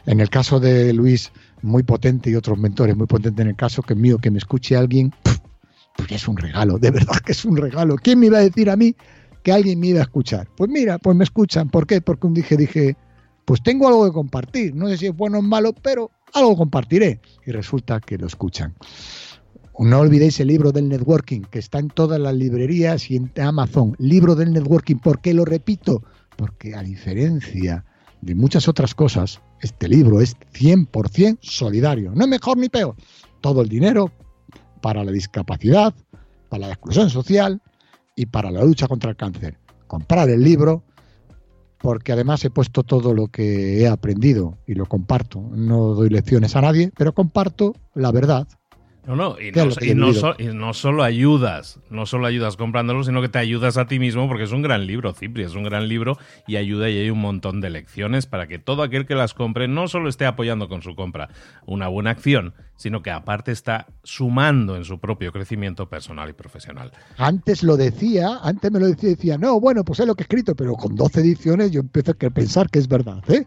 En 0.05 0.19
el 0.19 0.29
caso 0.29 0.59
de 0.59 0.93
Luis, 0.93 1.31
muy 1.61 1.83
potente 1.83 2.29
y 2.29 2.35
otros 2.35 2.57
mentores, 2.57 2.95
muy 2.95 3.07
potente 3.07 3.41
en 3.41 3.49
el 3.49 3.55
caso 3.55 3.81
que 3.81 3.95
mío, 3.95 4.17
que 4.17 4.31
me 4.31 4.37
escuche 4.37 4.75
alguien, 4.75 5.13
pues 5.95 6.11
es 6.11 6.27
un 6.27 6.37
regalo, 6.37 6.77
de 6.77 6.91
verdad 6.91 7.17
que 7.25 7.31
es 7.31 7.45
un 7.45 7.57
regalo. 7.57 7.95
¿Quién 7.95 8.19
me 8.19 8.27
iba 8.27 8.37
a 8.37 8.41
decir 8.41 8.69
a 8.69 8.75
mí 8.75 8.95
que 9.41 9.51
alguien 9.51 9.79
me 9.79 9.87
iba 9.87 9.99
a 9.99 10.03
escuchar? 10.03 10.47
Pues 10.55 10.69
mira, 10.69 10.97
pues 10.97 11.15
me 11.15 11.23
escuchan. 11.23 11.69
¿Por 11.69 11.87
qué? 11.87 12.01
Porque 12.01 12.27
un 12.27 12.33
dije, 12.33 12.57
dije, 12.57 12.97
pues 13.45 13.61
tengo 13.61 13.87
algo 13.87 14.05
que 14.05 14.11
compartir. 14.11 14.75
No 14.75 14.87
sé 14.87 14.97
si 14.97 15.05
es 15.07 15.15
bueno 15.15 15.39
o 15.39 15.41
malo, 15.41 15.73
pero 15.73 16.11
algo 16.33 16.57
compartiré. 16.57 17.21
Y 17.45 17.51
resulta 17.51 17.99
que 17.99 18.17
lo 18.17 18.27
escuchan. 18.27 18.75
No 19.77 19.99
olvidéis 19.99 20.39
el 20.39 20.47
libro 20.47 20.71
del 20.71 20.89
networking, 20.89 21.41
que 21.41 21.59
está 21.59 21.79
en 21.79 21.89
todas 21.89 22.19
las 22.19 22.33
librerías 22.33 23.11
y 23.11 23.17
en 23.17 23.31
Amazon. 23.41 23.95
Libro 23.99 24.35
del 24.35 24.53
networking, 24.53 24.95
¿por 24.95 25.19
qué 25.19 25.33
lo 25.33 25.45
repito? 25.45 26.01
Porque 26.37 26.75
a 26.75 26.81
diferencia 26.81 27.85
de 28.21 28.35
muchas 28.35 28.67
otras 28.67 28.95
cosas, 28.95 29.41
este 29.61 29.87
libro 29.87 30.21
es 30.21 30.37
100% 30.53 31.39
solidario. 31.41 32.11
No 32.15 32.23
es 32.23 32.29
mejor 32.29 32.57
ni 32.57 32.69
peor. 32.69 32.95
Todo 33.41 33.61
el 33.61 33.69
dinero 33.69 34.11
para 34.81 35.03
la 35.03 35.11
discapacidad, 35.11 35.93
para 36.49 36.67
la 36.67 36.73
exclusión 36.73 37.09
social 37.09 37.61
y 38.15 38.27
para 38.27 38.51
la 38.51 38.63
lucha 38.63 38.87
contra 38.87 39.09
el 39.09 39.17
cáncer. 39.17 39.59
Comprar 39.87 40.29
el 40.29 40.41
libro 40.41 40.83
porque 41.85 42.13
además 42.13 42.43
he 42.43 42.49
puesto 42.49 42.81
todo 42.81 43.13
lo 43.13 43.27
que 43.27 43.79
he 43.79 43.87
aprendido 43.87 44.57
y 44.65 44.73
lo 44.73 44.87
comparto. 44.87 45.39
No 45.51 45.93
doy 45.93 46.09
lecciones 46.09 46.55
a 46.55 46.61
nadie, 46.61 46.91
pero 46.97 47.13
comparto 47.13 47.75
la 47.93 48.11
verdad. 48.11 48.47
No, 49.05 49.15
no, 49.15 49.35
y, 49.39 49.51
no, 49.93 50.73
solo 50.73 51.03
ayudas, 51.03 51.79
no 51.91 52.07
solo 52.07 52.25
ayudas 52.25 52.57
comprándolo, 52.57 53.03
sino 53.03 53.21
que 53.21 53.29
te 53.29 53.37
ayudas 53.37 53.77
a 53.77 53.85
ti 53.85 53.99
mismo 53.99 54.27
porque 54.27 54.45
es 54.45 54.51
un 54.51 54.63
gran 54.63 54.87
libro, 54.87 55.13
Cipri, 55.13 55.43
es 55.43 55.53
un 55.53 55.61
gran 55.61 55.87
libro 55.87 56.17
y 56.47 56.55
ayuda 56.55 56.89
y 56.89 56.97
hay 56.97 57.11
un 57.11 57.19
montón 57.19 57.61
de 57.61 57.69
lecciones 57.69 58.25
para 58.25 58.47
que 58.47 58.57
todo 58.57 58.81
aquel 58.81 59.05
que 59.05 59.13
las 59.13 59.35
compre 59.35 59.67
no 59.67 59.87
solo 59.87 60.09
esté 60.09 60.25
apoyando 60.25 60.67
con 60.67 60.81
su 60.81 60.95
compra 60.95 61.29
una 61.67 61.87
buena 61.87 62.09
acción, 62.09 62.55
sino 62.77 63.01
que 63.01 63.11
aparte 63.11 63.51
está 63.51 63.87
sumando 64.03 64.75
en 64.75 64.83
su 64.83 64.99
propio 64.99 65.31
crecimiento 65.31 65.87
personal 65.89 66.29
y 66.29 66.33
profesional. 66.33 66.91
Antes 67.17 67.63
lo 67.63 67.77
decía, 67.77 68.39
antes 68.43 68.71
me 68.71 68.79
lo 68.79 68.87
decía, 68.87 69.09
decía, 69.09 69.37
no, 69.37 69.59
bueno, 69.59 69.83
pues 69.83 69.99
es 69.99 70.07
lo 70.07 70.15
que 70.15 70.23
he 70.23 70.25
escrito, 70.25 70.55
pero 70.55 70.75
con 70.75 70.95
12 70.95 71.21
ediciones 71.21 71.71
yo 71.71 71.81
empiezo 71.81 72.11
a 72.11 72.29
pensar 72.29 72.69
que 72.69 72.79
es 72.79 72.87
verdad, 72.87 73.23
¿eh? 73.29 73.45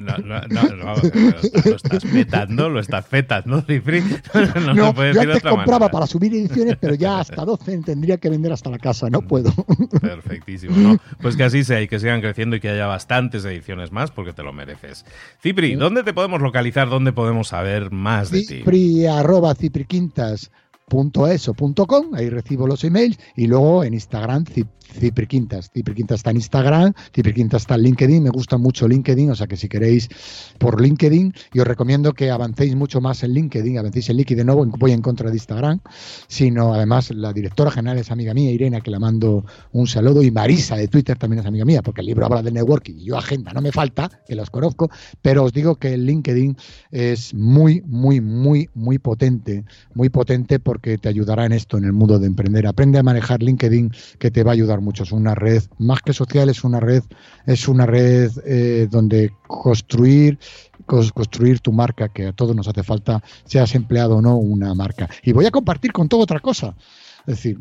No, 0.00 0.16
no, 0.18 0.40
no, 0.48 0.94
lo 0.94 1.76
estás 1.76 2.04
petando, 2.04 2.68
lo 2.68 2.80
estás 2.80 3.04
petando, 3.06 3.62
Cipri. 3.62 4.02
No, 4.58 4.94
yo 5.12 5.20
antes 5.20 5.42
compraba 5.42 5.88
para 5.88 6.06
subir 6.06 6.32
ediciones, 6.34 6.76
pero 6.80 6.94
ya 6.94 7.20
hasta 7.20 7.44
12 7.44 7.78
tendría 7.78 8.18
que 8.18 8.28
vender 8.28 8.52
hasta 8.52 8.70
la 8.70 8.78
casa, 8.78 9.08
no 9.10 9.22
puedo. 9.22 9.52
Perfectísimo. 10.00 10.98
Pues 11.20 11.36
que 11.36 11.44
así 11.44 11.64
sea 11.64 11.80
y 11.80 11.88
que 11.88 11.98
sigan 11.98 12.20
creciendo 12.20 12.56
y 12.56 12.60
que 12.60 12.68
haya 12.68 12.86
bastantes 12.86 13.44
ediciones 13.44 13.92
más 13.92 14.10
porque 14.10 14.32
te 14.32 14.42
lo 14.42 14.52
mereces. 14.52 15.04
Cipri, 15.42 15.74
¿dónde 15.74 16.02
te 16.02 16.12
podemos 16.12 16.40
localizar? 16.40 16.88
¿Dónde 16.88 17.12
podemos 17.12 17.48
saber 17.48 17.90
más 17.90 18.30
de 18.30 18.42
ti? 18.44 18.62
Cipri, 18.68 19.06
arroba 19.06 19.54
cipriquintas.eso.com, 19.54 22.14
ahí 22.14 22.28
recibo 22.28 22.66
los 22.66 22.84
emails 22.84 23.18
y 23.34 23.46
luego 23.46 23.82
en 23.82 23.94
Instagram 23.94 24.44
Cipriquintas. 24.98 25.70
Cipriquintas 25.70 26.20
está 26.20 26.30
en 26.30 26.36
Instagram, 26.36 26.92
Cipriquintas 27.14 27.62
está 27.62 27.74
en 27.76 27.82
LinkedIn, 27.82 28.22
me 28.22 28.30
gusta 28.30 28.58
mucho 28.58 28.88
LinkedIn, 28.88 29.30
o 29.30 29.34
sea 29.34 29.46
que 29.46 29.56
si 29.56 29.68
queréis 29.68 30.08
por 30.58 30.80
LinkedIn, 30.80 31.32
y 31.52 31.60
os 31.60 31.66
recomiendo 31.66 32.12
que 32.12 32.30
avancéis 32.30 32.74
mucho 32.74 33.00
más 33.00 33.22
en 33.22 33.32
LinkedIn, 33.32 33.78
avancéis 33.78 34.10
en 34.10 34.16
LinkedIn, 34.16 34.38
de 34.38 34.44
nuevo 34.44 34.66
voy 34.66 34.92
en 34.92 35.02
contra 35.02 35.30
de 35.30 35.36
Instagram, 35.36 35.80
sino 36.26 36.74
además 36.74 37.10
la 37.10 37.32
directora 37.32 37.70
general 37.70 37.98
es 37.98 38.10
amiga 38.10 38.34
mía, 38.34 38.50
Irene, 38.50 38.80
que 38.80 38.90
la 38.90 38.98
mando 38.98 39.44
un 39.72 39.86
saludo, 39.86 40.22
y 40.22 40.30
Marisa 40.30 40.76
de 40.76 40.88
Twitter 40.88 41.16
también 41.16 41.40
es 41.40 41.46
amiga 41.46 41.64
mía, 41.64 41.82
porque 41.82 42.00
el 42.00 42.06
libro 42.06 42.26
habla 42.26 42.42
de 42.42 42.50
networking 42.50 42.94
y 42.98 43.04
yo 43.04 43.16
agenda, 43.16 43.52
no 43.52 43.60
me 43.60 43.72
falta, 43.72 44.10
que 44.26 44.34
los 44.34 44.50
conozco, 44.50 44.90
pero 45.22 45.44
os 45.44 45.52
digo 45.52 45.76
que 45.76 45.94
el 45.94 46.06
LinkedIn 46.06 46.56
es 46.90 47.34
muy, 47.34 47.82
muy, 47.86 48.20
muy, 48.20 48.68
muy 48.74 48.98
potente, 48.98 49.64
muy 49.94 50.08
potente 50.08 50.58
porque 50.58 50.98
te 50.98 51.08
ayudará 51.08 51.46
en 51.46 51.52
esto, 51.52 51.78
en 51.78 51.84
el 51.84 51.92
mundo 51.92 52.18
de 52.18 52.26
emprender. 52.26 52.66
Aprende 52.66 52.98
a 52.98 53.02
manejar 53.02 53.42
LinkedIn, 53.42 53.92
que 54.18 54.30
te 54.30 54.42
va 54.42 54.52
a 54.52 54.54
ayudar 54.54 54.80
mucho. 54.80 54.87
Es 54.90 55.12
una 55.12 55.34
red, 55.34 55.62
más 55.78 56.00
que 56.00 56.12
social, 56.12 56.48
es 56.48 56.64
una 56.64 56.80
red, 56.80 57.02
es 57.46 57.68
una 57.68 57.86
red 57.86 58.30
eh, 58.44 58.88
donde 58.90 59.32
construir 59.46 60.38
construir 60.88 61.60
tu 61.60 61.72
marca, 61.72 62.08
que 62.08 62.28
a 62.28 62.32
todos 62.32 62.56
nos 62.56 62.66
hace 62.66 62.82
falta, 62.82 63.22
seas 63.44 63.74
empleado 63.74 64.16
o 64.16 64.22
no, 64.22 64.36
una 64.36 64.74
marca. 64.74 65.08
Y 65.22 65.32
voy 65.32 65.46
a 65.46 65.50
compartir 65.50 65.92
con 65.92 66.08
todo 66.08 66.22
otra 66.22 66.40
cosa. 66.40 66.74
Es 67.20 67.36
decir, 67.36 67.60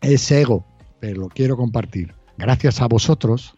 es 0.00 0.30
ego, 0.30 0.66
pero 1.00 1.22
lo 1.22 1.28
quiero 1.28 1.56
compartir. 1.56 2.14
Gracias 2.36 2.80
a 2.80 2.88
vosotros, 2.88 3.54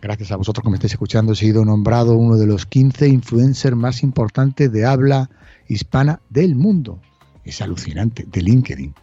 gracias 0.00 0.32
a 0.32 0.36
vosotros 0.36 0.64
que 0.64 0.70
me 0.70 0.76
estáis 0.76 0.92
escuchando, 0.92 1.32
he 1.32 1.36
sido 1.36 1.64
nombrado 1.64 2.16
uno 2.16 2.36
de 2.36 2.46
los 2.46 2.66
15 2.66 3.08
influencers 3.08 3.76
más 3.76 4.02
importantes 4.02 4.72
de 4.72 4.86
habla 4.86 5.30
hispana 5.68 6.20
del 6.30 6.56
mundo. 6.56 7.00
Es 7.44 7.60
alucinante, 7.60 8.24
de 8.26 8.42
LinkedIn. 8.42 8.94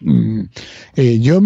Mm, 0.00 0.42
eh, 0.96 1.18
yo 1.20 1.40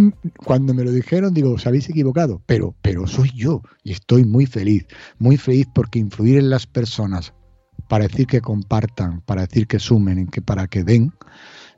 cuando 0.44 0.74
me 0.74 0.82
lo 0.82 0.90
dijeron 0.90 1.32
digo, 1.32 1.52
os 1.52 1.66
habéis 1.66 1.88
equivocado, 1.88 2.42
pero, 2.46 2.74
pero 2.82 3.06
soy 3.06 3.30
yo 3.34 3.62
y 3.84 3.92
estoy 3.92 4.24
muy 4.24 4.46
feliz, 4.46 4.86
muy 5.18 5.36
feliz 5.36 5.68
porque 5.72 6.00
influir 6.00 6.38
en 6.38 6.50
las 6.50 6.66
personas 6.66 7.32
para 7.88 8.06
decir 8.06 8.26
que 8.26 8.40
compartan, 8.40 9.20
para 9.22 9.42
decir 9.42 9.66
que 9.66 9.78
sumen, 9.78 10.28
que 10.28 10.42
para 10.42 10.66
que 10.68 10.84
den, 10.84 11.12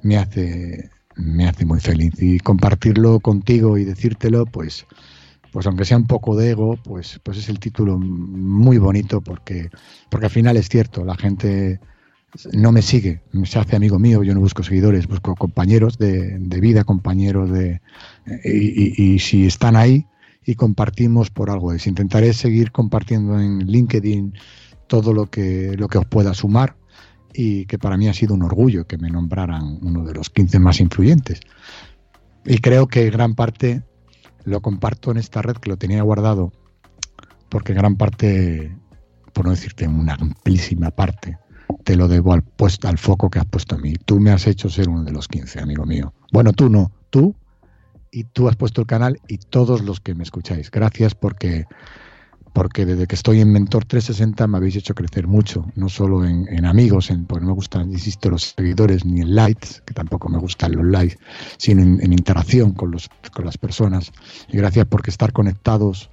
me 0.03 0.17
hace, 0.19 0.91
me 1.17 1.49
hace 1.49 1.65
muy 1.65 1.81
feliz. 1.81 2.13
Y 2.21 2.39
compartirlo 2.39 3.21
contigo 3.21 3.79
y 3.79 3.85
decírtelo, 3.85 4.45
pues, 4.45 4.87
pues 5.53 5.67
aunque 5.67 5.85
sea 5.85 5.97
un 5.97 6.07
poco 6.07 6.37
de 6.37 6.51
ego, 6.51 6.77
pues, 6.85 7.19
pues 7.23 7.39
es 7.39 7.49
el 7.49 7.59
título 7.59 7.99
muy 7.99 8.79
bonito 8.79 9.21
porque, 9.23 9.71
porque 10.11 10.27
al 10.27 10.33
final 10.33 10.57
es 10.57 10.69
cierto, 10.69 11.05
la 11.05 11.17
gente 11.17 11.81
no 12.53 12.73
me 12.73 12.83
sigue, 12.83 13.23
se 13.45 13.59
hace 13.59 13.77
amigo 13.77 13.99
mío, 13.99 14.23
yo 14.23 14.35
no 14.35 14.41
busco 14.41 14.63
seguidores, 14.63 15.07
busco 15.07 15.35
compañeros 15.35 15.99
de, 15.99 16.39
vida, 16.61 16.85
compañeros 16.85 17.51
de... 17.51 17.81
Y, 18.45 19.19
si 19.19 19.47
están 19.47 19.77
ahí 19.77 20.07
y 20.45 20.55
compartimos 20.55 21.31
por 21.31 21.51
algo, 21.51 21.73
es 21.73 21.87
intentaré 21.87 22.33
seguir 22.33 22.73
compartiendo 22.73 23.39
en 23.39 23.67
LinkedIn 23.67 24.35
todo 24.87 25.13
lo 25.13 25.27
que, 25.27 25.77
lo 25.77 25.89
que 25.89 25.99
os 25.99 26.07
pueda 26.07 26.35
sumar 26.35 26.77
y 27.35 27.67
que 27.67 27.79
para 27.79 27.97
mí 27.97 28.09
ha 28.09 28.15
sido 28.15 28.35
un 28.35 28.43
orgullo 28.43 28.87
que 28.87 28.99
me 28.99 29.11
nombraran 29.11 29.79
uno 29.83 30.05
de 30.05 30.15
los 30.15 30.31
15 30.31 30.59
más 30.59 30.81
influyentes. 30.81 31.41
Y 32.45 32.59
creo 32.59 32.89
que 32.89 33.11
gran 33.11 33.35
parte 33.35 33.83
lo 34.45 34.61
comparto 34.61 35.11
en 35.11 35.19
esta 35.19 35.43
red 35.43 35.57
que 35.57 35.71
lo 35.71 35.77
tenía 35.77 36.03
guardado, 36.03 36.53
porque 37.49 37.75
gran 37.75 37.97
parte, 37.97 38.77
por 39.33 39.45
no 39.45 39.51
decirte 39.51 39.87
una 39.87 40.15
amplísima 40.15 40.91
parte, 40.91 41.39
te 41.85 41.97
lo 41.97 42.09
debo 42.09 42.33
al, 42.33 42.43
puesto, 42.43 42.89
al 42.89 42.99
foco 42.99 43.31
que 43.31 43.39
has 43.39 43.47
puesto 43.47 43.77
a 43.77 43.79
mí. 43.79 43.95
Tú 44.05 44.21
me 44.21 44.31
has 44.31 44.47
hecho 44.47 44.69
ser 44.69 44.89
uno 44.89 45.05
de 45.05 45.13
los 45.13 45.29
15, 45.29 45.61
amigo 45.61 45.85
mío. 45.85 46.13
Bueno, 46.33 46.53
tú 46.53 46.69
no, 46.69 46.93
tú 47.11 47.35
y 48.11 48.25
tú 48.25 48.49
has 48.49 48.57
puesto 48.57 48.83
el 48.83 48.87
canal 48.87 49.21
y 49.27 49.39
todos 49.39 49.83
los 49.83 50.01
que 50.01 50.15
me 50.15 50.23
escucháis. 50.23 50.71
Gracias 50.71 51.15
porque, 51.15 51.65
porque 52.53 52.85
desde 52.85 53.07
que 53.07 53.15
estoy 53.15 53.41
en 53.41 53.51
Mentor 53.53 53.87
360 53.87 54.47
me 54.47 54.59
habéis 54.59 54.77
hecho 54.77 54.95
crecer 54.95 55.27
mucho, 55.27 55.67
no 55.75 55.89
solo 55.89 56.25
en, 56.25 56.65
amigos, 56.67 57.11
en, 57.11 57.25
porque 57.25 57.43
no 57.43 57.49
me 57.49 57.55
gustan, 57.55 57.91
insisto, 57.91 58.31
los 58.31 58.55
seguidores 58.57 59.05
ni 59.05 59.23
en 59.23 59.35
likes, 59.35 59.83
que 59.87 59.95
tampoco 59.95 60.29
me 60.29 60.39
gustan 60.39 60.73
los 60.73 60.85
likes, 60.85 61.17
sino 61.57 61.83
en, 61.83 62.13
interacción 62.13 62.73
con, 62.73 62.91
los, 62.91 63.09
con 63.33 63.47
las 63.47 63.57
personas. 63.57 64.13
Y 64.49 64.59
gracias 64.59 64.87
porque 64.87 65.11
estar 65.11 65.33
conectados 65.33 66.11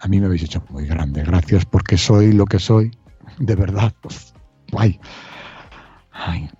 a 0.00 0.08
mí 0.08 0.18
me 0.18 0.26
habéis 0.26 0.42
hecho 0.42 0.64
muy 0.70 0.86
grande. 0.86 1.22
Gracias 1.22 1.64
porque 1.64 1.96
soy 1.96 2.32
lo 2.32 2.46
que 2.46 2.58
soy, 2.58 2.90
de 3.38 3.54
verdad. 3.54 3.92
Ay, 4.76 5.00
ay, 6.12 6.50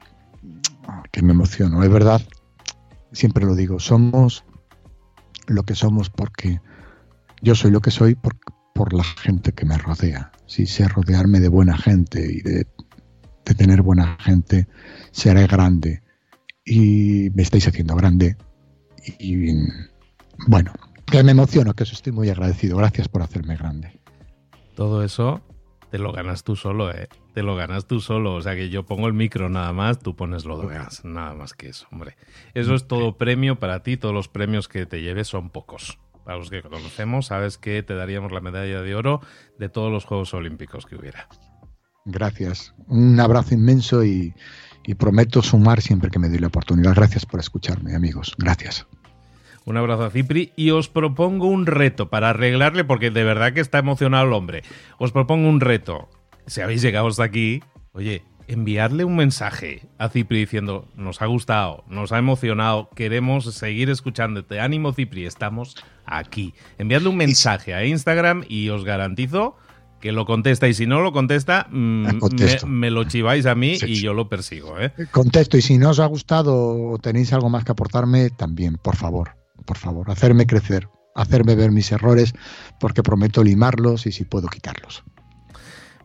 que 1.12 1.22
me 1.22 1.32
emociono. 1.32 1.82
Es 1.82 1.90
verdad, 1.90 2.20
siempre 3.12 3.44
lo 3.44 3.54
digo, 3.54 3.78
somos 3.78 4.44
lo 5.46 5.64
que 5.64 5.74
somos 5.74 6.10
porque 6.10 6.60
yo 7.42 7.54
soy 7.54 7.70
lo 7.70 7.80
que 7.80 7.90
soy 7.90 8.14
por, 8.14 8.36
por 8.74 8.92
la 8.92 9.04
gente 9.04 9.52
que 9.52 9.64
me 9.66 9.78
rodea. 9.78 10.32
Si 10.46 10.66
sé 10.66 10.88
rodearme 10.88 11.40
de 11.40 11.48
buena 11.48 11.76
gente 11.76 12.20
y 12.20 12.40
de, 12.40 12.66
tener 13.56 13.82
buena 13.82 14.16
gente, 14.20 14.68
seré 15.10 15.48
grande. 15.48 16.02
Y 16.64 17.30
me 17.34 17.42
estáis 17.42 17.66
haciendo 17.66 17.96
grande. 17.96 18.36
Y, 19.18 19.50
y 19.50 19.68
bueno, 20.46 20.72
que 21.04 21.24
me 21.24 21.32
emociono, 21.32 21.74
que 21.74 21.82
eso 21.82 21.94
estoy 21.94 22.12
muy 22.12 22.28
agradecido. 22.28 22.76
Gracias 22.76 23.08
por 23.08 23.22
hacerme 23.22 23.56
grande. 23.56 23.98
Todo 24.76 25.02
eso 25.02 25.42
te 25.90 25.98
lo 25.98 26.12
ganas 26.12 26.44
tú 26.44 26.56
solo, 26.56 26.90
¿eh? 26.92 27.08
Te 27.34 27.42
lo 27.42 27.56
ganas 27.56 27.86
tú 27.86 28.00
solo. 28.00 28.34
O 28.34 28.42
sea 28.42 28.54
que 28.54 28.70
yo 28.70 28.84
pongo 28.84 29.06
el 29.08 29.12
micro 29.12 29.48
nada 29.48 29.72
más, 29.72 29.98
tú 29.98 30.14
pones 30.14 30.44
lo 30.44 30.58
demás. 30.58 31.04
Nada 31.04 31.34
más 31.34 31.52
que 31.54 31.68
eso, 31.68 31.86
hombre. 31.90 32.16
Eso 32.54 32.74
es 32.74 32.86
todo 32.86 33.16
premio 33.16 33.58
para 33.58 33.82
ti. 33.82 33.96
Todos 33.96 34.14
los 34.14 34.28
premios 34.28 34.68
que 34.68 34.86
te 34.86 35.02
lleves 35.02 35.28
son 35.28 35.50
pocos. 35.50 35.98
Para 36.24 36.38
los 36.38 36.50
que 36.50 36.62
conocemos, 36.62 37.26
sabes 37.26 37.58
que 37.58 37.82
te 37.82 37.94
daríamos 37.94 38.30
la 38.30 38.40
medalla 38.40 38.82
de 38.82 38.94
oro 38.94 39.20
de 39.58 39.68
todos 39.68 39.90
los 39.90 40.04
Juegos 40.04 40.32
Olímpicos 40.34 40.86
que 40.86 40.96
hubiera. 40.96 41.28
Gracias. 42.04 42.74
Un 42.86 43.18
abrazo 43.18 43.54
inmenso 43.54 44.04
y, 44.04 44.34
y 44.84 44.94
prometo 44.94 45.42
sumar 45.42 45.80
siempre 45.80 46.10
que 46.10 46.18
me 46.18 46.28
doy 46.28 46.38
la 46.38 46.48
oportunidad. 46.48 46.94
Gracias 46.94 47.26
por 47.26 47.40
escucharme, 47.40 47.94
amigos. 47.94 48.34
Gracias. 48.38 48.86
Un 49.64 49.76
abrazo 49.76 50.04
a 50.04 50.10
Cipri 50.10 50.52
y 50.56 50.70
os 50.70 50.88
propongo 50.88 51.46
un 51.46 51.66
reto 51.66 52.08
para 52.08 52.30
arreglarle, 52.30 52.84
porque 52.84 53.10
de 53.10 53.24
verdad 53.24 53.52
que 53.52 53.60
está 53.60 53.78
emocionado 53.78 54.26
el 54.26 54.32
hombre. 54.32 54.62
Os 54.98 55.12
propongo 55.12 55.48
un 55.48 55.60
reto. 55.60 56.08
Si 56.46 56.60
habéis 56.60 56.82
llegado 56.82 57.06
hasta 57.06 57.24
aquí, 57.24 57.62
oye, 57.92 58.22
enviarle 58.48 59.04
un 59.04 59.16
mensaje 59.16 59.82
a 59.98 60.08
Cipri 60.08 60.40
diciendo, 60.40 60.88
nos 60.96 61.22
ha 61.22 61.26
gustado, 61.26 61.84
nos 61.88 62.10
ha 62.10 62.18
emocionado, 62.18 62.88
queremos 62.96 63.44
seguir 63.54 63.90
escuchándote. 63.90 64.60
Ánimo 64.60 64.92
Cipri, 64.92 65.26
estamos 65.26 65.76
aquí. 66.04 66.54
Enviadle 66.78 67.08
un 67.08 67.16
mensaje 67.16 67.74
a 67.74 67.84
Instagram 67.84 68.44
y 68.48 68.70
os 68.70 68.84
garantizo 68.84 69.56
que 70.00 70.12
lo 70.12 70.24
contesta 70.24 70.66
y 70.66 70.74
si 70.74 70.86
no 70.86 71.02
lo 71.02 71.12
contesta, 71.12 71.68
mm, 71.70 72.06
me, 72.66 72.90
lo 72.90 73.04
chiváis 73.04 73.44
a 73.44 73.54
mí 73.54 73.76
y 73.86 74.00
yo 74.00 74.14
lo 74.14 74.30
persigo. 74.30 74.80
¿eh? 74.80 74.92
Contesto 75.10 75.58
y 75.58 75.62
si 75.62 75.76
no 75.76 75.90
os 75.90 76.00
ha 76.00 76.06
gustado 76.06 76.56
o 76.56 76.98
tenéis 76.98 77.34
algo 77.34 77.50
más 77.50 77.64
que 77.64 77.72
aportarme, 77.72 78.30
también, 78.30 78.78
por 78.82 78.96
favor 78.96 79.39
por 79.70 79.78
favor, 79.78 80.10
hacerme 80.10 80.48
crecer, 80.48 80.88
hacerme 81.14 81.54
ver 81.54 81.70
mis 81.70 81.92
errores, 81.92 82.32
porque 82.80 83.04
prometo 83.04 83.44
limarlos 83.44 84.04
y 84.04 84.10
si 84.10 84.24
puedo 84.24 84.48
quitarlos. 84.48 85.04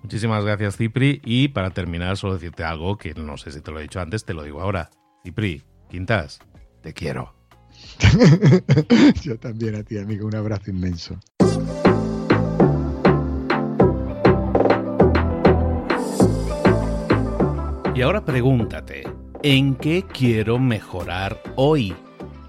Muchísimas 0.04 0.46
gracias, 0.46 0.78
Cipri. 0.78 1.20
Y 1.26 1.48
para 1.48 1.72
terminar, 1.72 2.16
solo 2.16 2.36
decirte 2.36 2.64
algo 2.64 2.96
que 3.00 3.16
no 3.16 3.38
sé 3.38 3.52
si 3.52 3.62
te 3.62 3.72
lo 3.72 3.80
he 3.80 3.82
dicho 3.82 4.00
antes, 4.00 4.24
te 4.24 4.36
lo 4.36 4.44
digo 4.44 4.62
ahora. 4.62 4.92
Cipri, 5.24 5.64
Quintas, 5.90 6.42
te 6.84 6.94
quiero. 6.94 7.34
Yo 9.24 9.40
también 9.40 9.74
a 9.74 9.82
ti, 9.82 9.98
amigo. 9.98 10.28
Un 10.28 10.36
abrazo 10.36 10.70
inmenso. 10.70 11.20
Y 17.96 18.02
ahora 18.04 18.24
pregúntate, 18.24 19.06
¿En 19.42 19.74
qué 19.76 20.04
quiero 20.12 20.60
mejorar 20.60 21.42
hoy? 21.56 21.96